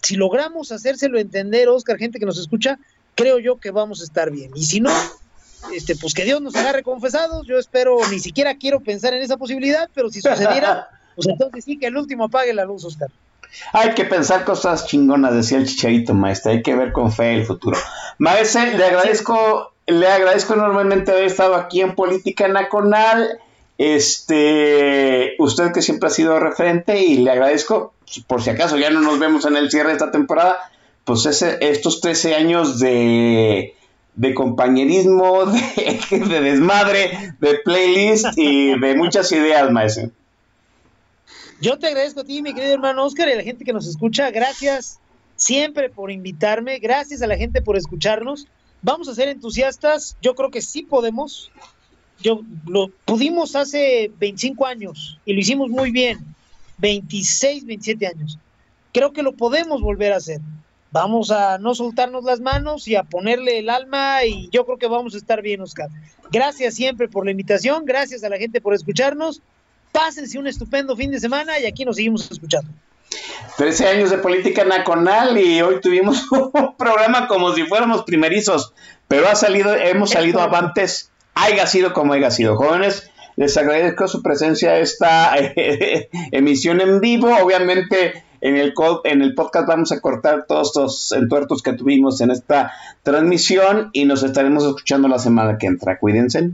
Si 0.00 0.16
logramos 0.16 0.72
hacérselo 0.72 1.18
entender, 1.18 1.68
Oscar, 1.68 1.98
gente 1.98 2.18
que 2.18 2.24
nos 2.24 2.38
escucha, 2.38 2.78
creo 3.14 3.38
yo 3.40 3.60
que 3.60 3.70
vamos 3.70 4.00
a 4.00 4.04
estar 4.04 4.30
bien. 4.30 4.52
Y 4.54 4.64
si 4.64 4.80
no, 4.80 4.90
este, 5.72 5.96
pues 5.96 6.14
que 6.14 6.24
Dios 6.24 6.40
nos 6.40 6.54
agarre 6.56 6.82
confesados. 6.82 7.46
Yo 7.46 7.58
espero, 7.58 7.98
ni 8.10 8.18
siquiera 8.18 8.56
quiero 8.56 8.80
pensar 8.80 9.14
en 9.14 9.22
esa 9.22 9.36
posibilidad, 9.36 9.88
pero 9.94 10.10
si 10.10 10.20
sucediera, 10.20 10.88
pues 11.16 11.28
entonces 11.28 11.64
sí 11.64 11.78
que 11.78 11.86
el 11.86 11.96
último 11.96 12.24
apague 12.24 12.52
la 12.52 12.64
luz, 12.64 12.84
Oscar. 12.84 13.08
Hay 13.72 13.94
que 13.94 14.04
pensar 14.04 14.44
cosas 14.44 14.86
chingonas, 14.86 15.34
decía 15.34 15.58
el 15.58 15.66
chicharito, 15.66 16.14
maestro. 16.14 16.52
Hay 16.52 16.62
que 16.62 16.74
ver 16.74 16.92
con 16.92 17.12
fe 17.12 17.34
el 17.34 17.46
futuro. 17.46 17.78
Maestro, 18.18 18.62
le 18.76 18.84
agradezco, 18.84 19.72
le 19.86 20.08
agradezco 20.08 20.54
enormemente 20.54 21.12
haber 21.12 21.24
estado 21.24 21.54
aquí 21.54 21.80
en 21.80 21.94
Política 21.94 22.48
Nacional. 22.48 23.40
Este, 23.78 25.34
usted 25.38 25.72
que 25.72 25.82
siempre 25.82 26.08
ha 26.08 26.10
sido 26.10 26.38
referente 26.38 27.02
y 27.02 27.18
le 27.18 27.30
agradezco, 27.30 27.92
por 28.26 28.42
si 28.42 28.50
acaso 28.50 28.76
ya 28.76 28.90
no 28.90 29.00
nos 29.00 29.18
vemos 29.18 29.46
en 29.46 29.56
el 29.56 29.70
cierre 29.70 29.88
de 29.88 29.94
esta 29.94 30.12
temporada, 30.12 30.58
pues 31.04 31.26
ese, 31.26 31.58
estos 31.60 32.00
13 32.00 32.34
años 32.36 32.78
de, 32.78 33.74
de 34.16 34.34
compañerismo, 34.34 35.46
de, 36.10 36.18
de, 36.18 36.40
desmadre, 36.40 37.34
de 37.40 37.54
playlist 37.64 38.26
y 38.36 38.78
de 38.78 38.94
muchas 38.94 39.30
ideas, 39.32 39.70
maestro. 39.70 40.10
Yo 41.60 41.78
te 41.78 41.86
agradezco 41.86 42.20
a 42.20 42.24
ti, 42.24 42.42
mi 42.42 42.52
querido 42.52 42.74
hermano 42.74 43.04
Oscar, 43.04 43.28
y 43.28 43.32
a 43.32 43.36
la 43.36 43.42
gente 43.42 43.64
que 43.64 43.72
nos 43.72 43.86
escucha. 43.86 44.30
Gracias 44.30 45.00
siempre 45.36 45.88
por 45.88 46.10
invitarme. 46.10 46.78
Gracias 46.78 47.22
a 47.22 47.26
la 47.26 47.36
gente 47.36 47.62
por 47.62 47.76
escucharnos. 47.76 48.46
Vamos 48.82 49.08
a 49.08 49.14
ser 49.14 49.28
entusiastas. 49.28 50.16
Yo 50.20 50.34
creo 50.34 50.50
que 50.50 50.62
sí 50.62 50.82
podemos. 50.82 51.50
Yo 52.20 52.42
lo 52.66 52.90
pudimos 53.04 53.56
hace 53.56 54.10
25 54.18 54.66
años 54.66 55.18
y 55.24 55.32
lo 55.32 55.40
hicimos 55.40 55.70
muy 55.70 55.90
bien. 55.90 56.18
26, 56.78 57.64
27 57.66 58.06
años. 58.06 58.38
Creo 58.92 59.12
que 59.12 59.22
lo 59.22 59.32
podemos 59.32 59.80
volver 59.80 60.12
a 60.12 60.16
hacer. 60.16 60.40
Vamos 60.94 61.32
a 61.32 61.58
no 61.58 61.74
soltarnos 61.74 62.22
las 62.22 62.38
manos 62.38 62.86
y 62.86 62.94
a 62.94 63.02
ponerle 63.02 63.58
el 63.58 63.68
alma 63.68 64.24
y 64.24 64.48
yo 64.52 64.64
creo 64.64 64.78
que 64.78 64.86
vamos 64.86 65.14
a 65.14 65.16
estar 65.16 65.42
bien, 65.42 65.60
Oscar. 65.60 65.88
Gracias 66.30 66.76
siempre 66.76 67.08
por 67.08 67.24
la 67.24 67.32
invitación, 67.32 67.84
gracias 67.84 68.22
a 68.22 68.28
la 68.28 68.38
gente 68.38 68.60
por 68.60 68.74
escucharnos. 68.74 69.42
Pásense 69.90 70.38
un 70.38 70.46
estupendo 70.46 70.94
fin 70.94 71.10
de 71.10 71.18
semana 71.18 71.58
y 71.58 71.66
aquí 71.66 71.84
nos 71.84 71.96
seguimos 71.96 72.30
escuchando. 72.30 72.70
13 73.56 73.88
años 73.88 74.10
de 74.10 74.18
política 74.18 74.64
nacional 74.64 75.36
y 75.36 75.60
hoy 75.62 75.80
tuvimos 75.80 76.30
un 76.30 76.76
programa 76.76 77.26
como 77.26 77.52
si 77.54 77.64
fuéramos 77.64 78.04
primerizos, 78.04 78.72
pero 79.08 79.26
ha 79.26 79.34
salido, 79.34 79.74
hemos 79.74 80.10
salido 80.10 80.40
avantes, 80.40 81.10
haya 81.34 81.66
sido 81.66 81.92
como 81.92 82.12
haya 82.12 82.30
sido. 82.30 82.54
Jóvenes, 82.56 83.10
les 83.34 83.56
agradezco 83.56 84.06
su 84.06 84.22
presencia 84.22 84.70
a 84.70 84.78
esta 84.78 85.34
eh, 85.38 86.08
emisión 86.30 86.80
en 86.80 87.00
vivo. 87.00 87.36
Obviamente 87.42 88.22
en 88.44 88.58
el, 88.58 88.74
en 89.04 89.22
el 89.22 89.34
podcast 89.34 89.66
vamos 89.66 89.90
a 89.90 90.00
cortar 90.00 90.44
todos 90.46 90.76
los 90.76 91.12
entuertos 91.12 91.62
que 91.62 91.72
tuvimos 91.72 92.20
en 92.20 92.30
esta 92.30 92.72
transmisión 93.02 93.88
y 93.94 94.04
nos 94.04 94.22
estaremos 94.22 94.64
escuchando 94.64 95.08
la 95.08 95.18
semana 95.18 95.56
que 95.56 95.66
entra. 95.66 95.98
Cuídense. 95.98 96.50